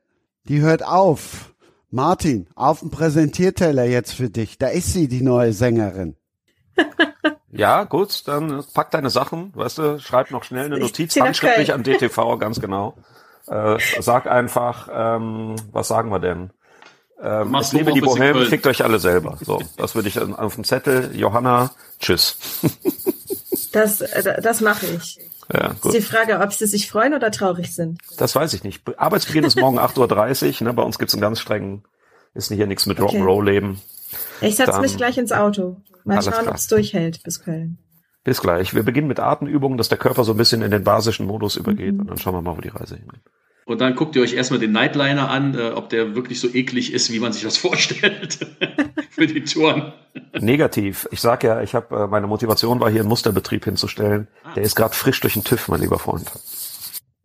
[0.48, 1.54] die hört auf.
[1.90, 4.58] Martin, auf dem Präsentierteller jetzt für dich.
[4.58, 6.16] Da ist sie, die neue Sängerin.
[7.56, 11.84] Ja, gut, dann pack deine Sachen, weißt du, schreib noch schnell eine Notiz, handschriftlich an
[11.84, 12.96] DTV, ganz genau.
[13.48, 16.50] Äh, sag einfach, ähm, was sagen wir denn?
[17.22, 19.38] Ähm, ich liebe die Bohème, fickt euch alle selber.
[19.40, 21.16] So, das würde ich auf dem Zettel.
[21.16, 21.70] Johanna,
[22.00, 22.38] tschüss.
[23.74, 25.20] Das, äh, das mache ich.
[25.52, 25.94] Ja, gut.
[25.94, 28.00] Ist die Frage, ob sie sich freuen oder traurig sind.
[28.18, 28.82] Das weiß ich nicht.
[28.98, 30.68] Arbeitsbeginn ist morgen 8.30 Uhr.
[30.68, 30.74] Ne?
[30.74, 31.84] Bei uns gibt's einen ganz strengen,
[32.34, 33.20] ist hier nichts mit okay.
[33.20, 33.82] Rock'n'Roll-Leben.
[34.42, 35.82] Ich setze mich gleich ins Auto.
[36.06, 37.78] Mal schauen, ob es durchhält bis Köln.
[38.24, 38.74] Bis gleich.
[38.74, 41.96] Wir beginnen mit Atemübungen, dass der Körper so ein bisschen in den basischen Modus übergeht
[41.96, 42.02] mhm.
[42.02, 43.22] und dann schauen wir mal, wo die Reise hingeht.
[43.66, 46.94] Und dann guckt ihr euch erstmal den Nightliner an, äh, ob der wirklich so eklig
[46.94, 48.40] ist, wie man sich das vorstellt
[49.10, 49.94] für die Touren.
[50.40, 51.08] Negativ.
[51.12, 54.28] Ich sag ja, ich habe äh, meine Motivation war hier einen Musterbetrieb hinzustellen.
[54.44, 54.54] Ah.
[54.56, 56.30] Der ist gerade frisch durch den TÜV, mein lieber Freund.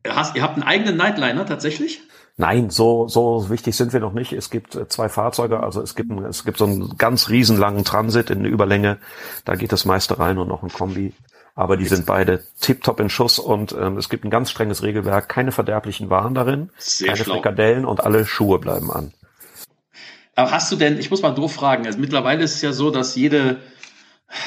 [0.06, 2.00] Hast, ihr habt einen eigenen Nightliner tatsächlich?
[2.40, 4.32] Nein, so, so wichtig sind wir noch nicht.
[4.32, 8.30] Es gibt äh, zwei Fahrzeuge, also es gibt, es gibt so einen ganz riesenlangen Transit
[8.30, 8.98] in Überlänge.
[9.44, 11.12] Da geht das meiste rein und noch ein Kombi.
[11.58, 15.28] Aber die sind beide tiptop in Schuss und ähm, es gibt ein ganz strenges Regelwerk,
[15.28, 17.34] keine verderblichen Waren darin, Sehr keine schlau.
[17.34, 19.12] Frikadellen und alle Schuhe bleiben an.
[20.36, 22.92] Aber hast du denn, ich muss mal doof fragen, also mittlerweile ist es ja so,
[22.92, 23.56] dass jede,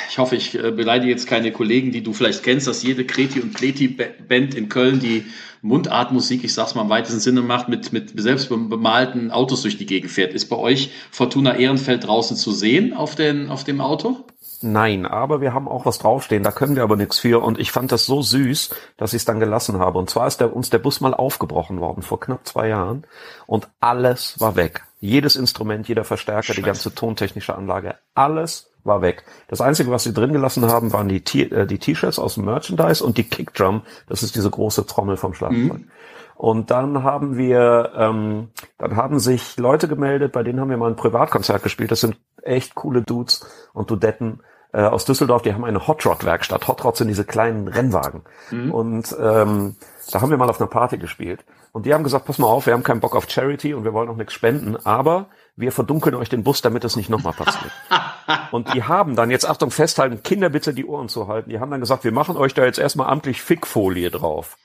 [0.10, 3.42] ich hoffe, ich äh, beleidige jetzt keine Kollegen, die du vielleicht kennst, dass jede Kreti
[3.42, 5.26] und Pleti Band in Köln die
[5.62, 9.86] Mundartmusik, ich sag's mal im weitesten Sinne macht, mit, mit selbst bemalten Autos durch die
[9.86, 10.34] Gegend fährt.
[10.34, 14.26] Ist bei euch Fortuna Ehrenfeld draußen zu sehen auf, den, auf dem Auto?
[14.64, 17.44] Nein, aber wir haben auch was draufstehen, da können wir aber nichts für.
[17.44, 19.98] Und ich fand das so süß, dass ich es dann gelassen habe.
[19.98, 23.06] Und zwar ist der, uns der Bus mal aufgebrochen worden vor knapp zwei Jahren
[23.48, 24.84] und alles war weg.
[25.00, 26.60] Jedes Instrument, jeder Verstärker, Scheiße.
[26.60, 29.24] die ganze tontechnische Anlage, alles war weg.
[29.48, 33.18] Das Einzige, was sie drin gelassen haben, waren die äh, T-Shirts aus dem Merchandise und
[33.18, 33.82] die Kickdrum.
[34.08, 35.74] Das ist diese große Trommel vom Schlagzeug.
[35.74, 35.88] Mhm.
[36.36, 40.90] Und dann haben wir, ähm, dann haben sich Leute gemeldet, bei denen haben wir mal
[40.90, 41.92] ein Privatkonzert gespielt.
[41.92, 44.42] Das sind echt coole Dudes und Dudetten.
[44.74, 46.68] äh, aus Düsseldorf, die haben eine Hot Rod Werkstatt.
[46.68, 48.22] Hot Rod sind diese kleinen Rennwagen.
[48.52, 48.72] Mhm.
[48.72, 49.76] Und ähm,
[50.12, 51.44] da haben wir mal auf einer Party gespielt.
[51.74, 53.94] Und die haben gesagt, pass mal auf, wir haben keinen Bock auf Charity und wir
[53.94, 57.72] wollen auch nichts spenden, aber wir verdunkeln euch den Bus, damit es nicht nochmal passiert.
[58.52, 61.72] und die haben dann, jetzt Achtung, festhalten, Kinder bitte die Ohren zu halten, die haben
[61.72, 64.58] dann gesagt, wir machen euch da jetzt erstmal amtlich Fickfolie drauf.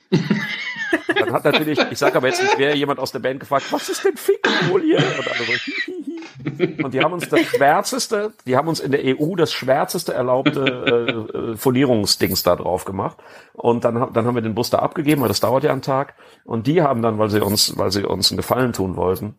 [1.15, 3.89] dann hat natürlich, ich sage aber jetzt nicht, wer jemand aus der Band gefragt, was
[3.89, 4.97] ist denn Fickfolie?
[4.97, 9.35] Und alle so, Und die haben uns das schwärzeste, die haben uns in der EU
[9.35, 13.17] das schwärzeste erlaubte äh, äh, Folierungsdings da drauf gemacht.
[13.53, 16.15] Und dann, dann haben wir den Bus da abgegeben, weil das dauert ja einen Tag.
[16.45, 19.35] Und die haben dann, weil sie uns, weil sie uns einen Gefallen tun wollten,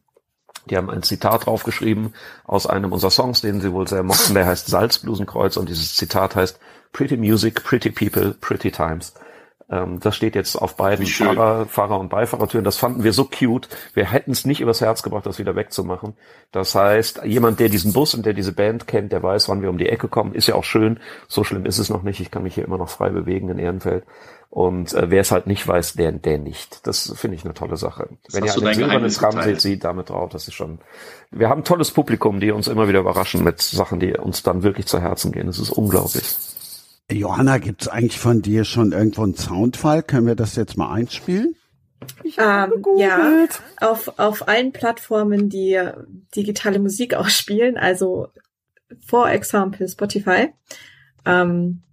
[0.71, 2.15] die haben ein Zitat draufgeschrieben
[2.45, 6.37] aus einem unserer Songs, den sie wohl sehr mochten, der heißt Salzblusenkreuz und dieses Zitat
[6.37, 6.61] heißt
[6.93, 9.15] Pretty Music, Pretty People, Pretty Times.
[9.71, 12.65] Ähm, das steht jetzt auf beiden Fahrer, Fahrer- und Beifahrertüren.
[12.65, 13.69] Das fanden wir so cute.
[13.93, 16.15] Wir hätten es nicht übers Herz gebracht, das wieder wegzumachen.
[16.53, 19.69] Das heißt, jemand, der diesen Bus und der diese Band kennt, der weiß, wann wir
[19.69, 21.01] um die Ecke kommen, ist ja auch schön.
[21.29, 22.21] So schlimm ist es noch nicht.
[22.21, 24.05] Ich kann mich hier immer noch frei bewegen in Ehrenfeld.
[24.59, 26.85] Und äh, wer es halt nicht weiß, der, der nicht.
[26.85, 28.09] Das finde ich eine tolle Sache.
[28.25, 30.81] Das Wenn ihr einen silbernen Tram seht, sieht damit drauf, das ist schon.
[31.31, 34.65] Wir haben ein tolles Publikum, die uns immer wieder überraschen mit Sachen, die uns dann
[34.65, 35.47] wirklich zu Herzen gehen.
[35.47, 36.25] Das ist unglaublich.
[37.09, 40.03] Johanna, gibt es eigentlich von dir schon irgendwo einen Soundfall?
[40.03, 41.55] Können wir das jetzt mal einspielen?
[42.37, 43.47] Ähm, ja,
[43.81, 45.81] auf, auf allen Plattformen, die
[46.35, 48.27] digitale Musik ausspielen, also
[49.07, 50.49] for example Spotify,
[51.25, 51.85] ähm,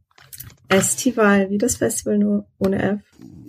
[0.76, 3.00] Estival, wie das Festival nur ohne F.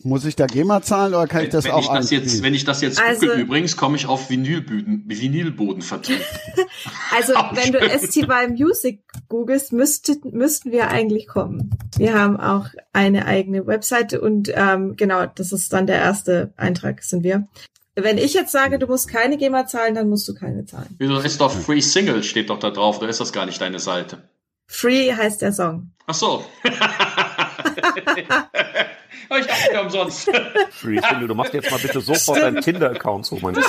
[0.03, 2.55] Muss ich da GEMA zahlen oder kann ich das wenn auch ich das jetzt, Wenn
[2.55, 6.21] ich das jetzt also, gucke, übrigens, komme ich auf Vinylböden, Vinylbodenvertrieb.
[7.17, 11.71] also wenn du Estival Music googelst, müsste, müssten wir eigentlich kommen.
[11.97, 17.03] Wir haben auch eine eigene Webseite und ähm, genau, das ist dann der erste Eintrag,
[17.03, 17.49] sind wir.
[17.97, 20.95] Wenn ich jetzt sage, du musst keine GEMA zahlen, dann musst du keine zahlen.
[20.99, 23.79] Wieso ist doch Free Single steht doch da drauf, oder ist das gar nicht deine
[23.79, 24.29] Seite?
[24.67, 25.91] Free heißt der Song.
[26.07, 26.45] Ach so.
[26.65, 30.31] ich dachte ja umsonst.
[30.71, 33.57] Free Single, du machst jetzt mal bitte sofort deinen Tinder-Account so, mein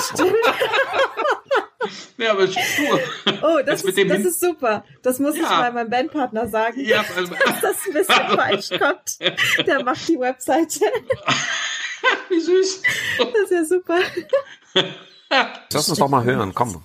[2.17, 2.99] Ja, aber cool.
[3.43, 4.83] Oh, das, ist, das ist super.
[5.03, 5.43] Das muss ja.
[5.43, 9.19] ich mal meinem Bandpartner sagen, ja, also, dass das ein bisschen also, falsch kommt.
[9.67, 10.79] Der macht die Webseite.
[12.29, 12.81] Wie süß.
[13.19, 13.99] Das ist ja super.
[15.71, 16.83] Lass uns doch mal hören, komm.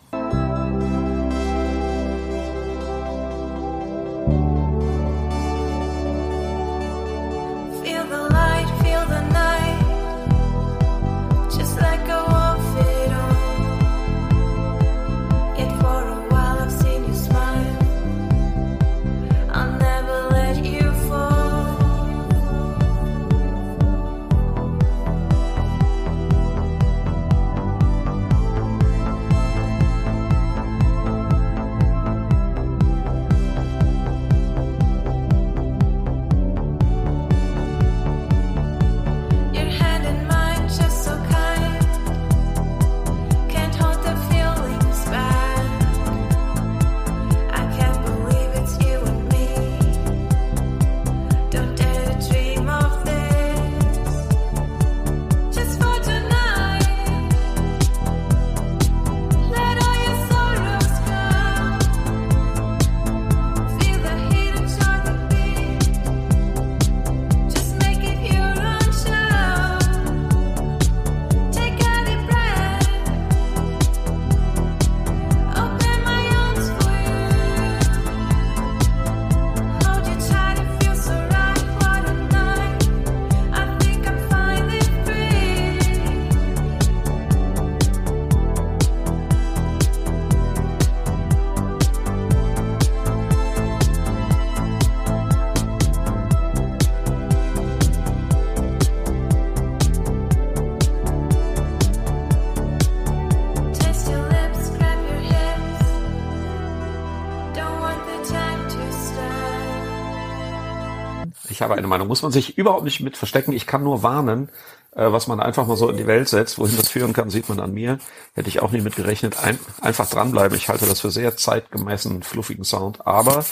[111.73, 112.09] Habe eine Meinung.
[112.09, 113.53] Muss man sich überhaupt nicht mit verstecken.
[113.53, 114.51] Ich kann nur warnen,
[114.94, 116.59] äh, was man einfach mal so in die Welt setzt.
[116.59, 117.99] Wohin das führen kann, sieht man an mir.
[118.35, 119.43] Hätte ich auch nicht mit gerechnet.
[119.43, 120.57] Ein, einfach dranbleiben.
[120.57, 123.07] Ich halte das für sehr zeitgemäßen, fluffigen Sound.
[123.07, 123.44] Aber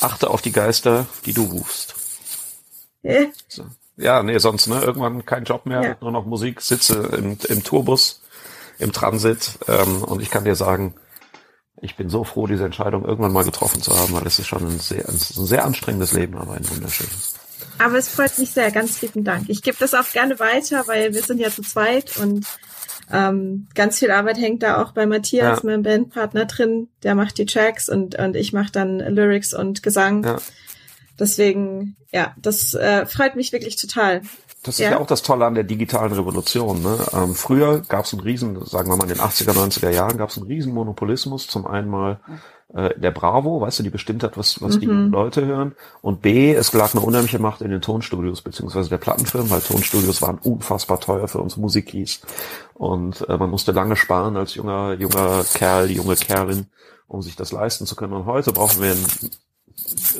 [0.00, 1.94] achte auf die Geister, die du rufst.
[3.02, 3.26] Äh?
[3.48, 3.64] So.
[3.96, 4.80] Ja, nee, sonst, ne?
[4.80, 5.96] Irgendwann kein Job mehr, ja.
[6.00, 8.20] nur noch Musik, sitze im, im Tourbus,
[8.78, 9.58] im Transit.
[9.68, 10.94] Ähm, und ich kann dir sagen,
[11.80, 14.66] ich bin so froh, diese Entscheidung irgendwann mal getroffen zu haben, weil es ist schon
[14.66, 17.34] ein sehr, ein sehr anstrengendes Leben, aber ein wunderschönes.
[17.78, 19.48] Aber es freut mich sehr, ganz lieben Dank.
[19.48, 22.46] Ich gebe das auch gerne weiter, weil wir sind ja zu zweit und
[23.08, 25.64] Ähm, ganz viel Arbeit hängt da auch bei Matthias, ja.
[25.64, 26.88] meinem Bandpartner, drin.
[27.04, 30.24] Der macht die Tracks und, und ich mache dann Lyrics und Gesang.
[30.24, 30.38] Ja.
[31.16, 34.22] Deswegen, ja, das äh, freut mich wirklich total.
[34.66, 34.98] Das ist ja.
[34.98, 36.82] auch das Tolle an der digitalen Revolution.
[36.82, 36.98] Ne?
[37.12, 40.30] Ähm, früher gab es einen riesen, sagen wir mal in den 80er, 90er Jahren, gab
[40.30, 41.46] es einen riesen Monopolismus.
[41.46, 42.18] Zum einen mal
[42.74, 44.80] äh, der Bravo, weißt du, die bestimmt hat, was, was mhm.
[44.80, 45.76] die Leute hören.
[46.02, 50.20] Und B, es lag eine unheimliche Macht in den Tonstudios, beziehungsweise der Plattenfirmen, weil Tonstudios
[50.20, 52.22] waren unfassbar teuer für uns Musikis.
[52.74, 56.66] Und äh, man musste lange sparen als junger, junger Kerl, junge Kerlin,
[57.06, 58.14] um sich das leisten zu können.
[58.14, 59.30] Und heute brauchen wir ein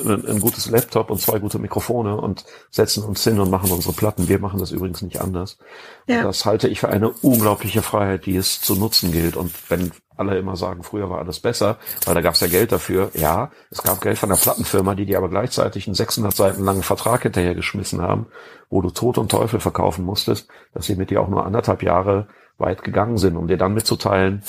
[0.05, 4.29] ein, gutes Laptop und zwei gute Mikrofone und setzen uns hin und machen unsere Platten.
[4.29, 5.59] Wir machen das übrigens nicht anders.
[6.07, 6.23] Ja.
[6.23, 9.37] Das halte ich für eine unglaubliche Freiheit, die es zu nutzen gilt.
[9.37, 12.73] Und wenn alle immer sagen, früher war alles besser, weil da gab es ja Geld
[12.73, 13.11] dafür.
[13.15, 16.83] Ja, es gab Geld von der Plattenfirma, die dir aber gleichzeitig einen 600 Seiten langen
[16.83, 18.27] Vertrag hinterhergeschmissen haben,
[18.71, 22.29] wo du Tod und Teufel verkaufen musstest, dass sie mit dir auch nur anderthalb Jahre
[22.59, 24.43] weit gegangen sind, um dir dann mitzuteilen,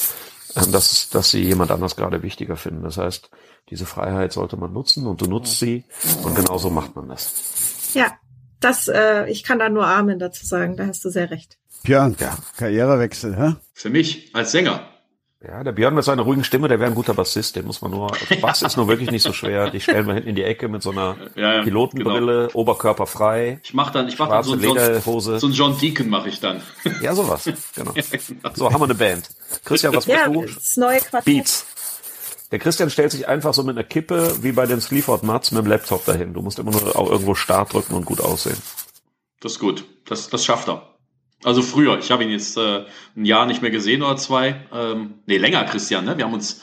[0.56, 2.84] dass, dass sie jemand anders gerade wichtiger finden.
[2.84, 3.30] Das heißt,
[3.70, 5.84] diese Freiheit sollte man nutzen und du nutzt sie
[6.24, 7.94] und genauso macht man das.
[7.94, 8.12] Ja,
[8.60, 11.58] das, äh, ich kann da nur Amen dazu sagen, da hast du sehr recht.
[11.84, 12.38] Björn, ja.
[12.58, 13.56] Karrierewechsel, hä?
[13.74, 14.82] Für mich als Sänger.
[15.46, 17.92] Ja, der Björn mit seiner ruhigen Stimme, der wäre ein guter Bassist, den muss man
[17.92, 20.44] nur, also Bass ist nur wirklich nicht so schwer, die stellen wir hinten in die
[20.44, 22.60] Ecke mit so einer ja, ja, Pilotenbrille, genau.
[22.60, 23.60] Oberkörper frei.
[23.64, 25.38] Ich mach dann, ich mach dann so, Lederhose.
[25.38, 26.64] so ein John Deacon mache ich dann.
[27.02, 27.92] Ja, sowas, genau.
[27.94, 28.56] genau.
[28.56, 29.30] So, haben wir eine Band.
[29.64, 30.42] Christian, was ja, du?
[30.44, 31.26] Das neue Quartett.
[31.26, 31.68] Beats.
[32.52, 35.64] Der Christian stellt sich einfach so mit einer Kippe wie bei den Sleaford Mats mit
[35.64, 36.34] dem Laptop dahin.
[36.34, 38.58] Du musst immer nur auch irgendwo Start drücken und gut aussehen.
[39.42, 39.86] Das ist gut.
[40.06, 40.94] Das, das schafft er.
[41.44, 42.00] Also früher.
[42.00, 44.56] Ich habe ihn jetzt äh, ein Jahr nicht mehr gesehen oder zwei.
[44.74, 46.06] Ähm, nee, länger, Christian.
[46.06, 46.18] Ne?
[46.18, 46.62] Wir haben uns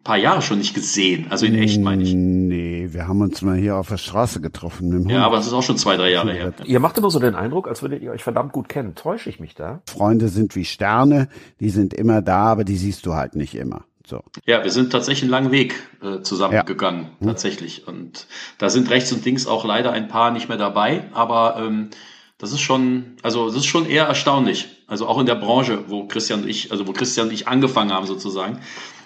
[0.00, 1.26] ein paar Jahre schon nicht gesehen.
[1.30, 2.14] Also in echt, meine ich.
[2.14, 4.88] Nee, wir haben uns mal hier auf der Straße getroffen.
[4.88, 6.54] Mit dem ja, aber das ist auch schon zwei, drei Jahre her.
[6.64, 8.94] Ihr macht immer so den Eindruck, als würdet ihr euch verdammt gut kennen.
[8.94, 9.82] Täusche ich mich da?
[9.88, 11.28] Freunde sind wie Sterne.
[11.60, 13.84] Die sind immer da, aber die siehst du halt nicht immer.
[14.06, 14.22] So.
[14.44, 17.28] Ja, wir sind tatsächlich einen langen Weg äh, zusammengegangen, ja.
[17.28, 17.88] tatsächlich.
[17.88, 18.26] Und
[18.58, 21.90] da sind rechts und links auch leider ein paar nicht mehr dabei, aber ähm,
[22.36, 24.68] das ist schon, also das ist schon eher erstaunlich.
[24.86, 27.92] Also auch in der Branche, wo Christian und ich, also wo Christian und ich angefangen
[27.92, 28.60] haben sozusagen,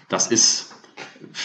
[0.09, 0.75] das ist,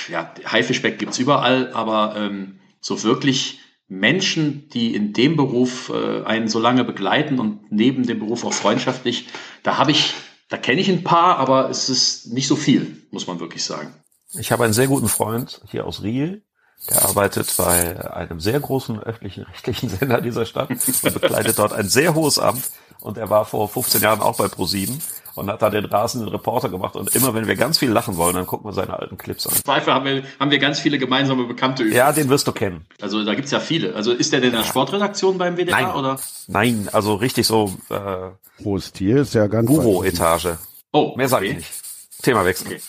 [0.09, 6.47] ja, Haifischbeck gibt's überall, aber ähm, so wirklich Menschen, die in dem Beruf äh, einen
[6.47, 9.27] so lange begleiten und neben dem Beruf auch freundschaftlich,
[9.61, 10.15] da habe ich
[10.53, 13.91] da kenne ich ein paar, aber es ist nicht so viel, muss man wirklich sagen.
[14.33, 16.43] Ich habe einen sehr guten Freund hier aus Riel,
[16.91, 21.89] der arbeitet bei einem sehr großen öffentlichen rechtlichen Sender dieser Stadt und bekleidet dort ein
[21.89, 22.69] sehr hohes Amt.
[23.03, 24.97] Und er war vor 15 Jahren auch bei ProSieben
[25.35, 26.95] und hat da den rasenden Reporter gemacht.
[26.95, 29.53] Und immer wenn wir ganz viel lachen wollen, dann gucken wir seine alten Clips an.
[29.53, 31.83] Zweifel haben wir, haben wir ganz viele gemeinsame Bekannte.
[31.83, 31.97] Übrigens.
[31.97, 32.85] Ja, den wirst du kennen.
[33.01, 33.93] Also da gibt's ja viele.
[33.93, 35.95] Also ist der denn in der Sportredaktion beim WDR Nein.
[35.95, 36.19] oder?
[36.47, 40.55] Nein, also richtig so äh, Hohes Tier ist ja ganz Büro-Etage.
[40.93, 41.51] Oh, mehr sage okay.
[41.51, 42.21] ich nicht.
[42.21, 42.67] Thema wechseln.
[42.67, 42.81] Okay.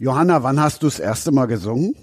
[0.00, 1.94] Johanna, wann hast du das erste Mal gesungen?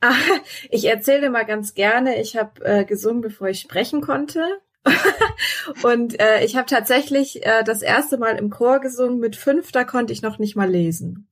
[0.00, 0.14] Ah,
[0.70, 4.42] ich erzähle mal ganz gerne, ich habe äh, gesungen, bevor ich sprechen konnte.
[5.82, 9.18] und äh, ich habe tatsächlich äh, das erste Mal im Chor gesungen.
[9.18, 11.28] Mit fünf, da konnte ich noch nicht mal lesen.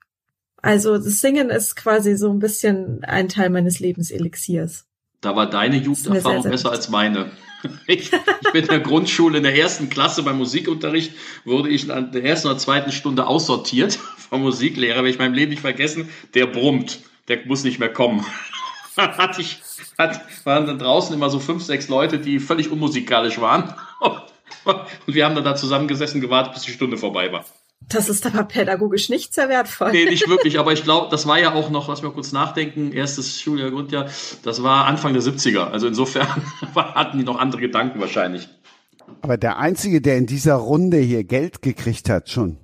[0.60, 4.86] Also das Singen ist quasi so ein bisschen ein Teil meines Lebenselixiers.
[5.20, 7.30] Da war deine Jugenderfahrung besser als meine.
[7.88, 11.12] Ich, ich, bin in der Grundschule in der ersten Klasse beim Musikunterricht,
[11.44, 13.94] wurde ich in der ersten oder zweiten Stunde aussortiert
[14.30, 18.24] vom Musiklehrer, werde ich meinem Leben nicht vergessen, der brummt, der muss nicht mehr kommen.
[19.18, 19.62] hatte ich,
[19.96, 23.74] hat, waren dann draußen immer so fünf, sechs Leute, die völlig unmusikalisch waren.
[24.64, 27.44] Und wir haben dann da zusammengesessen, gewartet, bis die Stunde vorbei war.
[27.88, 29.92] Das ist aber pädagogisch nicht sehr wertvoll.
[29.92, 32.92] Nee, nicht wirklich, aber ich glaube, das war ja auch noch, lass mal kurz nachdenken,
[32.92, 34.08] erstes Schuljahr, Grundjahr,
[34.42, 35.70] das war Anfang der 70er.
[35.70, 36.26] Also insofern
[36.74, 38.48] hatten die noch andere Gedanken wahrscheinlich.
[39.22, 42.58] Aber der Einzige, der in dieser Runde hier Geld gekriegt hat schon,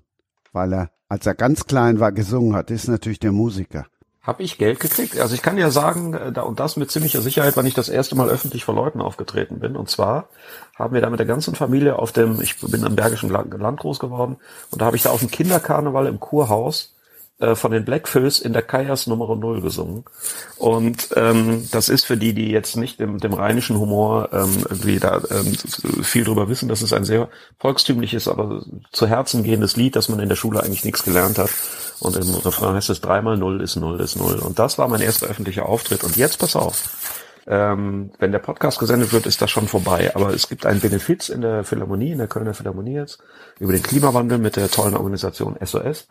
[0.52, 3.86] weil er, als er ganz klein war, gesungen hat, ist natürlich der Musiker.
[4.24, 5.20] Habe ich Geld gekriegt?
[5.20, 7.90] Also ich kann ja sagen, äh, da und das mit ziemlicher Sicherheit, wann ich das
[7.90, 9.76] erste Mal öffentlich vor Leuten aufgetreten bin.
[9.76, 10.28] Und zwar
[10.74, 13.98] haben wir da mit der ganzen Familie auf dem, ich bin im Bergischen Land groß
[13.98, 14.36] geworden,
[14.70, 16.94] und da habe ich da auf dem Kinderkarneval im Kurhaus
[17.40, 20.04] äh, von den Blackfills in der Kajas Nummer Null gesungen.
[20.56, 25.00] Und ähm, das ist für die, die jetzt nicht dem, dem rheinischen Humor ähm, irgendwie
[25.00, 25.52] da ähm,
[26.02, 27.28] viel drüber wissen, das ist ein sehr
[27.58, 31.50] volkstümliches, aber zu Herzen gehendes Lied, das man in der Schule eigentlich nichts gelernt hat.
[32.00, 34.38] Und im Refrain heißt es dreimal Null ist Null ist Null.
[34.38, 36.04] Und das war mein erster öffentlicher Auftritt.
[36.04, 36.82] Und jetzt pass auf.
[37.46, 40.12] Ähm, wenn der Podcast gesendet wird, ist das schon vorbei.
[40.14, 43.18] Aber es gibt einen Benefiz in der Philharmonie, in der Kölner Philharmonie jetzt,
[43.58, 46.08] über den Klimawandel mit der tollen Organisation SOS.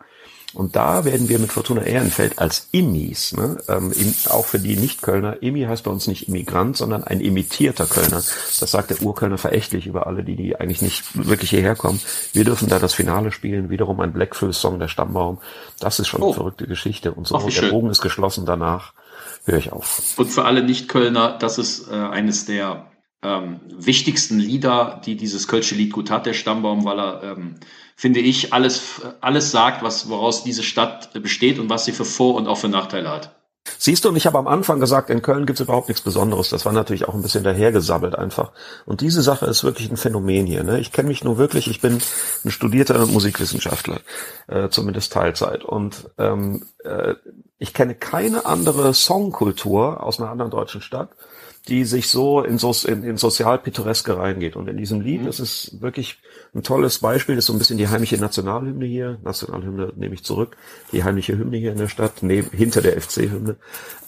[0.54, 4.76] Und da werden wir mit Fortuna Ehrenfeld als Immis, ne, ähm, im, auch für die
[4.76, 8.22] Nicht-Kölner, Immi heißt bei uns nicht Immigrant, sondern ein imitierter Kölner.
[8.60, 12.00] Das sagt der Urkölner verächtlich über alle, die, die eigentlich nicht wirklich hierher kommen.
[12.32, 15.38] Wir dürfen da das Finale spielen, wiederum ein Blackfill-Song, der Stammbaum.
[15.80, 16.26] Das ist schon oh.
[16.26, 17.12] eine verrückte Geschichte.
[17.12, 18.92] Und so, Ach, der Bogen ist geschlossen danach.
[19.44, 20.14] Höre ich auf.
[20.16, 22.86] Und für alle Nicht-Kölner, das ist äh, eines der
[23.24, 27.56] ähm, wichtigsten Lieder, die dieses Kölsche Lied gut hat, der Stammbaum, weil er, ähm,
[27.96, 32.34] finde ich, alles, alles sagt, was, woraus diese Stadt besteht und was sie für Vor-
[32.34, 33.34] und auch für Nachteile hat.
[33.78, 36.50] Siehst du, und ich habe am Anfang gesagt, in Köln gibt's überhaupt nichts Besonderes.
[36.50, 38.52] Das war natürlich auch ein bisschen dahergesabbelt einfach.
[38.84, 40.64] Und diese Sache ist wirklich ein Phänomen hier.
[40.64, 40.80] Ne?
[40.80, 41.98] Ich kenne mich nur wirklich, ich bin
[42.44, 44.00] ein studierter Musikwissenschaftler,
[44.48, 45.64] äh, zumindest Teilzeit.
[45.64, 47.14] Und ähm, äh,
[47.58, 51.10] ich kenne keine andere Songkultur aus einer anderen deutschen Stadt,
[51.68, 54.54] die sich so in, so, in, in Sozial-Pittoreske reingeht.
[54.54, 55.28] Und in diesem Lied mhm.
[55.28, 56.18] ist es wirklich
[56.54, 59.18] ein tolles Beispiel, das ist so ein bisschen die heimliche Nationalhymne hier.
[59.22, 60.58] Nationalhymne nehme ich zurück.
[60.92, 63.56] Die heimliche Hymne hier in der Stadt, neben, hinter der FC-Hymne.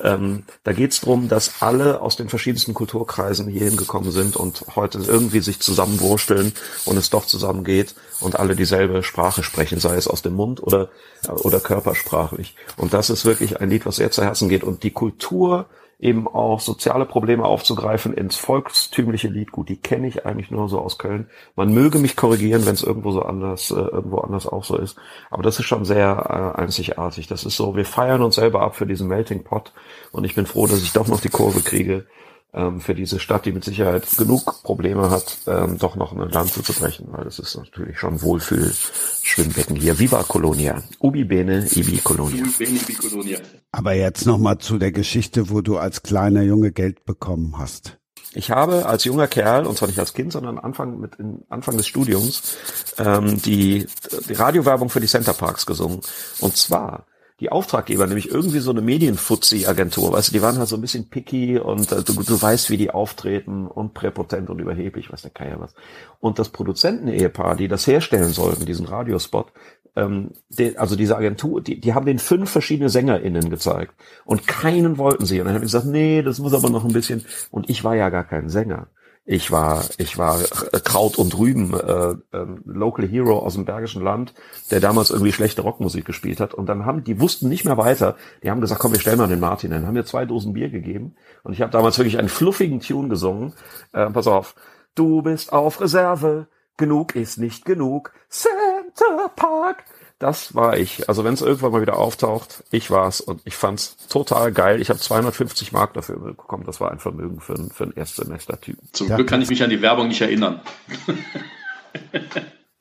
[0.01, 4.65] Ähm, da geht es darum, dass alle aus den verschiedensten Kulturkreisen hier hingekommen sind und
[4.77, 6.53] heute irgendwie sich zusammenwursteln
[6.85, 10.91] und es doch zusammengeht und alle dieselbe Sprache sprechen, sei es aus dem Mund oder,
[11.27, 12.55] oder körpersprachlich.
[12.77, 14.63] Und das ist wirklich ein Lied, was sehr zu Herzen geht.
[14.63, 15.67] Und die Kultur
[15.99, 19.69] eben auch soziale Probleme aufzugreifen ins volkstümliche Liedgut.
[19.69, 21.29] Die kenne ich eigentlich nur so aus Köln.
[21.55, 24.99] Man möge mich korrigieren, wenn es irgendwo so anders, äh, irgendwo anders auch so ist.
[25.31, 27.29] Aber das ist schon sehr äh, einzigartig.
[27.29, 29.73] Das ist so, wir feiern uns selber ab für diesen Melting Pot
[30.13, 32.07] und ich bin froh, dass ich doch noch die Kurve kriege,
[32.53, 36.63] ähm, für diese Stadt, die mit Sicherheit genug Probleme hat, ähm, doch noch eine Lanze
[36.63, 39.99] zu brechen, weil das ist natürlich schon Wohlfühl-Schwimmbecken hier.
[39.99, 40.83] Viva Colonia.
[41.01, 42.45] Ubi bene, ibi Colonia.
[42.45, 43.39] Ubi bene, ibi Colonia.
[43.73, 47.99] Aber jetzt nochmal zu der Geschichte, wo du als kleiner Junge Geld bekommen hast.
[48.37, 51.13] Ich habe als junger Kerl, und zwar nicht als Kind, sondern Anfang, mit
[51.49, 52.57] Anfang des Studiums,
[52.99, 53.87] ähm, die,
[54.29, 56.01] die Radiowerbung für die Center Parks gesungen.
[56.41, 57.07] Und zwar
[57.41, 61.11] die Auftraggeber, nämlich irgendwie so eine Medienfuzzi-Agentur, weißt du, die waren halt so ein bisschen
[61.11, 65.31] picky und äh, du, du weißt, wie die auftreten und präpotent und überheblich, weiß der
[65.33, 65.75] Keier was.
[66.19, 69.53] Und das Produzenten-Ehepaar, die das herstellen sollten, diesen Radiospot,
[69.97, 73.95] ähm, die, also diese Agentur, die, die haben den fünf verschiedene SängerInnen gezeigt
[74.25, 75.41] und keinen wollten sie.
[75.41, 77.25] Und dann haben die gesagt, nee, das muss aber noch ein bisschen.
[77.51, 78.89] Und ich war ja gar kein Sänger.
[79.29, 80.39] Ich war, ich war
[80.85, 84.35] Kraut und Rüben, äh, äh, Local Hero aus dem Bergischen Land,
[84.71, 86.55] der damals irgendwie schlechte Rockmusik gespielt hat.
[86.55, 88.15] Und dann haben, die wussten nicht mehr weiter.
[88.45, 89.85] Die haben gesagt, komm, wir stellen mal den Martin hin.
[89.85, 91.17] Haben mir zwei Dosen Bier gegeben.
[91.43, 93.53] Und ich habe damals wirklich einen fluffigen Tune gesungen.
[93.93, 94.55] Äh, pass auf.
[94.95, 96.47] Du bist auf Reserve.
[96.77, 98.13] Genug ist nicht genug.
[98.29, 99.87] Center Park.
[100.19, 101.09] Das war ich.
[101.09, 104.81] Also wenn es irgendwann mal wieder auftaucht, ich war's und ich fand's total geil.
[104.81, 106.65] Ich habe 250 Mark dafür bekommen.
[106.65, 108.89] Das war ein Vermögen für, für einen Erstsemester-Typen.
[108.93, 109.17] Zum ja.
[109.17, 110.61] Glück kann ich mich an die Werbung nicht erinnern.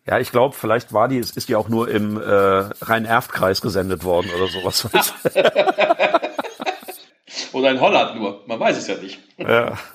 [0.07, 4.30] Ja, ich glaube, vielleicht war die, ist die auch nur im äh, Rhein-Erft-Kreis gesendet worden
[4.36, 4.88] oder sowas.
[7.53, 8.44] oder in Holland nur.
[8.45, 9.20] Man weiß es ja nicht.
[9.38, 9.78] Ja.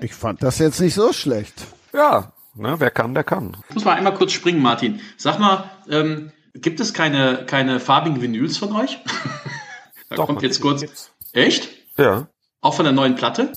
[0.00, 1.66] Ich fand das jetzt nicht so schlecht.
[1.92, 3.56] Ja, ne, wer kann, der kann.
[3.68, 5.00] Ich muss mal einmal kurz springen, Martin.
[5.16, 8.98] Sag mal, ähm, Gibt es keine, keine farbigen Vinyls von euch?
[10.08, 10.82] da Doch, kommt jetzt kurz.
[10.82, 11.12] Gibt's.
[11.32, 11.68] Echt?
[11.96, 12.26] Ja.
[12.60, 13.52] Auch von der neuen Platte?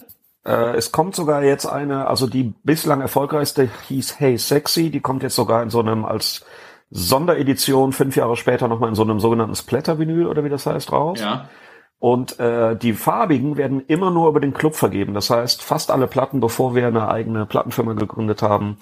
[0.46, 5.24] Äh, es kommt sogar jetzt eine, also die bislang erfolgreichste hieß Hey Sexy, die kommt
[5.24, 6.46] jetzt sogar in so einem als
[6.92, 11.20] Sonderedition fünf Jahre später nochmal in so einem sogenannten Splatter-Vinyl oder wie das heißt raus.
[11.20, 11.50] Ja.
[12.00, 15.14] Und äh, die farbigen werden immer nur über den Club vergeben.
[15.14, 18.78] Das heißt, fast alle Platten, bevor wir eine eigene Plattenfirma gegründet haben,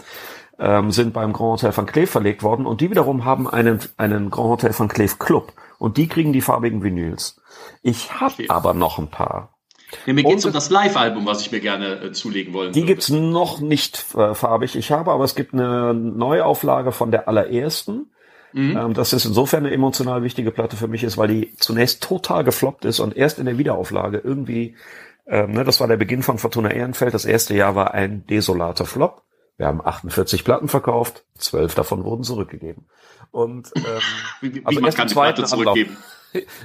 [0.63, 4.31] ähm, sind beim Grand Hotel van Cleef verlegt worden und die wiederum haben einen, einen
[4.31, 7.41] Grand Hotel van Cleef Club und die kriegen die farbigen Vinyls.
[7.81, 8.45] Ich habe okay.
[8.47, 9.57] aber noch ein paar.
[10.05, 12.79] Ja, mir geht es um das Live-Album, was ich mir gerne äh, zulegen wollen Die
[12.79, 12.93] würde.
[12.93, 14.75] gibt's noch nicht äh, farbig.
[14.75, 18.09] Ich habe, aber es gibt eine Neuauflage von der allerersten.
[18.53, 18.77] Mhm.
[18.77, 22.43] Ähm, das ist insofern eine emotional wichtige Platte für mich ist, weil die zunächst total
[22.43, 24.75] gefloppt ist und erst in der Wiederauflage irgendwie,
[25.27, 27.13] ähm, ne, das war der Beginn von Fortuna Ehrenfeld.
[27.13, 29.23] Das erste Jahr war ein desolater Flop.
[29.57, 32.85] Wir haben 48 Platten verkauft, zwölf davon wurden zurückgegeben.
[33.31, 33.83] Und ähm,
[34.41, 35.97] wie, wie also man kann die Platte zurückgeben?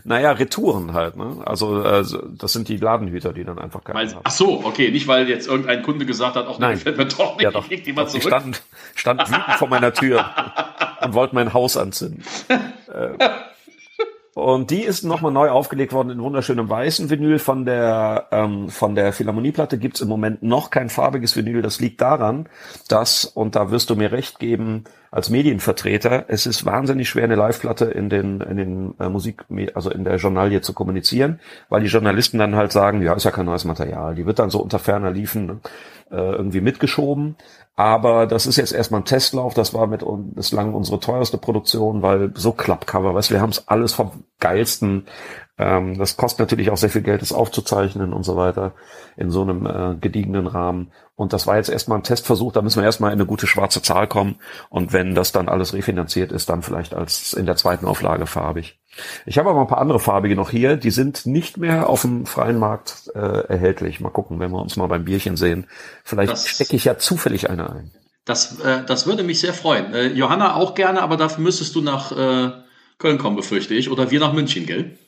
[0.03, 1.43] Naja, Retouren halt, ne?
[1.45, 2.03] Also äh,
[2.39, 4.23] das sind die Ladenhüter, die dann einfach keine weil, haben.
[4.25, 6.77] Ach so, okay, nicht weil jetzt irgendein Kunde gesagt hat, auch Nein.
[6.77, 7.71] gefällt mir doch nicht, ja, doch.
[7.71, 8.23] ich mal zurück.
[8.23, 8.63] Die stand,
[8.95, 10.25] stand wütend vor meiner Tür
[11.03, 12.25] und wollte mein Haus anzünden.
[12.49, 13.29] äh,
[14.35, 18.95] und die ist nochmal neu aufgelegt worden in wunderschönem weißen Vinyl von der, ähm, von
[18.95, 21.63] der Philharmonieplatte gibt's im Moment noch kein farbiges Vinyl.
[21.63, 22.49] Das liegt daran,
[22.89, 27.35] dass, und da wirst du mir recht geben, als Medienvertreter, es ist wahnsinnig schwer, eine
[27.35, 29.45] Live-Platte in den, in den äh, Musik,
[29.75, 31.41] also in der Journalie zu kommunizieren,
[31.71, 34.15] weil die Journalisten dann halt sagen, ja, ist ja kein neues Material.
[34.15, 35.61] Die wird dann so unter ferner Liefen ne,
[36.11, 37.37] äh, irgendwie mitgeschoben.
[37.79, 39.55] Aber das ist jetzt erstmal ein Testlauf.
[39.55, 43.51] Das war mit uns bislang unsere teuerste Produktion, weil so Klappcover, weißt du, wir haben
[43.51, 45.07] es alles vom geilsten
[45.59, 48.73] ähm, das kostet natürlich auch sehr viel Geld, das aufzuzeichnen und so weiter
[49.17, 50.93] in so einem äh, gediegenen Rahmen.
[51.17, 53.83] Und das war jetzt erstmal ein Testversuch, da müssen wir erstmal in eine gute schwarze
[53.83, 54.37] Zahl kommen.
[54.71, 58.79] Und wenn das dann alles refinanziert ist, dann vielleicht als in der zweiten Auflage farbig.
[59.27, 62.27] Ich habe aber ein paar andere farbige noch hier, die sind nicht mehr auf dem
[62.27, 64.01] freien Markt äh, erhältlich.
[64.01, 65.67] Mal gucken, wenn wir uns mal beim Bierchen sehen.
[66.05, 67.91] Vielleicht stecke ich ja zufällig eine ein.
[68.25, 69.95] Das, äh, das würde mich sehr freuen.
[69.95, 72.53] Äh, Johanna auch gerne, aber dafür müsstest du nach äh,
[72.99, 73.91] Köln kommen, befürchte ich.
[73.91, 74.99] Oder wir nach München, gell?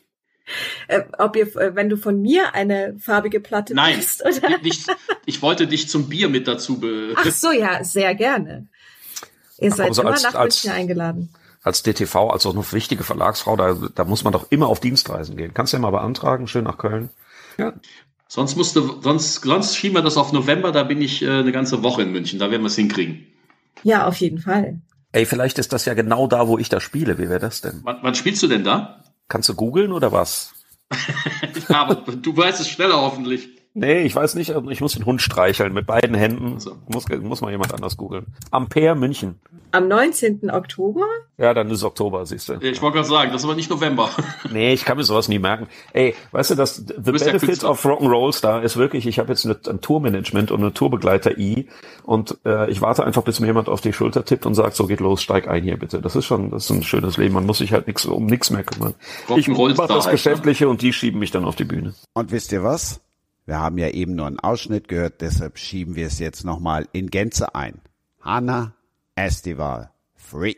[0.88, 4.58] Äh, ob ihr, äh, wenn du von mir eine farbige Platte Nein, oder?
[4.62, 4.86] Nicht,
[5.26, 7.14] ich wollte dich zum Bier mit dazu be.
[7.16, 8.68] Ach so, ja, sehr gerne.
[9.58, 11.34] Ihr seid also immer als, nach als, München eingeladen.
[11.62, 15.36] Als DTV, als auch noch wichtige Verlagsfrau, da, da muss man doch immer auf Dienstreisen
[15.36, 15.52] gehen.
[15.52, 17.10] Kannst du ja mal beantragen, schön nach Köln.
[17.58, 17.74] Ja.
[18.28, 21.82] Sonst musste, sonst, sonst schieben wir das auf November, da bin ich äh, eine ganze
[21.82, 23.26] Woche in München, da werden wir es hinkriegen.
[23.82, 24.80] Ja, auf jeden Fall.
[25.12, 27.18] Ey, vielleicht ist das ja genau da, wo ich da spiele.
[27.18, 27.80] Wie wäre das denn?
[27.82, 29.02] Wann, wann spielst du denn da?
[29.28, 30.52] Kannst du googeln oder was?
[31.68, 33.48] ja, aber du weißt es schneller hoffentlich.
[33.72, 36.54] Nee, ich weiß nicht, ich muss den Hund streicheln mit beiden Händen.
[36.54, 36.76] Also.
[36.88, 38.26] Muss, muss mal jemand anders googeln.
[38.50, 39.38] Ampere München.
[39.70, 40.50] Am 19.
[40.50, 41.04] Oktober?
[41.38, 42.54] Ja, dann ist Oktober, siehst du.
[42.54, 44.10] Ich wollte gerade sagen, das ist aber nicht November.
[44.52, 45.68] nee, ich kann mir sowas nie merken.
[45.92, 49.80] Ey, weißt du, das The Benefit of Rock'n'Roll Star ist wirklich, ich habe jetzt ein
[49.80, 51.68] Tourmanagement und eine Tourbegleiter-I
[52.02, 54.88] und äh, ich warte einfach, bis mir jemand auf die Schulter tippt und sagt, so
[54.88, 56.00] geht los, steig ein hier bitte.
[56.00, 57.34] Das ist schon, das ist ein schönes Leben.
[57.34, 58.94] Man muss sich halt nix, um nichts mehr kümmern.
[59.36, 60.12] Ich mache das ne?
[60.12, 61.94] Geschäftliche und die schieben mich dann auf die Bühne.
[62.14, 63.00] Und wisst ihr was?
[63.46, 67.10] Wir haben ja eben nur einen Ausschnitt gehört, deshalb schieben wir es jetzt nochmal in
[67.10, 67.80] Gänze ein.
[68.20, 68.74] Hanna
[69.14, 70.54] Estival Free.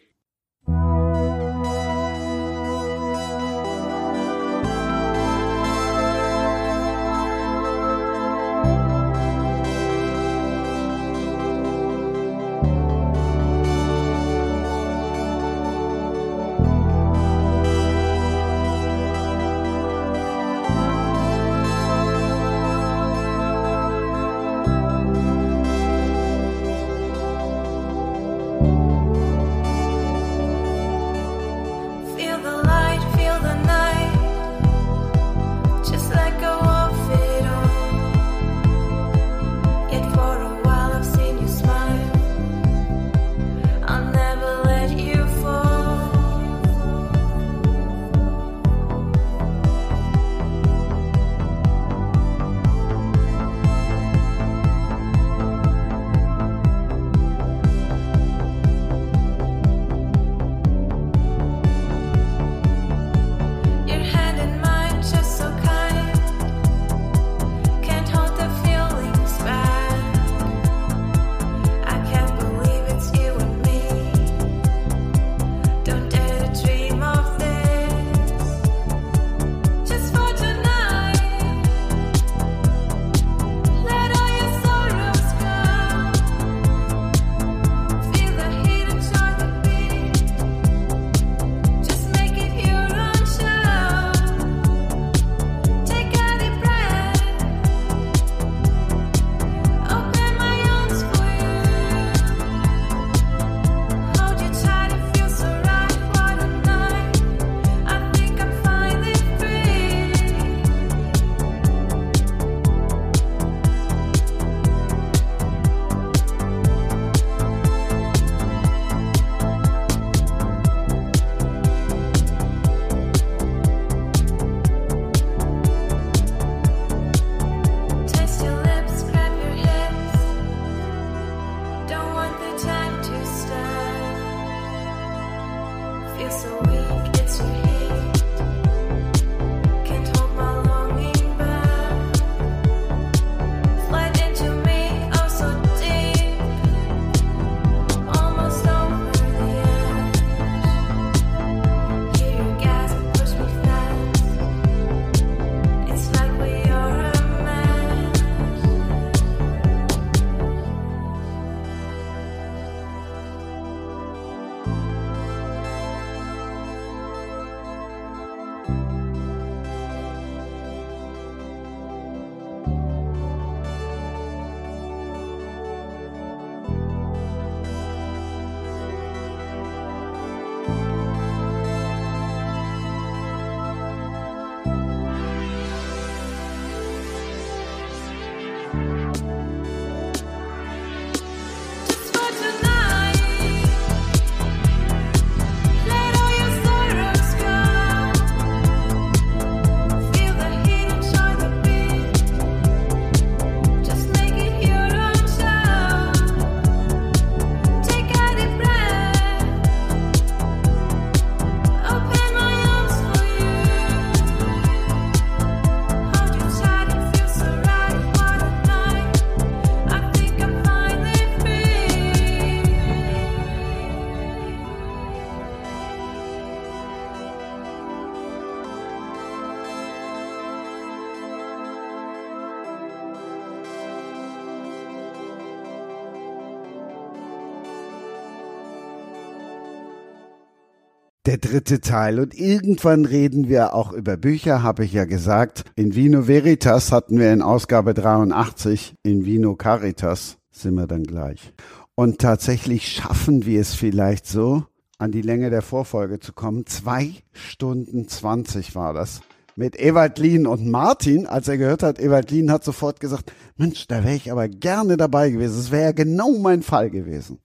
[241.43, 242.19] Dritte Teil.
[242.19, 245.64] Und irgendwann reden wir auch über Bücher, habe ich ja gesagt.
[245.77, 251.52] In Vino Veritas hatten wir in Ausgabe 83, in Vino Caritas sind wir dann gleich.
[251.94, 254.64] Und tatsächlich schaffen wir es vielleicht so,
[254.98, 256.64] an die Länge der Vorfolge zu kommen.
[256.66, 259.20] Zwei Stunden zwanzig war das.
[259.55, 263.86] Mit Ewald Lien und Martin, als er gehört hat, Ewald Lien hat sofort gesagt, Mensch,
[263.86, 265.59] da wäre ich aber gerne dabei gewesen.
[265.59, 267.39] Es wäre ja genau mein Fall gewesen.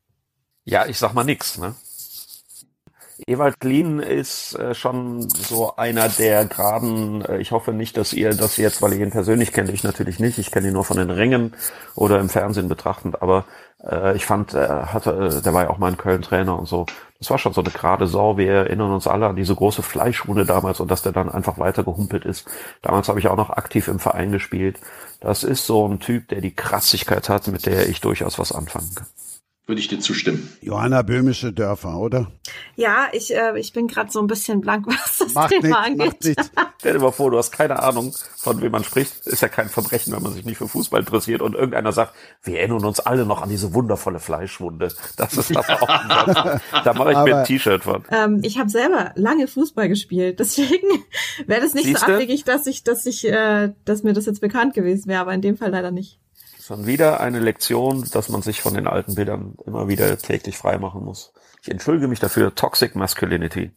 [0.64, 1.76] Ja, ich sag mal nix, ne?
[3.26, 8.30] Ewald Lien ist äh, schon so einer der geraden, äh, ich hoffe nicht, dass ihr
[8.35, 10.98] das jetzt, weil ihr ihn persönlich kennt, ich natürlich nicht, ich kenne ihn nur von
[10.98, 11.56] den Rängen
[11.95, 13.45] oder im Fernsehen betrachtend, aber
[13.84, 16.85] äh, ich fand, er hatte, der war ja auch mal ein Köln-Trainer und so.
[17.19, 18.38] Das war schon so eine gerade Sau.
[18.38, 21.84] Wir erinnern uns alle an diese große Fleischwunde damals und dass der dann einfach weiter
[21.84, 22.48] gehumpelt ist.
[22.84, 24.80] Damals habe ich auch noch aktiv im Verein gespielt.
[25.19, 28.94] Das ist so ein Typ, der die Kratzigkeit hat, mit der ich durchaus was anfangen
[28.94, 29.07] kann
[29.68, 30.49] würde ich dir zustimmen.
[30.61, 32.31] Johanna Böhmische Dörfer, oder?
[32.77, 36.02] Ja, ich, äh, ich bin gerade so ein bisschen blank, was das macht Thema nicht,
[36.02, 36.38] angeht.
[36.56, 39.27] Macht Stell dir mal vor, du hast keine Ahnung, von wem man spricht.
[39.27, 42.14] Ist ja kein Verbrechen, wenn man sich nicht für Fußball interessiert und irgendeiner sagt,
[42.44, 44.94] wir erinnern uns alle noch an diese wundervolle Fleischwunde.
[45.18, 45.88] Das ist das auch.
[45.88, 48.03] da mache ich Aber, mir ein T-Shirt von.
[48.10, 50.88] Ähm, ich habe selber lange Fußball gespielt, deswegen
[51.45, 52.06] wäre das nicht Siehste?
[52.06, 55.34] so abwegig, dass ich, dass ich, äh, dass mir das jetzt bekannt gewesen wäre, aber
[55.34, 56.19] in dem Fall leider nicht
[56.68, 61.02] sondern wieder eine Lektion, dass man sich von den alten Bildern immer wieder täglich freimachen
[61.03, 61.31] muss.
[61.61, 62.53] Ich entschuldige mich dafür.
[62.56, 63.72] Toxic Masculinity.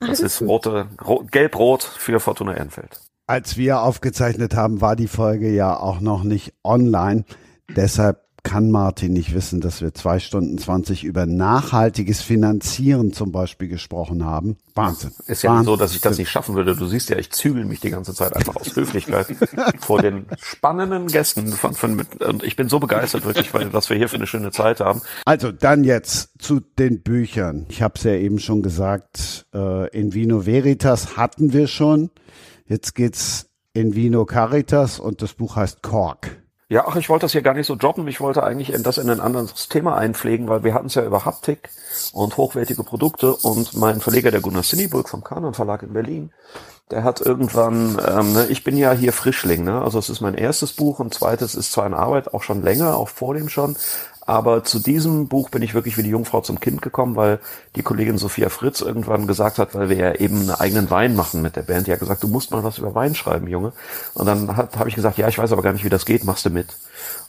[0.00, 3.00] Das ist rote, rot, gelb-rot für Fortuna Ehrenfeld.
[3.28, 7.24] Als wir aufgezeichnet haben, war die Folge ja auch noch nicht online.
[7.76, 13.68] Deshalb kann Martin nicht wissen, dass wir zwei Stunden zwanzig über nachhaltiges Finanzieren zum Beispiel
[13.68, 14.56] gesprochen haben.
[14.74, 15.12] Wahnsinn.
[15.26, 15.64] Ist ja Wahnsinn.
[15.64, 16.76] so, dass ich das nicht schaffen würde.
[16.76, 19.26] Du siehst ja, ich zügel mich die ganze Zeit einfach aus Höflichkeit
[19.80, 21.48] vor den spannenden Gästen.
[21.48, 24.52] Von, von, und ich bin so begeistert wirklich, weil was wir hier für eine schöne
[24.52, 25.00] Zeit haben.
[25.24, 27.66] Also dann jetzt zu den Büchern.
[27.70, 32.10] Ich habe es ja eben schon gesagt, äh, in Vino Veritas hatten wir schon.
[32.66, 36.43] Jetzt geht's in Vino Caritas und das Buch heißt Cork.
[36.74, 38.08] Ja, ach, ich wollte das hier gar nicht so droppen.
[38.08, 41.24] Ich wollte eigentlich das in ein anderes Thema einpflegen, weil wir hatten es ja über
[41.24, 41.70] Haptik
[42.12, 46.32] und hochwertige Produkte und mein Verleger, der Gunnar Sinneburg vom Kanon Verlag in Berlin,
[46.90, 49.82] der hat irgendwann, ähm, ne, ich bin ja hier Frischling, ne?
[49.82, 52.96] also es ist mein erstes Buch und zweites ist zwar in Arbeit, auch schon länger,
[52.96, 53.76] auch vor dem schon,
[54.26, 57.40] aber zu diesem Buch bin ich wirklich wie die Jungfrau zum Kind gekommen, weil
[57.76, 61.42] die Kollegin Sophia Fritz irgendwann gesagt hat, weil wir ja eben einen eigenen Wein machen
[61.42, 61.86] mit der Band.
[61.86, 63.72] Die hat gesagt, du musst mal was über Wein schreiben, Junge.
[64.14, 66.46] Und dann habe ich gesagt, ja, ich weiß aber gar nicht, wie das geht, machst
[66.46, 66.68] du mit.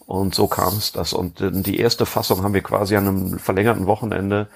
[0.08, 1.14] Und so kam es das.
[1.14, 4.48] Und die erste Fassung haben wir quasi an einem verlängerten Wochenende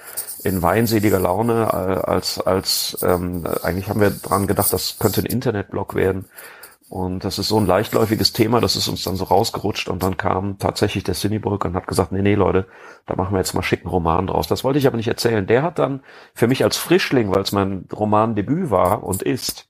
[0.44, 5.26] in weinseliger Laune äh, als als ähm, eigentlich haben wir dran gedacht, das könnte ein
[5.26, 6.26] Internetblog werden
[6.90, 10.18] und das ist so ein leichtläufiges Thema, das ist uns dann so rausgerutscht und dann
[10.18, 12.66] kam tatsächlich der Cinebrück und hat gesagt, nee, nee, Leute,
[13.06, 14.48] da machen wir jetzt mal schicken Roman draus.
[14.48, 15.45] Das wollte ich aber nicht erzählen.
[15.45, 16.02] Der hat dann
[16.34, 19.68] für mich als Frischling, weil es mein Romandebüt war und ist,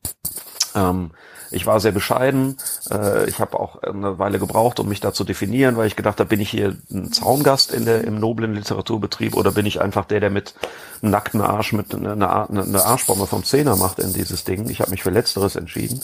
[0.76, 1.12] ähm,
[1.52, 2.56] ich war sehr bescheiden.
[2.90, 6.22] Äh, ich habe auch eine Weile gebraucht, um mich da zu definieren, weil ich gedacht
[6.22, 10.06] habe, bin ich hier ein Zaungast in der, im noblen Literaturbetrieb oder bin ich einfach
[10.06, 10.54] der, der mit
[11.02, 14.70] einem nackten Arsch mit einer eine Arschbombe vom Zehner macht in dieses Ding.
[14.70, 16.00] Ich habe mich für Letzteres entschieden.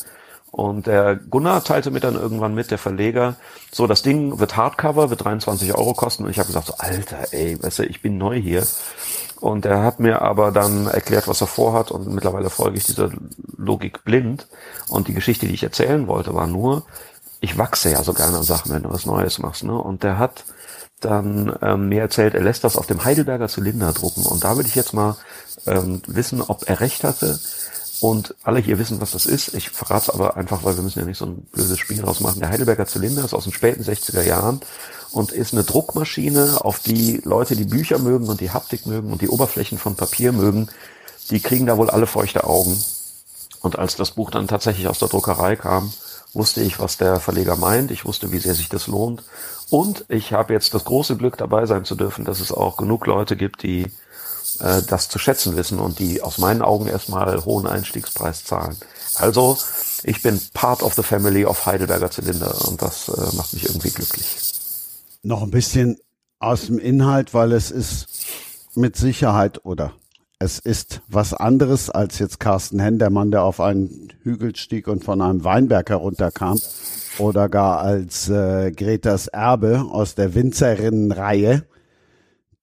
[0.56, 3.36] Und der Gunnar teilte mir dann irgendwann mit, der Verleger,
[3.73, 6.23] so das Ding wird Hardcover, wird 23 Euro kosten.
[6.23, 8.65] Und ich habe gesagt, so Alter, ey, weißt du, ich bin neu hier.
[9.41, 13.10] Und er hat mir aber dann erklärt, was er vorhat und mittlerweile folge ich dieser
[13.57, 14.48] Logik blind.
[14.88, 16.86] Und die Geschichte, die ich erzählen wollte, war nur,
[17.41, 19.65] ich wachse ja so gerne an Sachen, wenn du was Neues machst.
[19.65, 19.77] Ne?
[19.77, 20.45] Und der hat
[21.02, 24.26] dann ähm, mir erzählt, er lässt das auf dem Heidelberger Zylinder drucken.
[24.26, 25.18] Und da würde ich jetzt mal
[25.68, 27.38] ähm, wissen, ob er recht hatte
[28.02, 29.54] und alle hier wissen, was das ist.
[29.54, 32.40] Ich verrate es aber einfach, weil wir müssen ja nicht so ein blödes Spiel rausmachen.
[32.40, 34.60] Der Heidelberger Zylinder ist aus den späten 60er Jahren
[35.12, 39.22] und ist eine Druckmaschine, auf die Leute, die Bücher mögen und die Haptik mögen und
[39.22, 40.68] die Oberflächen von Papier mögen,
[41.30, 42.78] die kriegen da wohl alle feuchte Augen.
[43.62, 45.92] Und als das Buch dann tatsächlich aus der Druckerei kam,
[46.34, 47.92] wusste ich, was der Verleger meint.
[47.92, 49.24] Ich wusste, wie sehr sich das lohnt.
[49.70, 53.08] Und ich habe jetzt das große Glück dabei sein zu dürfen, dass es auch genug
[53.08, 53.88] Leute gibt, die
[54.60, 58.76] äh, das zu schätzen wissen und die aus meinen Augen erstmal hohen Einstiegspreis zahlen.
[59.15, 59.57] Also
[60.03, 63.91] ich bin part of the family of Heidelberger Zylinder und das äh, macht mich irgendwie
[63.91, 64.38] glücklich.
[65.23, 65.98] Noch ein bisschen
[66.40, 68.07] aus dem Inhalt, weil es ist
[68.76, 69.94] mit Sicherheit oder
[70.38, 74.88] es ist was anderes als jetzt Carsten Henn, der Mann, der auf einen Hügel stieg
[74.88, 76.60] und von einem Weinberg herunterkam
[77.18, 81.65] oder gar als äh, Gretas Erbe aus der Winzerinnenreihe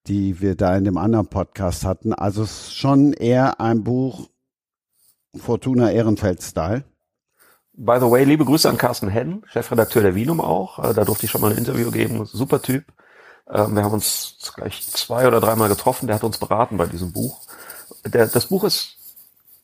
[0.06, 2.12] die wir da in dem anderen Podcast hatten.
[2.12, 4.28] Also es ist schon eher ein Buch
[5.36, 6.84] Fortuna Ehrenfeld-Style.
[7.74, 10.78] By the way, liebe Grüße an Carsten Henn, Chefredakteur der Wienum auch.
[10.78, 12.26] Äh, da durfte ich schon mal ein Interview geben.
[12.26, 12.84] Super Typ.
[13.50, 16.06] Ähm, wir haben uns gleich zwei oder dreimal getroffen.
[16.06, 17.40] Der hat uns beraten bei diesem Buch.
[18.04, 18.96] Der, das Buch ist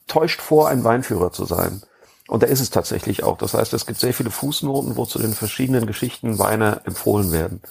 [0.07, 1.83] täuscht vor, ein Weinführer zu sein.
[2.27, 3.37] Und der ist es tatsächlich auch.
[3.37, 7.61] Das heißt, es gibt sehr viele Fußnoten, wo zu den verschiedenen Geschichten Weine empfohlen werden.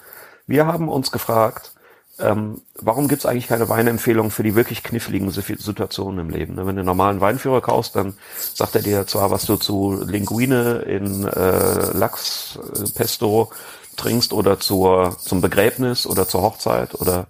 [0.46, 1.72] Wir haben uns gefragt,
[2.20, 6.54] ähm, warum gibt es eigentlich keine Weinempfehlung für die wirklich kniffligen Situationen im Leben?
[6.54, 8.14] Ne, wenn du einen normalen Weinführer kaufst, dann
[8.54, 13.50] sagt er dir zwar, was du zu Linguine in äh, Lachspesto
[13.96, 17.26] trinkst oder zur, zum Begräbnis oder zur Hochzeit oder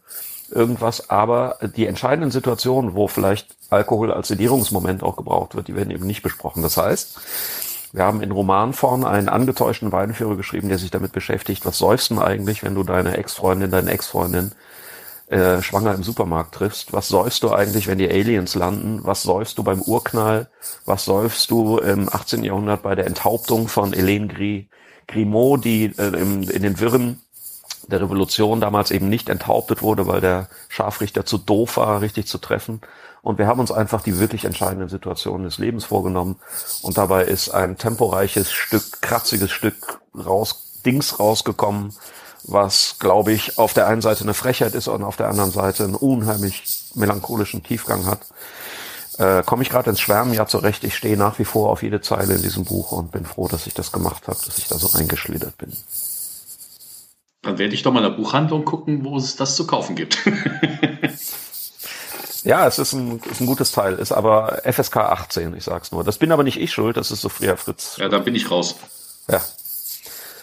[0.51, 5.91] irgendwas, aber die entscheidenden Situationen, wo vielleicht Alkohol als Sedierungsmoment auch gebraucht wird, die werden
[5.91, 6.63] eben nicht besprochen.
[6.63, 7.21] Das heißt,
[7.93, 12.21] wir haben in Romanform einen angetäuschten Weinführer geschrieben, der sich damit beschäftigt, was säufst du
[12.21, 14.53] eigentlich, wenn du deine Ex-Freundin, deine Ex-Freundin
[15.31, 16.93] äh, schwanger im Supermarkt triffst?
[16.93, 19.01] Was säufst du eigentlich, wenn die Aliens landen?
[19.03, 20.49] Was säufst du beim Urknall?
[20.87, 22.45] Was säufst du im 18.
[22.45, 24.67] Jahrhundert bei der Enthauptung von Hélène
[25.07, 27.21] Grimaud, die äh, im, in den Wirren
[27.89, 32.39] der Revolution damals eben nicht enthauptet wurde, weil der Scharfrichter zu doof war, richtig zu
[32.39, 32.81] treffen.
[33.23, 36.37] Und wir haben uns einfach die wirklich entscheidenden Situationen des Lebens vorgenommen.
[36.83, 41.95] Und dabei ist ein temporeiches Stück, kratziges Stück raus, Dings rausgekommen,
[42.49, 45.85] was, glaube ich, auf der einen Seite eine Frechheit ist und auf der anderen Seite
[45.85, 48.21] einen unheimlich melancholischen Tiefgang hat.
[49.19, 50.33] Äh, Komme ich gerade ins Schwärmen?
[50.33, 50.85] Ja, zurecht.
[50.85, 53.67] Ich stehe nach wie vor auf jede Zeile in diesem Buch und bin froh, dass
[53.67, 55.73] ich das gemacht habe, dass ich da so eingeschlittert bin.
[57.43, 60.19] Dann werde ich doch mal in der Buchhandlung gucken, wo es das zu kaufen gibt.
[62.45, 66.05] ja, es ist ein, ist ein gutes Teil, ist aber FSK 18, ich sag's nur.
[66.05, 67.97] Das bin aber nicht ich schuld, das ist Sophia Fritz.
[67.99, 68.77] Ja, dann bin ich raus.
[69.31, 69.41] Ja.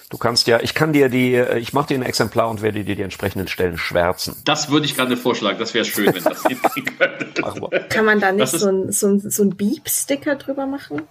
[0.09, 2.95] Du kannst ja, ich kann dir die, ich mache dir ein Exemplar und werde dir
[2.95, 4.35] die entsprechenden Stellen schwärzen.
[4.45, 6.43] Das würde ich gerade vorschlagen, das wäre schön, wenn das
[6.97, 7.87] könnte.
[7.89, 11.01] Kann man da nicht so ein, so ein, so ein Beep-Sticker drüber machen?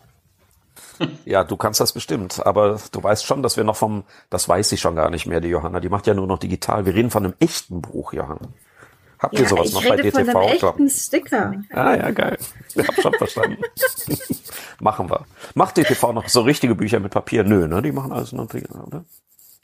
[1.25, 4.71] Ja, du kannst das bestimmt, aber du weißt schon, dass wir noch vom, das weiß
[4.73, 6.87] ich schon gar nicht mehr, die Johanna, die macht ja nur noch digital.
[6.87, 8.49] Wir reden von einem echten Buch, Johanna.
[9.25, 10.13] Habt ihr ja, sowas noch bei DTV?
[10.13, 11.55] Von einem echten Sticker.
[11.71, 12.37] Ah ja, geil.
[12.75, 13.63] Ich hab schon verstanden.
[14.81, 15.25] machen wir.
[15.55, 17.43] Macht DTV noch so richtige Bücher mit Papier?
[17.43, 17.81] Nö, ne?
[17.81, 19.05] Die machen alles noch digital, oder?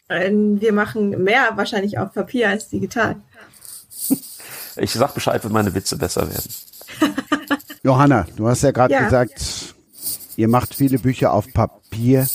[0.09, 3.17] Ähm, wir machen mehr wahrscheinlich auf Papier als digital.
[4.77, 6.55] Ich sag Bescheid, wenn meine Witze besser werden.
[7.83, 9.03] Johanna, du hast ja gerade ja.
[9.03, 9.75] gesagt,
[10.37, 12.27] Ihr macht viele Bücher auf Papier.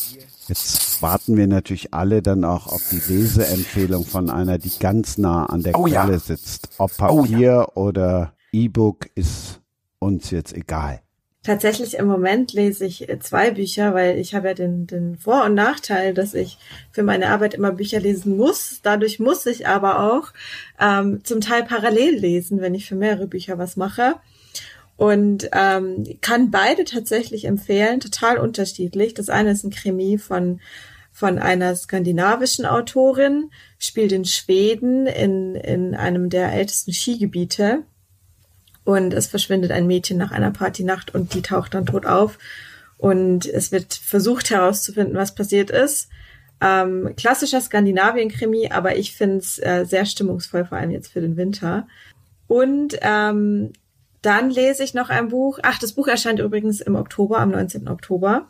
[0.47, 5.45] Jetzt warten wir natürlich alle dann auch auf die Leseempfehlung von einer, die ganz nah
[5.45, 6.19] an der oh, Quelle ja.
[6.19, 6.69] sitzt.
[6.77, 7.67] Ob Papier oh, ja.
[7.73, 9.61] oder E-Book ist
[9.99, 11.01] uns jetzt egal.
[11.41, 15.53] Tatsächlich im Moment lese ich zwei Bücher, weil ich habe ja den, den Vor- und
[15.53, 16.57] Nachteil, dass ich
[16.91, 18.79] für meine Arbeit immer Bücher lesen muss.
[18.81, 20.33] Dadurch muss ich aber auch
[20.79, 24.15] ähm, zum Teil parallel lesen, wenn ich für mehrere Bücher was mache
[24.97, 29.13] und ähm, kann beide tatsächlich empfehlen, total unterschiedlich.
[29.13, 30.59] Das eine ist ein Krimi von
[31.15, 33.49] von einer skandinavischen Autorin,
[33.79, 37.83] spielt in Schweden in, in einem der ältesten Skigebiete.
[38.83, 42.37] Und es verschwindet ein Mädchen nach einer Partynacht und die taucht dann tot auf.
[42.97, 46.09] Und es wird versucht herauszufinden, was passiert ist.
[46.59, 51.37] Ähm, klassischer Skandinavien-Krimi, aber ich finde es äh, sehr stimmungsvoll, vor allem jetzt für den
[51.37, 51.87] Winter.
[52.47, 53.71] Und ähm,
[54.25, 55.59] dann lese ich noch ein Buch.
[55.63, 57.87] Ach, das Buch erscheint übrigens im Oktober, am 19.
[57.87, 58.49] Oktober.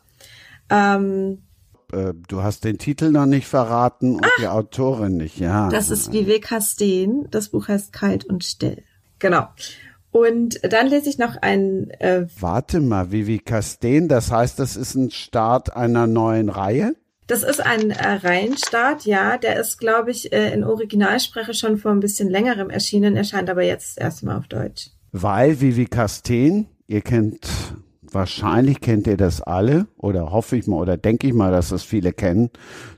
[0.69, 1.43] Ähm,
[1.91, 5.69] äh, du hast den Titel noch nicht verraten und ah, die Autorin nicht, ja.
[5.69, 7.27] Das ist Vivek Steen.
[7.31, 8.83] Das Buch heißt Kalt und Still.
[9.19, 9.47] Genau.
[10.11, 11.89] Und dann lese ich noch ein.
[11.99, 16.95] Äh, Warte mal, Vivi Steen, das heißt, das ist ein Start einer neuen Reihe?
[17.27, 19.37] Das ist ein äh, Reihenstart, ja.
[19.37, 23.63] Der ist, glaube ich, äh, in Originalsprache schon vor ein bisschen längerem erschienen, erscheint aber
[23.63, 27.47] jetzt erstmal auf Deutsch weil Vivi Casteen, ihr kennt,
[28.01, 31.83] wahrscheinlich kennt ihr das alle, oder hoffe ich mal, oder denke ich mal, dass das
[31.83, 32.49] viele kennen,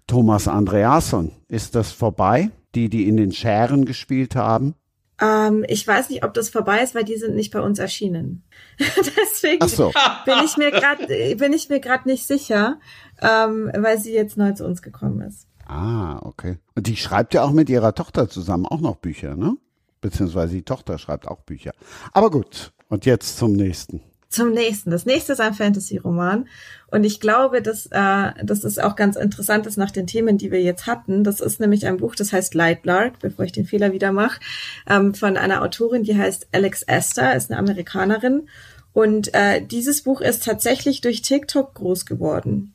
[0.08, 1.32] Thomas Andreasson.
[1.48, 2.50] Ist das vorbei?
[2.74, 4.74] Die, die in den Scheren gespielt haben?
[5.22, 8.44] Ähm, ich weiß nicht, ob das vorbei ist, weil die sind nicht bei uns erschienen.
[8.80, 9.92] Deswegen so.
[10.26, 12.80] bin ich mir gerade bin ich mir gerade nicht sicher,
[13.22, 15.48] ähm, weil sie jetzt neu zu uns gekommen ist.
[15.68, 16.58] Ah, okay.
[16.76, 19.58] Und die schreibt ja auch mit ihrer Tochter zusammen auch noch Bücher, ne?
[20.02, 21.72] Beziehungsweise die Tochter schreibt auch Bücher.
[22.14, 24.02] Aber gut, und jetzt zum nächsten.
[24.30, 24.92] Zum nächsten.
[24.92, 26.48] Das nächste ist ein Fantasy-Roman.
[26.92, 30.52] Und ich glaube, dass äh, das ist auch ganz interessant ist nach den Themen, die
[30.52, 31.24] wir jetzt hatten.
[31.24, 34.42] Das ist nämlich ein Buch, das heißt Light Lark, bevor ich den Fehler wieder mache,
[34.90, 38.50] ähm, von einer Autorin, die heißt Alex Esther, ist eine Amerikanerin.
[38.92, 42.74] Und äh, dieses Buch ist tatsächlich durch TikTok groß geworden.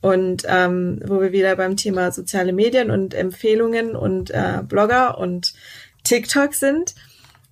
[0.00, 5.54] Und ähm, wo wir wieder beim Thema soziale Medien und Empfehlungen und äh, Blogger und
[6.04, 6.94] TikTok sind.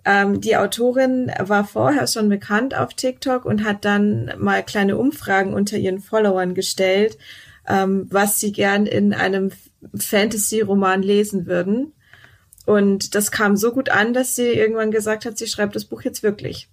[0.04, 5.54] Ähm, die Autorin war vorher schon bekannt auf TikTok und hat dann mal kleine Umfragen
[5.54, 7.18] unter ihren Followern gestellt,
[7.68, 9.52] ähm, was sie gern in einem
[9.94, 11.92] Fantasy-Roman lesen würden.
[12.66, 16.02] Und das kam so gut an, dass sie irgendwann gesagt hat, sie schreibt das Buch
[16.02, 16.68] jetzt wirklich.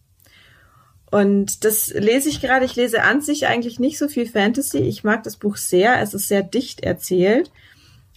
[1.11, 2.65] Und das lese ich gerade.
[2.65, 4.79] Ich lese an sich eigentlich nicht so viel Fantasy.
[4.79, 5.99] Ich mag das Buch sehr.
[6.01, 7.51] Es ist sehr dicht erzählt.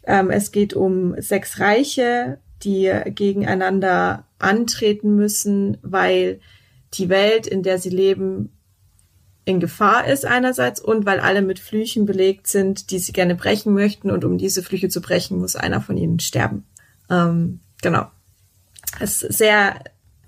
[0.04, 6.40] Ähm, es geht um sechs Reiche, die gegeneinander antreten müssen, weil
[6.94, 8.50] die Welt, in der sie leben,
[9.44, 13.74] in Gefahr ist einerseits und weil alle mit Flüchen belegt sind, die sie gerne brechen
[13.74, 14.10] möchten.
[14.10, 16.64] Und um diese Flüche zu brechen, muss einer von ihnen sterben.
[17.10, 18.06] Ähm, genau.
[19.00, 19.82] Es ist sehr,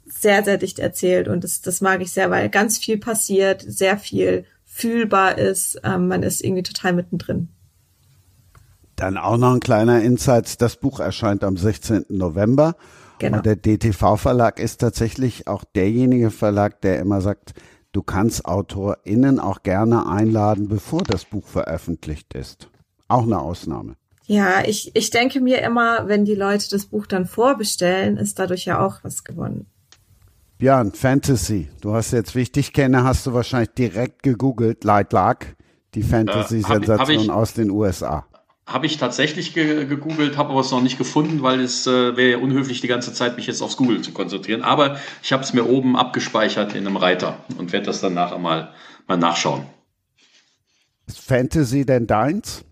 [0.05, 3.99] sehr, sehr dicht erzählt und das, das mag ich sehr, weil ganz viel passiert, sehr
[3.99, 5.81] viel fühlbar ist.
[5.85, 7.49] Ähm, man ist irgendwie total mittendrin.
[8.97, 10.61] Dann auch noch ein kleiner Insight.
[10.63, 12.07] Das Buch erscheint am 16.
[12.09, 12.77] November.
[13.19, 13.39] Genau.
[13.39, 17.55] Und der DTV-Verlag ist tatsächlich auch derjenige Verlag, der immer sagt,
[17.93, 22.69] du kannst AutorInnen auch gerne einladen, bevor das Buch veröffentlicht ist.
[23.09, 23.97] Auch eine Ausnahme.
[24.27, 28.65] Ja, ich, ich denke mir immer, wenn die Leute das Buch dann vorbestellen, ist dadurch
[28.65, 29.67] ja auch was gewonnen.
[30.57, 31.69] Björn, Fantasy.
[31.81, 35.39] Du hast jetzt, wie ich dich kenne, hast du wahrscheinlich direkt gegoogelt, Light Luck,
[35.95, 38.27] die Fantasy-Sensation äh, aus den USA.
[38.67, 42.31] Habe ich tatsächlich ge gegoogelt, habe aber es noch nicht gefunden, weil es äh, wäre
[42.31, 44.63] ja unhöflich, die ganze Zeit mich jetzt aufs Google zu konzentrieren.
[44.63, 48.39] Aber ich habe es mir oben abgespeichert in einem Reiter und werde das dann nachher
[48.39, 48.73] mal,
[49.07, 49.67] mal nachschauen.
[51.07, 52.65] Ist Fantasy denn deins?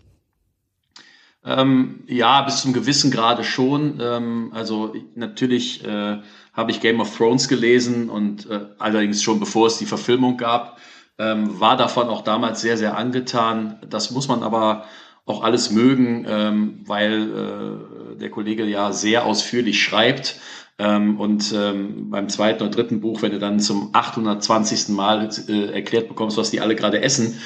[1.45, 3.99] Ähm, ja, bis zum gewissen Grade schon.
[4.01, 6.19] Ähm, also natürlich äh,
[6.53, 10.79] habe ich Game of Thrones gelesen und äh, allerdings schon bevor es die Verfilmung gab,
[11.17, 13.77] ähm, war davon auch damals sehr, sehr angetan.
[13.89, 14.85] Das muss man aber
[15.25, 20.39] auch alles mögen, ähm, weil äh, der Kollege ja sehr ausführlich schreibt.
[20.79, 24.89] Ähm, und ähm, beim zweiten oder dritten Buch, wenn du dann zum 820.
[24.89, 27.39] Mal äh, erklärt bekommst, was die alle gerade essen,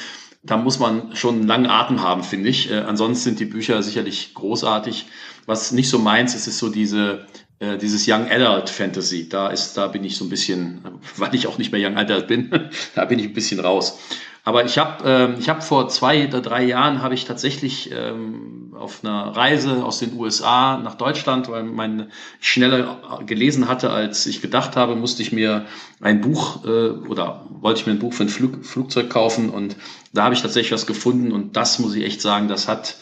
[0.44, 2.72] da muss man schon einen langen Atem haben, finde ich.
[2.72, 5.08] Äh, ansonsten sind die Bücher sicherlich großartig.
[5.46, 7.28] Was nicht so meins ist, ist so diese
[7.60, 9.30] äh, dieses Young Adult Fantasy.
[9.30, 10.82] Da ist, da bin ich so ein bisschen,
[11.18, 14.00] weil ich auch nicht mehr Young Adult bin, da bin ich ein bisschen raus.
[14.48, 18.74] Aber ich habe ähm, ich hab vor zwei oder drei Jahren habe ich tatsächlich ähm,
[18.80, 22.08] auf einer Reise aus den USA nach Deutschland, weil mein
[22.40, 25.66] ich schneller gelesen hatte, als ich gedacht habe, musste ich mir
[26.00, 29.50] ein Buch äh, oder wollte ich mir ein Buch für ein Flug, Flugzeug kaufen.
[29.50, 29.76] Und
[30.14, 31.34] da habe ich tatsächlich was gefunden.
[31.34, 32.96] Und das muss ich echt sagen, das hat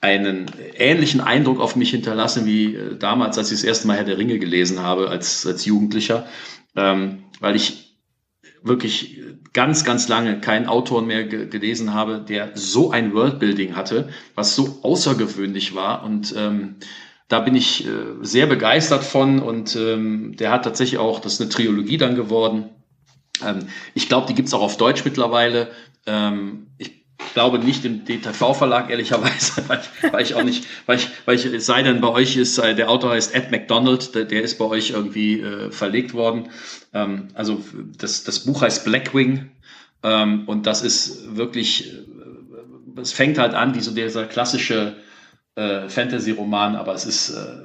[0.00, 0.46] einen
[0.76, 4.18] ähnlichen Eindruck auf mich hinterlassen wie äh, damals, als ich das erste Mal Herr der
[4.18, 6.28] Ringe gelesen habe als, als Jugendlicher,
[6.76, 7.86] ähm, weil ich
[8.62, 9.20] wirklich
[9.56, 14.54] ganz, ganz lange keinen Autor mehr ge gelesen habe, der so ein Worldbuilding hatte, was
[14.54, 16.04] so außergewöhnlich war.
[16.04, 16.76] Und ähm,
[17.28, 19.40] da bin ich äh, sehr begeistert von.
[19.40, 22.68] Und ähm, der hat tatsächlich auch, das ist eine Trilogie dann geworden.
[23.42, 25.70] Ähm, ich glaube, die gibt's auch auf Deutsch mittlerweile.
[26.04, 29.80] Ähm, ich glaube nicht im DTV-Verlag, ehrlicherweise, weil,
[30.10, 32.74] weil, ich auch nicht, weil ich, weil ich, es sei denn, bei euch ist, äh,
[32.74, 36.48] der Autor heißt Ed McDonald, der, der ist bei euch irgendwie äh, verlegt worden.
[36.92, 37.62] Ähm, also
[37.98, 39.50] das, das Buch heißt Blackwing
[40.02, 44.96] ähm, und das ist wirklich, äh, es fängt halt an, wie so dieser klassische
[45.56, 47.62] äh, Fantasy-Roman, aber es ist äh,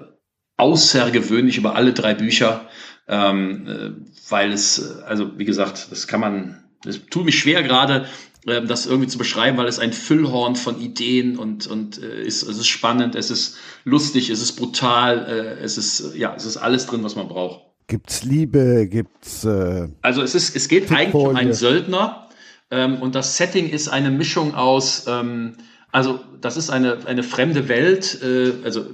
[0.57, 2.68] außergewöhnlich über alle drei Bücher,
[3.07, 3.91] ähm, äh,
[4.30, 8.06] weil es, also wie gesagt, das kann man, es tut mich schwer gerade,
[8.47, 12.43] ähm, das irgendwie zu beschreiben, weil es ein Füllhorn von Ideen und, und äh, ist,
[12.43, 16.57] es ist spannend, es ist lustig, es ist brutal, äh, es ist, ja, es ist
[16.57, 17.61] alles drin, was man braucht.
[17.88, 21.07] Gibt's Liebe, gibt's äh, Also es ist, es geht Tippfolie.
[21.07, 22.30] eigentlich um einen Söldner
[22.72, 25.55] ähm, und das Setting ist eine Mischung aus ähm,
[25.91, 28.85] also das ist eine, eine fremde Welt, äh, also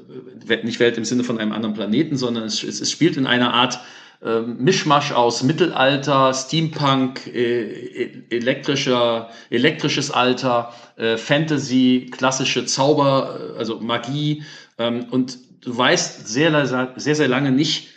[0.47, 3.53] äh, nicht Welt im Sinne von einem anderen Planeten, sondern es, es spielt in einer
[3.53, 3.79] Art
[4.21, 13.79] äh, Mischmasch aus Mittelalter, Steampunk, äh, elektrischer, elektrisches Alter, äh, Fantasy, klassische Zauber, äh, also
[13.79, 14.43] Magie.
[14.77, 16.65] Ähm, und du weißt sehr,
[16.95, 17.89] sehr, sehr lange nicht,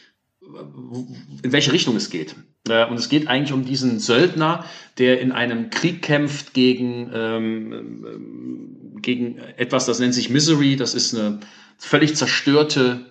[1.43, 2.35] in welche Richtung es geht.
[2.69, 4.65] Äh, und es geht eigentlich um diesen Söldner,
[4.99, 10.77] der in einem Krieg kämpft gegen, ähm, gegen etwas, das nennt sich Misery.
[10.77, 11.41] Das ist eine
[11.79, 13.07] völlig zerstörte,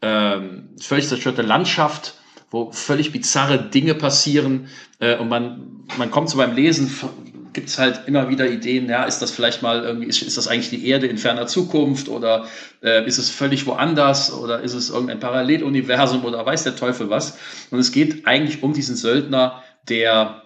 [0.00, 2.14] ähm, völlig zerstörte Landschaft
[2.54, 4.68] wo völlig bizarre Dinge passieren
[5.00, 6.88] äh, und man, man kommt so beim Lesen,
[7.52, 10.46] gibt es halt immer wieder Ideen, ja, ist das vielleicht mal irgendwie, ist, ist das
[10.46, 12.46] eigentlich die Erde in ferner Zukunft oder
[12.80, 17.38] äh, ist es völlig woanders oder ist es irgendein Paralleluniversum oder weiß der Teufel was.
[17.72, 20.42] Und es geht eigentlich um diesen Söldner, der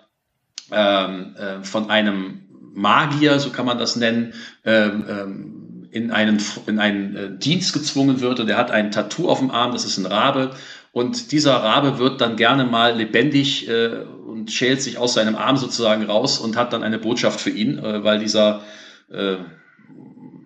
[0.70, 2.40] ähm, äh, von einem
[2.72, 4.32] Magier, so kann man das nennen,
[4.64, 9.28] ähm, ähm, in einen, in einen äh, Dienst gezwungen wird und der hat ein Tattoo
[9.28, 10.52] auf dem Arm, das ist ein Rabe
[10.92, 15.56] und dieser Rabe wird dann gerne mal lebendig äh, und schält sich aus seinem Arm
[15.56, 18.62] sozusagen raus und hat dann eine Botschaft für ihn, äh, weil dieser
[19.10, 19.36] äh,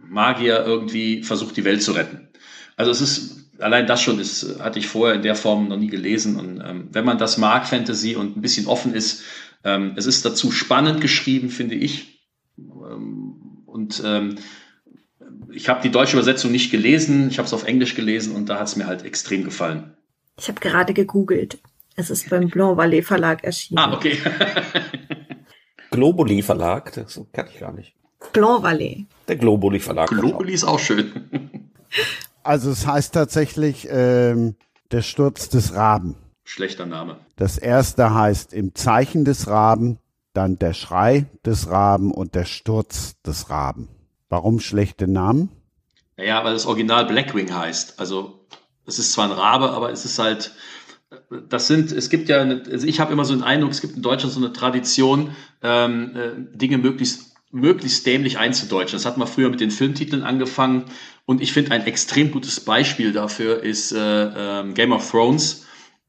[0.09, 2.29] Magier irgendwie versucht, die Welt zu retten.
[2.77, 5.89] Also es ist, allein das schon ist, hatte ich vorher in der Form noch nie
[5.89, 6.37] gelesen.
[6.37, 9.23] Und ähm, wenn man das mag, Fantasy, und ein bisschen offen ist,
[9.65, 12.27] Ähm, es ist dazu spannend geschrieben, finde ich.
[12.59, 14.35] Ähm, und ähm,
[15.53, 18.59] ich habe die deutsche Übersetzung nicht gelesen, ich habe es auf Englisch gelesen und da
[18.59, 19.95] hat es mir halt extrem gefallen.
[20.39, 21.59] Ich habe gerade gegoogelt.
[21.97, 23.79] Es ist beim Blanc Vallée Verlag erschienen.
[23.79, 24.19] Ah, okay.
[25.91, 27.95] Globuli Verlag, das kann ich gar nicht.
[28.33, 29.05] Blanc Vallée.
[29.29, 30.09] Der Globuli Verlag.
[30.09, 31.71] Globuli ist auch schön.
[32.43, 34.57] Also es heißt tatsächlich ähm,
[34.91, 36.17] der Sturz des Raben.
[36.45, 37.17] Schlechter Name.
[37.37, 39.99] Das erste heißt im Zeichen des Raben,
[40.33, 43.89] dann der Schrei des Raben und der Sturz des Raben.
[44.29, 45.51] Warum schlechte Namen?
[46.17, 48.01] Naja, weil das Original Blackwing heißt.
[48.01, 48.42] Also
[48.87, 50.53] es ist zwar ein Rabe, aber es ist halt,
[51.49, 53.97] das sind, es gibt ja, eine, also ich habe immer so den Eindruck, es gibt
[53.97, 58.97] in Deutschland so eine Tradition, ähm, äh, Dinge möglichst, möglichst dämlich einzudeutschen.
[58.97, 60.87] Das hat man früher mit den Filmtiteln angefangen.
[61.27, 65.67] Und ich finde ein extrem gutes Beispiel dafür ist äh, äh, Game of Thrones.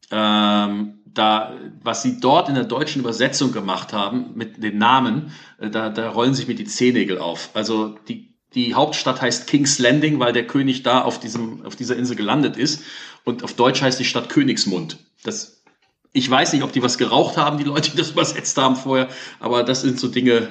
[0.10, 5.70] Ähm, da, was sie dort in der deutschen Übersetzung gemacht haben mit den Namen, äh,
[5.70, 7.52] da, da rollen sich mir die Zehennägel auf.
[7.54, 11.96] Also die, die Hauptstadt heißt King's Landing, weil der König da auf, diesem, auf dieser
[11.96, 12.84] Insel gelandet ist.
[13.24, 14.98] Und auf Deutsch heißt die Stadt Königsmund.
[15.24, 15.64] Das,
[16.12, 19.10] ich weiß nicht, ob die was geraucht haben, die Leute, die das übersetzt haben vorher,
[19.40, 20.50] aber das sind so Dinge,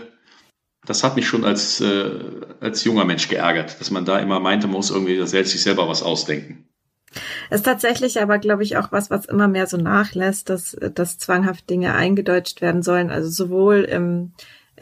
[0.85, 2.11] das hat mich schon als, äh,
[2.61, 5.89] als junger Mensch geärgert, dass man da immer meinte, man muss irgendwie selbst sich selber
[5.89, 6.69] was ausdenken.
[7.51, 11.69] Ist tatsächlich aber, glaube ich, auch was, was immer mehr so nachlässt, dass, dass zwanghaft
[11.69, 13.11] Dinge eingedeutscht werden sollen.
[13.11, 14.33] Also sowohl im,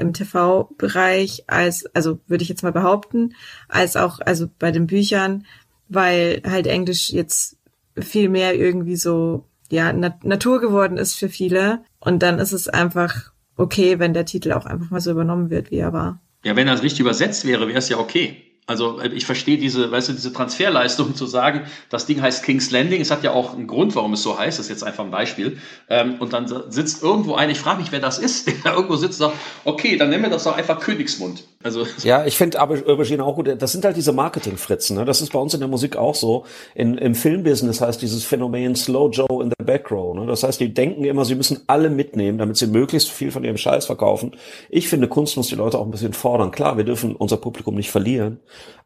[0.01, 3.35] im TV-Bereich als, also würde ich jetzt mal behaupten,
[3.69, 5.47] als auch, also bei den Büchern,
[5.89, 7.57] weil halt Englisch jetzt
[7.99, 11.85] viel mehr irgendwie so, ja, Nat Natur geworden ist für viele.
[11.99, 15.71] Und dann ist es einfach okay, wenn der Titel auch einfach mal so übernommen wird,
[15.71, 16.21] wie er war.
[16.45, 18.50] Ja, wenn das richtig übersetzt wäre, wäre es ja okay.
[18.71, 22.71] Also äh, ich verstehe diese, weißt du, diese Transferleistung zu sagen, das Ding heißt King's
[22.71, 23.01] Landing.
[23.01, 24.61] Es hat ja auch einen Grund, warum es so heißt.
[24.61, 25.59] Das ist jetzt einfach ein Beispiel.
[25.89, 29.21] Ähm, und dann sitzt irgendwo ein, ich frage mich, wer das ist, der irgendwo sitzt
[29.21, 31.43] und sagt, okay, dann nennen wir das doch einfach Königsmund.
[31.65, 33.51] Also ja, ich finde aber Aubergine auch gut.
[33.59, 34.97] Das sind halt diese Marketingfritzen.
[34.97, 35.05] Ne?
[35.05, 36.45] Das ist bei uns in der Musik auch so.
[36.77, 39.91] In, Im Filmbusiness heißt dieses Phänomen Slow Joe in the Back.
[39.91, 40.27] Ne?
[40.27, 43.57] Das heißt, die denken immer, sie müssen alle mitnehmen, damit sie möglichst viel von ihrem
[43.57, 44.33] Scheiß verkaufen.
[44.69, 46.53] Ich finde, Kunst muss die Leute auch ein bisschen fordern.
[46.53, 48.39] Klar, wir dürfen unser Publikum nicht verlieren.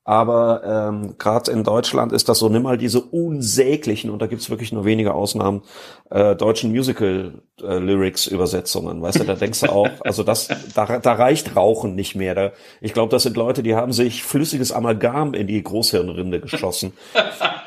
[0.07, 4.51] Aber ähm, gerade in Deutschland ist das so, nimm mal diese unsäglichen, und da gibt's
[4.51, 5.63] wirklich nur wenige Ausnahmen,
[6.11, 9.01] äh, deutschen Musical-Lyrics-Übersetzungen.
[9.01, 12.35] Weißt du, da denkst du auch, also das, da, da reicht Rauchen nicht mehr.
[12.35, 12.53] Da,
[12.83, 16.93] ich glaube, das sind Leute, die haben sich flüssiges Amalgam in die Großhirnrinde geschossen.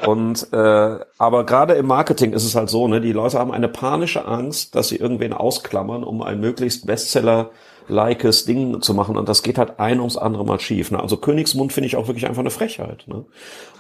[0.06, 3.68] Und äh, aber gerade im Marketing ist es halt so, ne, die Leute haben eine
[3.68, 7.50] panische Angst, dass sie irgendwen ausklammern, um ein möglichst Bestseller
[7.88, 10.92] likes Ding zu machen und das geht halt ein ums andere Mal schief.
[10.92, 11.00] Ne?
[11.00, 13.06] Also Königsmund finde ich auch wirklich einfach eine Frechheit.
[13.08, 13.26] Ne?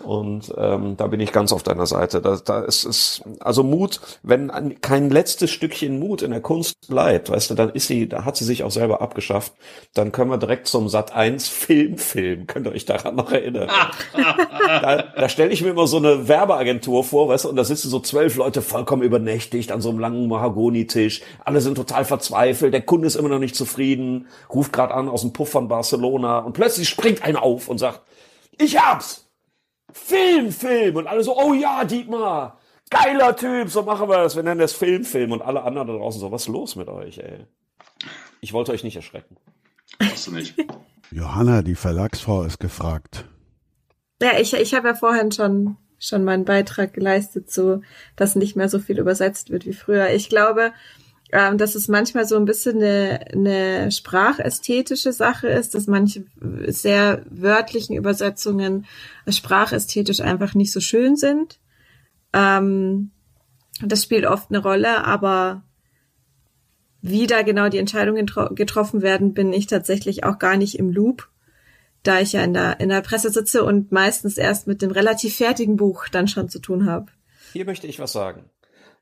[0.04, 2.22] Und ähm, da bin ich ganz auf deiner Seite.
[2.22, 7.30] Da, da ist es also Mut, wenn kein letztes Stückchen Mut in der Kunst bleibt,
[7.30, 9.54] weißt du, dann ist sie, da hat sie sich auch selber abgeschafft.
[9.94, 12.48] Dann können wir direkt zum Sat 1 Film filmen.
[12.48, 13.70] Könnt ihr euch daran noch erinnern?
[14.82, 17.90] da da stelle ich mir immer so eine Werbeagentur vor, weißt du, und da sitzen
[17.90, 21.22] so zwölf Leute vollkommen übernächtigt an so einem langen Mahagonitisch.
[21.44, 22.74] Alle sind total verzweifelt.
[22.74, 25.68] Der Kunde ist immer noch nicht zufrieden zufrieden, ruft gerade an aus dem Puff von
[25.68, 28.02] Barcelona und plötzlich springt einer auf und sagt,
[28.58, 29.26] ich hab's!
[29.92, 30.96] Film, Film!
[30.98, 32.60] Und alle so, oh ja, Dietmar!
[32.90, 34.36] Geiler Typ, so machen wir das.
[34.38, 35.34] Wir nennen das Film, Film.
[35.34, 37.46] Und alle anderen da draußen so, was ist los mit euch, ey?
[38.40, 39.36] Ich wollte euch nicht erschrecken.
[40.02, 40.56] Hast du nicht.
[41.12, 43.26] Johanna, die Verlagsfrau, ist gefragt.
[44.22, 47.82] Ja, ich, ich habe ja vorhin schon, schon meinen Beitrag geleistet, so,
[48.16, 50.12] dass nicht mehr so viel übersetzt wird wie früher.
[50.12, 50.72] Ich glaube,
[51.32, 56.26] ähm, dass es manchmal so ein bisschen eine, eine sprachästhetische Sache ist, dass manche
[56.68, 58.86] sehr wörtlichen Übersetzungen
[59.28, 61.60] sprachästhetisch einfach nicht so schön sind.
[62.34, 63.12] Ähm,
[63.82, 65.64] das spielt oft eine Rolle, aber
[67.02, 68.26] wie da genau die Entscheidungen
[68.56, 71.30] getroffen werden, bin ich tatsächlich auch gar nicht im Loop,
[72.04, 75.36] da ich ja in der, in der Presse sitze und meistens erst mit dem relativ
[75.36, 77.08] fertigen Buch dann schon zu tun habe.
[77.54, 78.50] Hier möchte ich was sagen.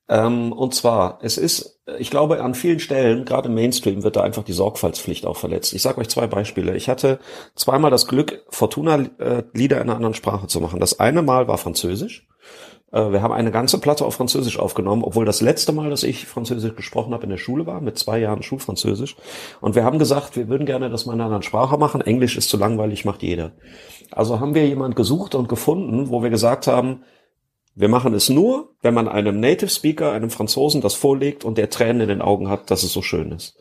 [0.08, 4.22] Ähm, und zwar, es ist, ich glaube, an vielen Stellen, gerade im Mainstream, wird da
[4.22, 5.74] einfach die Sorgfaltspflicht auch verletzt.
[5.74, 6.76] Ich sage euch zwei Beispiele.
[6.76, 7.20] Ich hatte
[7.56, 10.80] zweimal das Glück, Fortuna-Lieder in einer anderen Sprache zu machen.
[10.80, 12.28] Das eine Mal war Französisch.
[12.92, 16.26] Äh, wir haben eine ganze Platte auf Französisch aufgenommen, obwohl das letzte Mal, dass ich
[16.26, 19.16] Französisch gesprochen habe, in der Schule war, mit zwei Jahren Schulfranzösisch.
[19.60, 22.02] Und wir haben gesagt, wir würden gerne das mal in einer anderen Sprache machen.
[22.02, 23.52] Englisch ist zu langweilig, macht jeder.
[24.12, 27.04] Also haben wir jemand gesucht und gefunden, wo wir gesagt haben,
[27.76, 31.70] wir machen es nur, wenn man einem Native Speaker, einem Franzosen, das vorlegt und der
[31.70, 33.58] Tränen in den Augen hat, dass es so schön ist.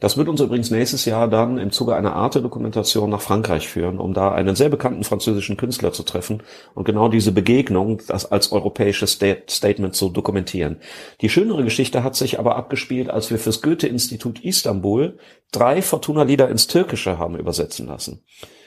[0.00, 4.12] Das wird uns übrigens nächstes Jahr dann im Zuge einer Arte-Dokumentation nach Frankreich führen, um
[4.12, 6.42] da einen sehr bekannten französischen Künstler zu treffen
[6.74, 10.78] und genau diese Begegnung das als europäisches Statement zu dokumentieren.
[11.20, 15.16] Die schönere Geschichte hat sich aber abgespielt, als wir fürs Goethe-Institut Istanbul
[15.52, 18.24] drei Fortuna-Lieder ins Türkische haben übersetzen lassen.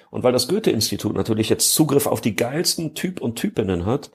[0.10, 4.10] Und weil das Goethe-Institut natürlich jetzt Zugriff auf die geilsten Typ und Typinnen hat,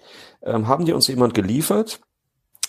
[0.45, 2.01] ähm, haben die uns jemand geliefert,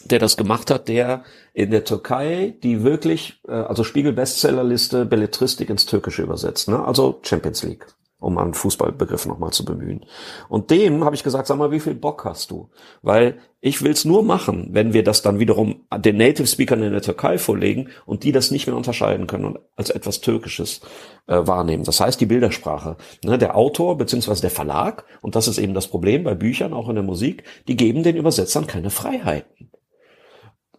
[0.05, 1.23] der das gemacht hat, der
[1.53, 6.83] in der Türkei die wirklich, äh, also Spiegel-Bestsellerliste Belletristik ins Türkische übersetzt, ne?
[6.83, 7.85] also Champions League
[8.23, 10.05] um einen Fußballbegriff nochmal zu bemühen.
[10.49, 12.69] Und dem habe ich gesagt, sag mal, wie viel Bock hast du?
[13.01, 17.01] Weil ich will's nur machen, wenn wir das dann wiederum den Native Speakern in der
[17.01, 20.81] Türkei vorlegen und die das nicht mehr unterscheiden können und als etwas Türkisches
[21.27, 21.83] äh, wahrnehmen.
[21.83, 22.97] Das heißt, die Bildersprache.
[23.23, 26.89] Ne, der Autor beziehungsweise der Verlag, und das ist eben das Problem bei Büchern, auch
[26.89, 29.69] in der Musik, die geben den Übersetzern keine Freiheiten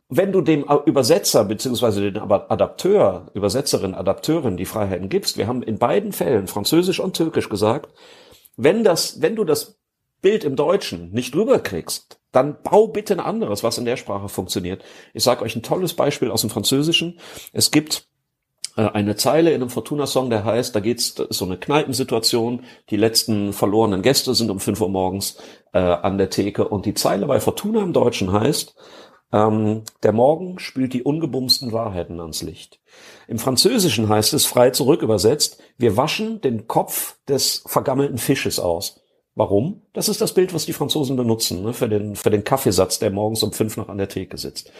[0.08, 5.78] wenn du dem Übersetzer beziehungsweise den Adapteur, Übersetzerin, Adapteurin die Freiheiten gibst, wir haben in
[5.78, 7.92] beiden Fällen, Französisch und Türkisch gesagt,
[8.56, 9.78] wenn das, wenn du das
[10.20, 14.82] Bild im Deutschen nicht rüberkriegst, dann bau bitte ein anderes, was in der Sprache funktioniert.
[15.12, 17.18] Ich sage euch ein tolles Beispiel aus dem Französischen.
[17.52, 18.08] Es gibt
[18.76, 23.52] äh, eine Zeile in einem Fortuna-Song, der heißt, da geht's so eine Kneipensituation, die letzten
[23.52, 25.36] verlorenen Gäste sind um 5 Uhr morgens
[25.72, 28.74] äh, an der Theke und die Zeile bei Fortuna im Deutschen heißt,
[29.34, 32.78] ähm, der Morgen spült die ungebumsten Wahrheiten ans Licht.
[33.26, 39.00] Im Französischen heißt es, frei zurück übersetzt, wir waschen den Kopf des vergammelten Fisches aus.
[39.34, 39.82] Warum?
[39.92, 43.10] Das ist das Bild, was die Franzosen benutzen, ne, für, den, für den Kaffeesatz, der
[43.10, 44.70] morgens um fünf noch an der Theke sitzt.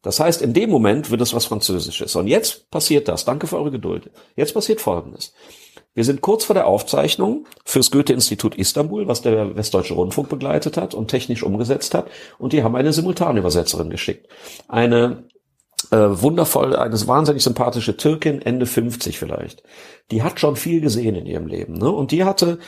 [0.00, 2.16] Das heißt, in dem Moment wird es was Französisches.
[2.16, 3.26] Und jetzt passiert das.
[3.26, 4.10] Danke für eure Geduld.
[4.36, 5.34] Jetzt passiert Folgendes.
[5.98, 10.94] Wir sind kurz vor der Aufzeichnung fürs Goethe-Institut Istanbul, was der Westdeutsche Rundfunk begleitet hat
[10.94, 12.08] und technisch umgesetzt hat.
[12.38, 14.28] Und die haben eine Simultanübersetzerin geschickt.
[14.68, 15.24] Eine
[15.90, 19.64] äh, wundervoll, eine wahnsinnig sympathische Türkin, Ende 50 vielleicht.
[20.12, 21.74] Die hat schon viel gesehen in ihrem Leben.
[21.74, 21.90] Ne?
[21.90, 22.60] Und die hatte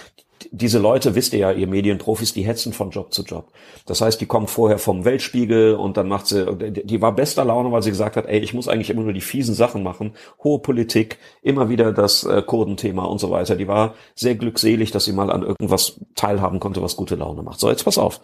[0.51, 3.49] diese Leute, wisst ihr ja, ihr Medienprofis, die hetzen von Job zu Job.
[3.87, 7.73] Das heißt, die kommt vorher vom Weltspiegel und dann macht sie, die war bester Laune,
[7.73, 10.13] weil sie gesagt hat, ey, ich muss eigentlich immer nur die fiesen Sachen machen,
[10.43, 13.57] hohe Politik, immer wieder das äh, Kurdenthema und so weiter.
[13.57, 17.61] Die war sehr glückselig, dass sie mal an irgendwas teilhaben konnte, was gute Laune macht.
[17.61, 18.21] So, jetzt pass auf.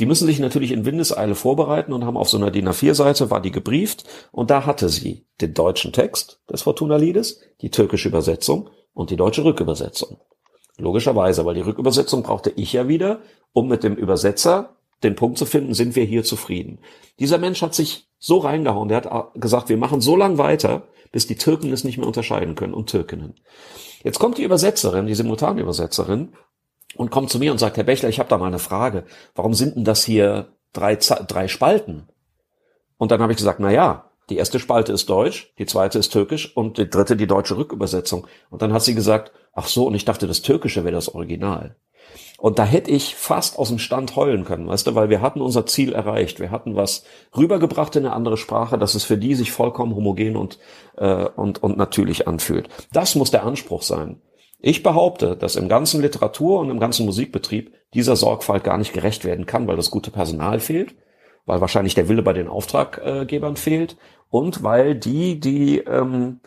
[0.00, 3.40] Die müssen sich natürlich in Windeseile vorbereiten und haben auf so einer DIN A4-Seite war
[3.40, 9.10] die gebrieft und da hatte sie den deutschen Text des Fortuna-Liedes, die türkische Übersetzung und
[9.10, 10.18] die deutsche Rückübersetzung.
[10.78, 13.20] Logischerweise, weil die Rückübersetzung brauchte ich ja wieder,
[13.52, 16.78] um mit dem Übersetzer den Punkt zu finden, sind wir hier zufrieden.
[17.18, 20.82] Dieser Mensch hat sich so reingehauen, der hat gesagt, wir machen so lang weiter,
[21.12, 23.34] bis die Türken es nicht mehr unterscheiden können und Türkinnen.
[24.02, 26.32] Jetzt kommt die Übersetzerin, die Simultanübersetzerin,
[26.96, 29.04] und kommt zu mir und sagt, Herr Bechler, ich habe da mal eine Frage.
[29.34, 32.08] Warum sind denn das hier drei, drei Spalten?
[32.96, 36.10] Und dann habe ich gesagt, na ja, die erste Spalte ist Deutsch, die zweite ist
[36.10, 38.26] Türkisch und die dritte die deutsche Rückübersetzung.
[38.50, 41.76] Und dann hat sie gesagt, ach so, und ich dachte, das Türkische wäre das Original.
[42.38, 45.40] Und da hätte ich fast aus dem Stand heulen können, weißt du, weil wir hatten
[45.40, 46.38] unser Ziel erreicht.
[46.38, 47.04] Wir hatten was
[47.36, 50.58] rübergebracht in eine andere Sprache, dass es für die sich vollkommen homogen und,
[50.96, 52.68] äh, und, und natürlich anfühlt.
[52.92, 54.20] Das muss der Anspruch sein.
[54.60, 59.24] Ich behaupte, dass im ganzen Literatur- und im ganzen Musikbetrieb dieser Sorgfalt gar nicht gerecht
[59.24, 60.94] werden kann, weil das gute Personal fehlt,
[61.48, 63.96] weil wahrscheinlich der Wille bei den Auftraggebern fehlt
[64.30, 66.40] und weil die, die, ähm,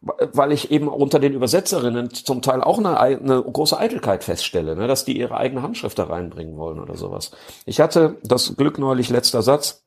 [0.00, 4.88] weil ich eben unter den Übersetzerinnen zum Teil auch eine, eine große Eitelkeit feststelle, ne,
[4.88, 7.32] dass die ihre eigene Handschrift da reinbringen wollen oder sowas.
[7.66, 9.81] Ich hatte das Glück neulich, letzter Satz,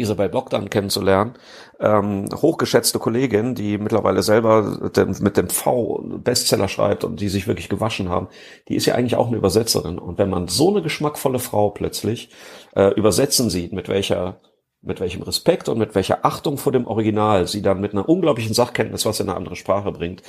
[0.00, 1.34] Isabel Bogdan kennenzulernen,
[1.78, 7.46] ähm, hochgeschätzte Kollegin, die mittlerweile selber den, mit dem V Bestseller schreibt und die sich
[7.46, 8.28] wirklich gewaschen haben,
[8.68, 9.98] die ist ja eigentlich auch eine Übersetzerin.
[9.98, 12.30] Und wenn man so eine geschmackvolle Frau plötzlich
[12.74, 14.40] äh, übersetzen sieht, mit welcher
[14.82, 18.54] mit welchem Respekt und mit welcher Achtung vor dem Original sie dann mit einer unglaublichen
[18.54, 20.22] Sachkenntnis was in eine andere Sprache bringt.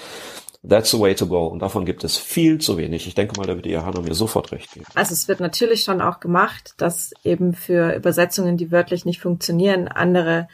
[0.67, 1.47] That's the way to go.
[1.47, 3.07] Und davon gibt es viel zu wenig.
[3.07, 4.85] Ich denke mal, da wird die Johanna mir sofort recht geben.
[4.93, 9.87] Also es wird natürlich schon auch gemacht, dass eben für Übersetzungen, die wörtlich nicht funktionieren,
[9.87, 10.47] andere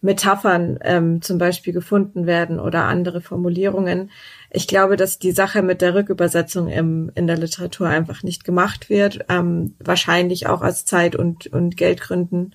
[0.00, 4.10] Metaphern ähm, zum Beispiel gefunden werden oder andere Formulierungen.
[4.50, 8.88] Ich glaube, dass die Sache mit der Rückübersetzung im, in der Literatur einfach nicht gemacht
[8.88, 12.54] wird, ähm, wahrscheinlich auch aus Zeit- und, und Geldgründen.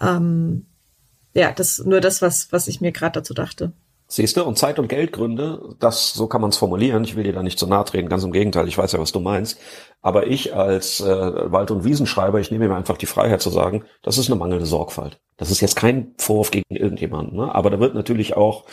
[0.00, 0.66] Ähm,
[1.34, 3.72] ja, das nur das, was, was ich mir gerade dazu dachte.
[4.12, 7.04] Siehst du, und Zeit- und Geldgründe, das, so kann man es formulieren.
[7.04, 9.12] Ich will dir da nicht zu nahe treten, ganz im Gegenteil, ich weiß ja, was
[9.12, 9.60] du meinst.
[10.02, 13.84] Aber ich als äh, Wald- und Wiesenschreiber, ich nehme mir einfach die Freiheit zu sagen,
[14.02, 15.20] das ist eine mangelnde Sorgfalt.
[15.36, 17.54] Das ist jetzt kein Vorwurf gegen irgendjemanden, ne?
[17.54, 18.64] aber da wird natürlich auch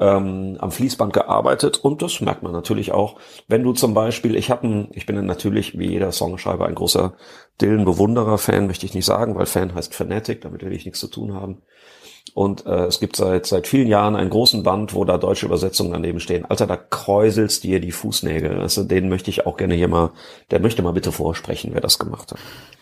[0.00, 4.50] ähm, am Fließband gearbeitet und das merkt man natürlich auch, wenn du zum Beispiel, ich
[4.50, 7.14] habe, ich bin natürlich wie jeder Songschreiber ein großer
[7.60, 11.06] Dylan-Bewunderer, Fan möchte ich nicht sagen, weil Fan heißt Fanatic, damit will ich nichts zu
[11.06, 11.62] tun haben.
[12.34, 15.92] Und äh, es gibt seit seit vielen Jahren einen großen Band, wo da deutsche Übersetzungen
[15.92, 16.46] daneben stehen.
[16.46, 18.60] Alter, da kräuselst dir die Fußnägel.
[18.60, 20.12] Also den möchte ich auch gerne hier mal,
[20.50, 22.40] der möchte mal bitte vorsprechen, wer das gemacht hat.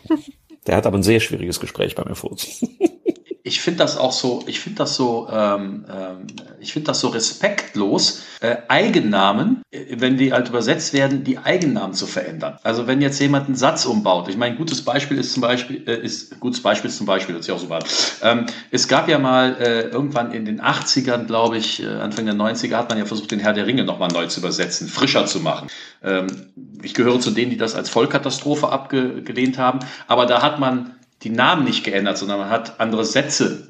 [0.66, 2.36] Der hat aber ein sehr schwieriges Gespräch bei mir vor.
[3.42, 6.26] Ich finde das auch so, ich finde das so, ähm, ähm,
[6.60, 11.94] ich finde das so respektlos, äh, Eigennamen, äh, wenn die halt übersetzt werden, die Eigennamen
[11.94, 12.58] zu verändern.
[12.62, 15.82] Also wenn jetzt jemand einen Satz umbaut, ich meine, ein gutes Beispiel ist zum Beispiel,
[15.86, 17.84] äh, ist gutes Beispiel ist zum Beispiel, das ist ja auch so wahr.
[18.22, 22.34] Ähm, es gab ja mal äh, irgendwann in den 80ern, glaube ich, äh, Anfang der
[22.34, 25.40] 90er hat man ja versucht, den Herr der Ringe nochmal neu zu übersetzen, frischer zu
[25.40, 25.68] machen.
[26.02, 26.26] Ähm,
[26.82, 31.30] ich gehöre zu denen, die das als Vollkatastrophe abgelehnt haben, aber da hat man die
[31.30, 33.68] Namen nicht geändert, sondern man hat andere Sätze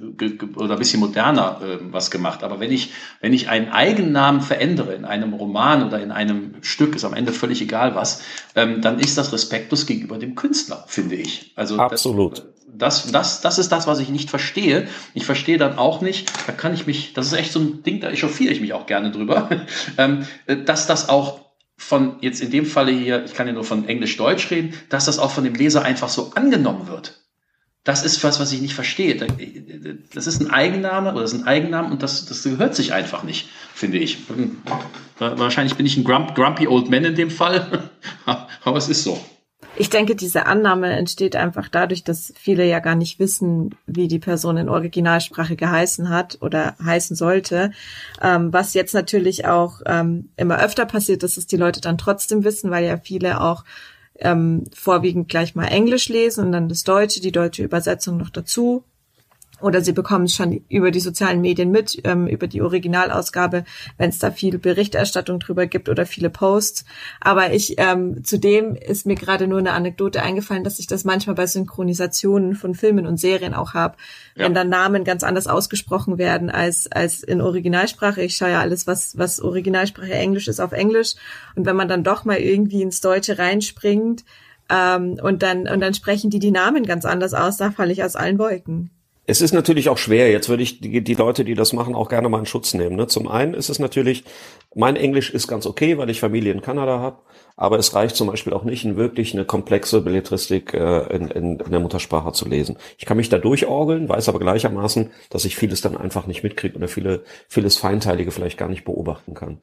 [0.55, 2.45] oder ein bisschen moderner äh, was gemacht.
[2.45, 6.95] Aber wenn ich, wenn ich einen Eigennamen verändere in einem Roman oder in einem Stück,
[6.95, 8.23] ist am Ende völlig egal was,
[8.55, 11.53] ähm, dann ist das respektlos gegenüber dem Künstler, finde ich.
[11.57, 12.45] Also Absolut.
[12.73, 14.87] Das, das, das ist das, was ich nicht verstehe.
[15.13, 18.01] Ich verstehe dann auch nicht, da kann ich mich, das ist echt so ein Ding,
[18.01, 19.51] da echauffiere ich mich auch gerne drüber,
[19.99, 20.25] ähm,
[20.67, 21.41] dass das auch
[21.77, 25.19] von jetzt in dem Falle hier, ich kann ja nur von Englisch-Deutsch reden, dass das
[25.19, 27.20] auch von dem Leser einfach so angenommen wird
[27.91, 29.17] das ist was, was ich nicht verstehe.
[30.15, 33.25] Das ist ein Eigenname oder das ist ein Eigennamen und das, das gehört sich einfach
[33.25, 34.19] nicht, finde ich.
[35.19, 37.91] Wahrscheinlich bin ich ein grump, grumpy old man in dem Fall,
[38.65, 39.21] aber es ist so.
[39.77, 44.19] Ich denke, diese Annahme entsteht einfach dadurch, dass viele ja gar nicht wissen, wie die
[44.19, 47.73] Person in Originalsprache geheißen hat oder heißen sollte.
[48.23, 52.71] Ähm, was jetzt natürlich auch ähm, immer öfter passiert, dass die Leute dann trotzdem wissen,
[52.71, 53.65] weil ja viele auch
[54.21, 58.85] ähm, vorwiegend gleich mal Englisch lesen und dann das Deutsche, die deutsche Übersetzung noch dazu
[59.61, 63.65] oder sie bekommen es schon über die sozialen Medien mit, ähm, über die Originalausgabe,
[63.99, 66.85] wenn es da viel Berichterstattung drüber gibt oder viele Posts.
[67.21, 71.37] Aber ich ähm, zudem ist mir gerade nur eine Anekdote eingefallen, dass ich das manchmal
[71.37, 73.97] bei Synchronisationen von Filmen und Serien auch habe,
[74.35, 74.45] ja.
[74.45, 78.23] wenn dann Namen ganz anders ausgesprochen werden als als in Originalsprache.
[78.23, 81.15] Ich schaue ja alles, was was Originalsprache Englisch ist, auf Englisch.
[81.57, 84.25] Und wenn man dann doch mal irgendwie ins Deutsche reinspringt
[84.69, 88.05] ähm, und dann und dann sprechen die die Namen ganz anders aus, da falle ich
[88.05, 88.91] aus allen Wolken.
[89.31, 90.29] Es ist natürlich auch schwer.
[90.29, 92.97] Jetzt würde ich die, die Leute, die das machen, auch gerne mal in Schutz nehmen.
[92.97, 93.07] Ne?
[93.07, 94.25] Zum einen ist es natürlich,
[94.75, 97.19] mein Englisch ist ganz okay, weil ich Familie in Kanada habe,
[97.57, 101.61] aber es reicht zum Beispiel auch nicht, in wirklich eine komplexe Belletristik äh, in, in,
[101.61, 102.77] in der Muttersprache zu lesen.
[102.99, 106.77] Ich kann mich da durchorgeln, weiß aber gleichermaßen, dass ich vieles dann einfach nicht mitkriege
[106.77, 109.59] oder viele, vieles Feinteilige vielleicht gar nicht beobachten kann.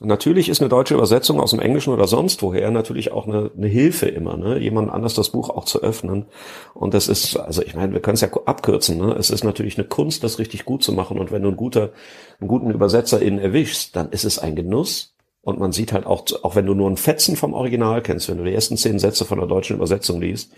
[0.00, 3.68] Natürlich ist eine deutsche Übersetzung aus dem Englischen oder sonst woher natürlich auch eine, eine
[3.68, 4.58] Hilfe immer, ne?
[4.58, 6.26] jemand anders das Buch auch zu öffnen.
[6.74, 8.98] Und das ist, also ich meine, wir können es ja abkürzen.
[8.98, 9.14] Ne?
[9.16, 11.18] Es ist natürlich eine Kunst, das richtig gut zu machen.
[11.18, 11.92] Und wenn du einen, guter,
[12.40, 15.14] einen guten ÜbersetzerInnen erwischst, dann ist es ein Genuss.
[15.42, 18.38] Und man sieht halt auch, auch wenn du nur einen Fetzen vom Original kennst, wenn
[18.38, 20.50] du die ersten zehn Sätze von der deutschen Übersetzung liest,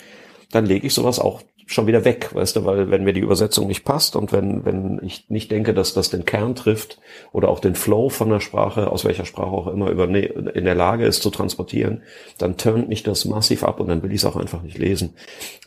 [0.50, 3.66] dann lege ich sowas auch schon wieder weg, weißt du, weil wenn mir die Übersetzung
[3.66, 7.00] nicht passt und wenn, wenn ich nicht denke, dass das den Kern trifft
[7.32, 10.74] oder auch den Flow von der Sprache, aus welcher Sprache auch immer, über, in der
[10.76, 12.04] Lage ist zu transportieren,
[12.38, 15.14] dann turnt mich das massiv ab und dann will ich es auch einfach nicht lesen.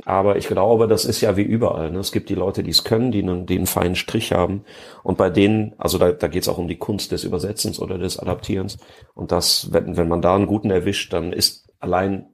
[0.05, 1.91] Aber ich glaube, das ist ja wie überall.
[1.91, 1.99] Ne?
[1.99, 4.63] Es gibt die Leute, die es können, die einen, die einen feinen Strich haben
[5.03, 7.97] und bei denen, also da, da geht es auch um die Kunst des Übersetzens oder
[7.97, 8.77] des Adaptierens
[9.15, 12.27] und das, wenn, wenn man da einen guten erwischt, dann ist allein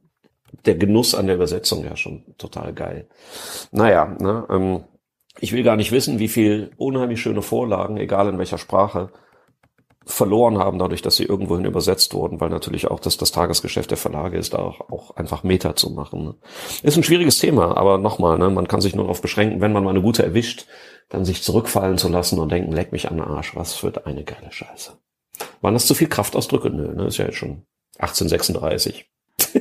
[0.65, 3.07] der Genuss an der Übersetzung ja schon total geil.
[3.71, 4.83] Naja, ne, ähm,
[5.39, 9.11] ich will gar nicht wissen, wie viel unheimlich schöne Vorlagen, egal in welcher Sprache,
[10.05, 13.97] verloren haben, dadurch, dass sie irgendwohin übersetzt wurden, weil natürlich auch das, das Tagesgeschäft der
[13.97, 16.23] Verlage ist, da auch, auch einfach Meta zu machen.
[16.23, 16.35] Ne?
[16.83, 19.83] Ist ein schwieriges Thema, aber nochmal, ne, man kann sich nur darauf beschränken, wenn man
[19.83, 20.67] mal eine gute erwischt,
[21.09, 24.23] dann sich zurückfallen zu lassen und denken, leck mich an den Arsch, was für eine
[24.23, 24.93] geile Scheiße.
[25.61, 26.69] Waren das zu viel Kraftausdrücke?
[26.69, 27.63] Nö, ne, ist ja jetzt schon
[27.97, 29.09] 1836.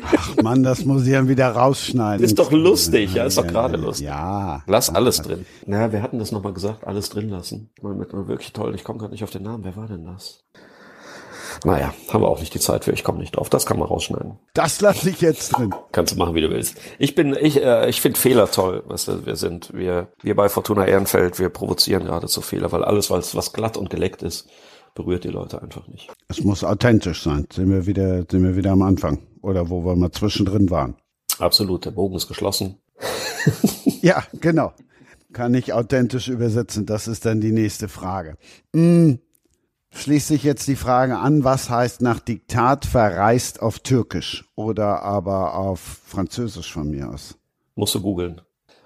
[0.03, 2.25] Ach man, das muss ich dann wieder rausschneiden.
[2.25, 4.07] Ist doch lustig, ja, ist doch gerade lustig.
[4.07, 4.63] Ja.
[4.67, 5.47] Lass alles drin.
[5.67, 7.71] Naja, wir hatten das nochmal gesagt, alles drin lassen.
[7.83, 9.65] Mit mal wirklich toll, ich komme gerade nicht auf den Namen.
[9.65, 10.45] Wer war denn das?
[11.65, 12.93] Naja, haben wir auch nicht die Zeit für.
[12.93, 13.49] Ich komme nicht drauf.
[13.49, 14.39] Das kann man rausschneiden.
[14.55, 15.75] Das lasse ich jetzt drin.
[15.93, 16.77] Kannst du machen, wie du willst.
[16.99, 18.83] Ich bin, ich, äh, ich finde Fehler toll.
[18.87, 22.85] Weißt du, wir sind, wir, wir bei Fortuna Ehrenfeld, wir provozieren gerade zu Fehler, weil
[22.85, 24.49] alles, was, was glatt und geleckt ist,
[24.95, 26.11] berührt die Leute einfach nicht.
[26.29, 27.47] Es muss authentisch sein.
[27.53, 30.97] Sind wir wieder, sind wir wieder am Anfang oder wo wir mal zwischendrin waren.
[31.39, 32.79] Absolut, der Bogen ist geschlossen.
[34.03, 34.73] ja, genau.
[35.33, 36.87] Kann ich authentisch übersetzen?
[36.87, 38.37] Das ist dann die nächste Frage.
[38.73, 39.19] Hm,
[39.91, 45.55] schließt sich jetzt die Frage an, was heißt nach Diktat verreist auf Türkisch oder aber
[45.55, 47.37] auf Französisch von mir aus?
[47.75, 48.41] Musst du googeln.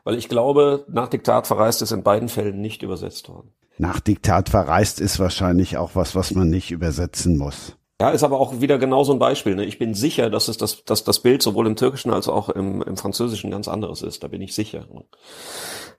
[0.04, 4.48] Weil ich glaube, nach Diktat verreist ist in beiden Fällen nicht übersetzt worden nach Diktat
[4.48, 7.76] verreist ist wahrscheinlich auch was, was man nicht übersetzen muss.
[8.00, 9.56] Ja, ist aber auch wieder genau so ein Beispiel.
[9.56, 9.64] Ne?
[9.64, 12.80] Ich bin sicher, dass es das, dass das Bild sowohl im Türkischen als auch im,
[12.82, 14.22] im Französischen ganz anderes ist.
[14.22, 14.86] Da bin ich sicher.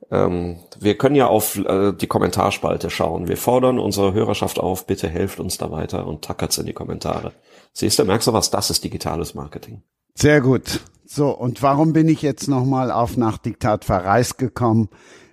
[0.09, 3.27] Ähm, wir können ja auf äh, die Kommentarspalte schauen.
[3.27, 7.33] Wir fordern unsere Hörerschaft auf, bitte helft uns da weiter und tackert's in die Kommentare.
[7.73, 8.49] Siehst du, merkst du was?
[8.49, 9.83] Das ist digitales Marketing.
[10.15, 10.79] Sehr gut.
[11.05, 14.89] So, und warum bin ich jetzt nochmal auf nach Diktat verreist gekommen?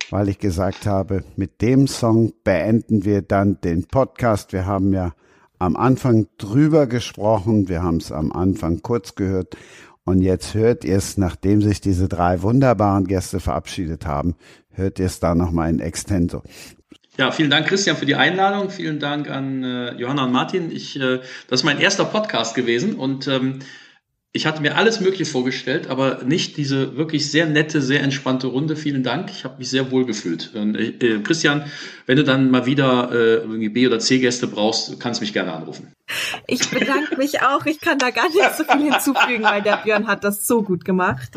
[0.09, 4.53] Weil ich gesagt habe, mit dem Song beenden wir dann den Podcast.
[4.53, 5.13] Wir haben ja
[5.59, 7.67] am Anfang drüber gesprochen.
[7.67, 9.57] Wir haben es am Anfang kurz gehört.
[10.05, 14.35] Und jetzt hört ihr es, nachdem sich diese drei wunderbaren Gäste verabschiedet haben,
[14.71, 16.41] hört ihr es da nochmal in Extenso.
[17.17, 18.69] Ja, vielen Dank, Christian, für die Einladung.
[18.69, 20.71] Vielen Dank an äh, Johanna und Martin.
[20.71, 21.19] Ich, äh,
[21.49, 23.59] das ist mein erster Podcast gewesen und ähm,
[24.33, 28.75] ich hatte mir alles Mögliche vorgestellt, aber nicht diese wirklich sehr nette, sehr entspannte Runde.
[28.75, 29.31] Vielen Dank.
[29.31, 30.51] Ich habe mich sehr wohl gefühlt.
[30.53, 31.65] Äh, äh, Christian,
[32.05, 35.93] wenn du dann mal wieder äh, B- oder C-Gäste brauchst, kannst du mich gerne anrufen.
[36.45, 37.65] Ich bedanke mich auch.
[37.65, 40.85] Ich kann da gar nicht so viel hinzufügen, weil der Björn hat das so gut
[40.85, 41.31] gemacht.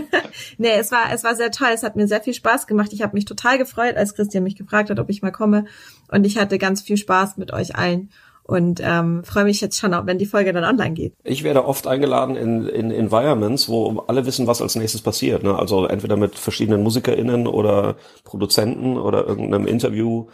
[0.58, 1.70] nee, es war, es war sehr toll.
[1.74, 2.92] Es hat mir sehr viel Spaß gemacht.
[2.92, 5.66] Ich habe mich total gefreut, als Christian mich gefragt hat, ob ich mal komme.
[6.08, 8.10] Und ich hatte ganz viel Spaß mit euch allen
[8.48, 11.12] und ähm, freue mich jetzt schon, wenn die Folge dann online geht.
[11.22, 15.42] Ich werde oft eingeladen in, in Environments, wo alle wissen, was als nächstes passiert.
[15.42, 15.54] Ne?
[15.54, 20.28] Also entweder mit verschiedenen MusikerInnen oder Produzenten oder irgendeinem Interview.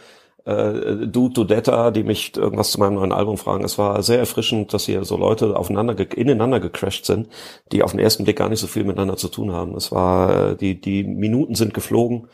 [0.45, 3.65] Äh, Dude Dudetta, die mich irgendwas zu meinem neuen Album fragen.
[3.65, 7.27] Es war sehr erfrischend, dass hier so Leute aufeinander ineinander gecrashed sind,
[7.73, 9.75] die auf den ersten Blick gar nicht so viel miteinander zu tun haben.
[9.75, 12.29] Es war äh, die die Minuten sind geflogen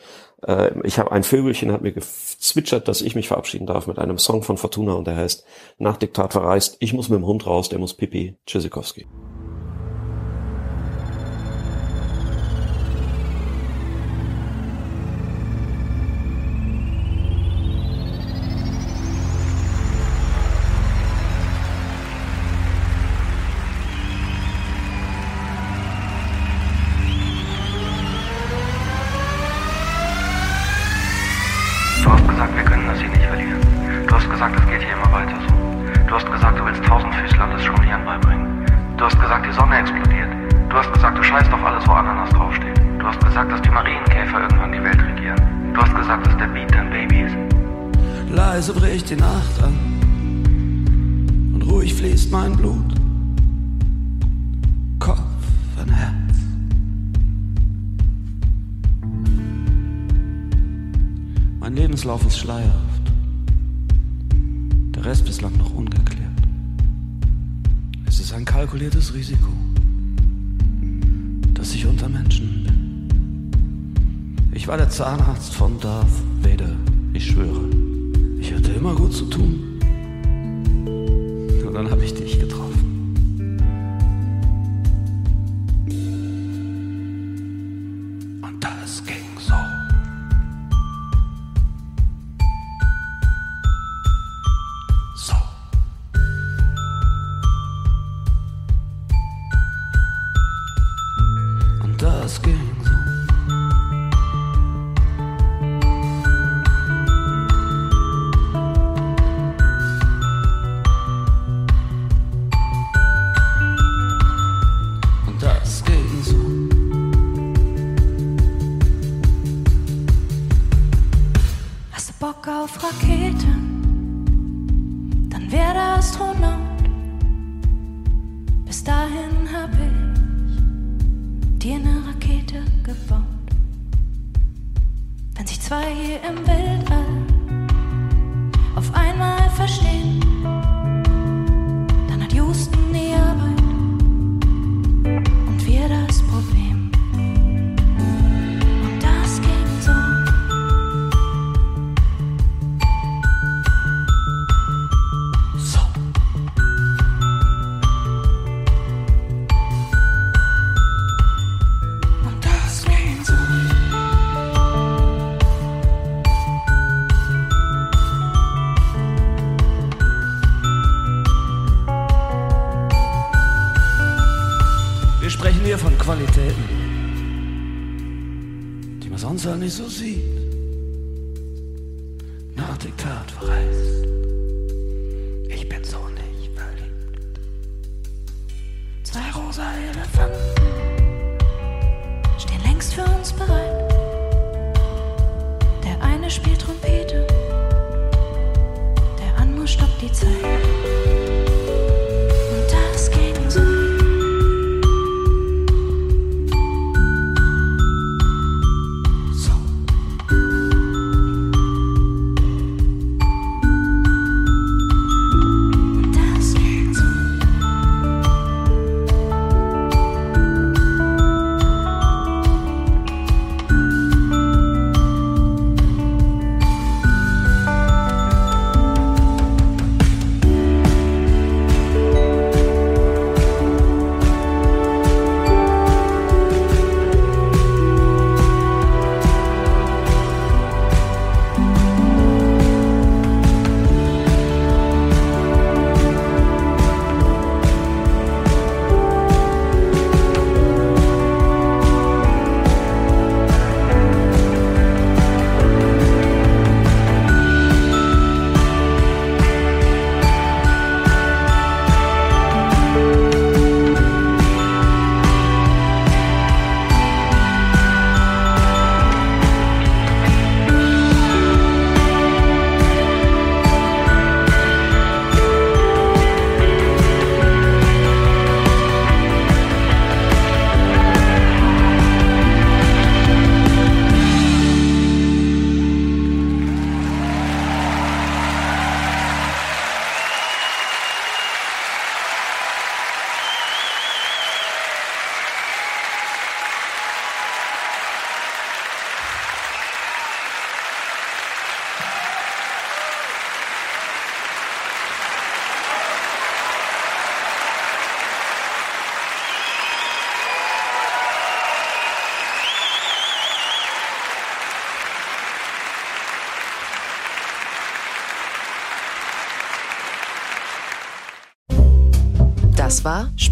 [0.46, 4.18] äh, ich habe ein Vögelchen hat mir gezwitschert, dass ich mich verabschieden darf mit einem
[4.18, 5.44] Song von Fortuna und der heißt
[5.78, 6.76] Nach Diktat verreist.
[6.80, 8.36] Ich muss mit dem Hund raus, der muss pipi.
[8.46, 9.06] Tschüssikowski.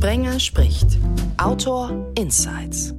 [0.01, 0.99] Sprenger spricht.
[1.37, 2.90] Autor Insights.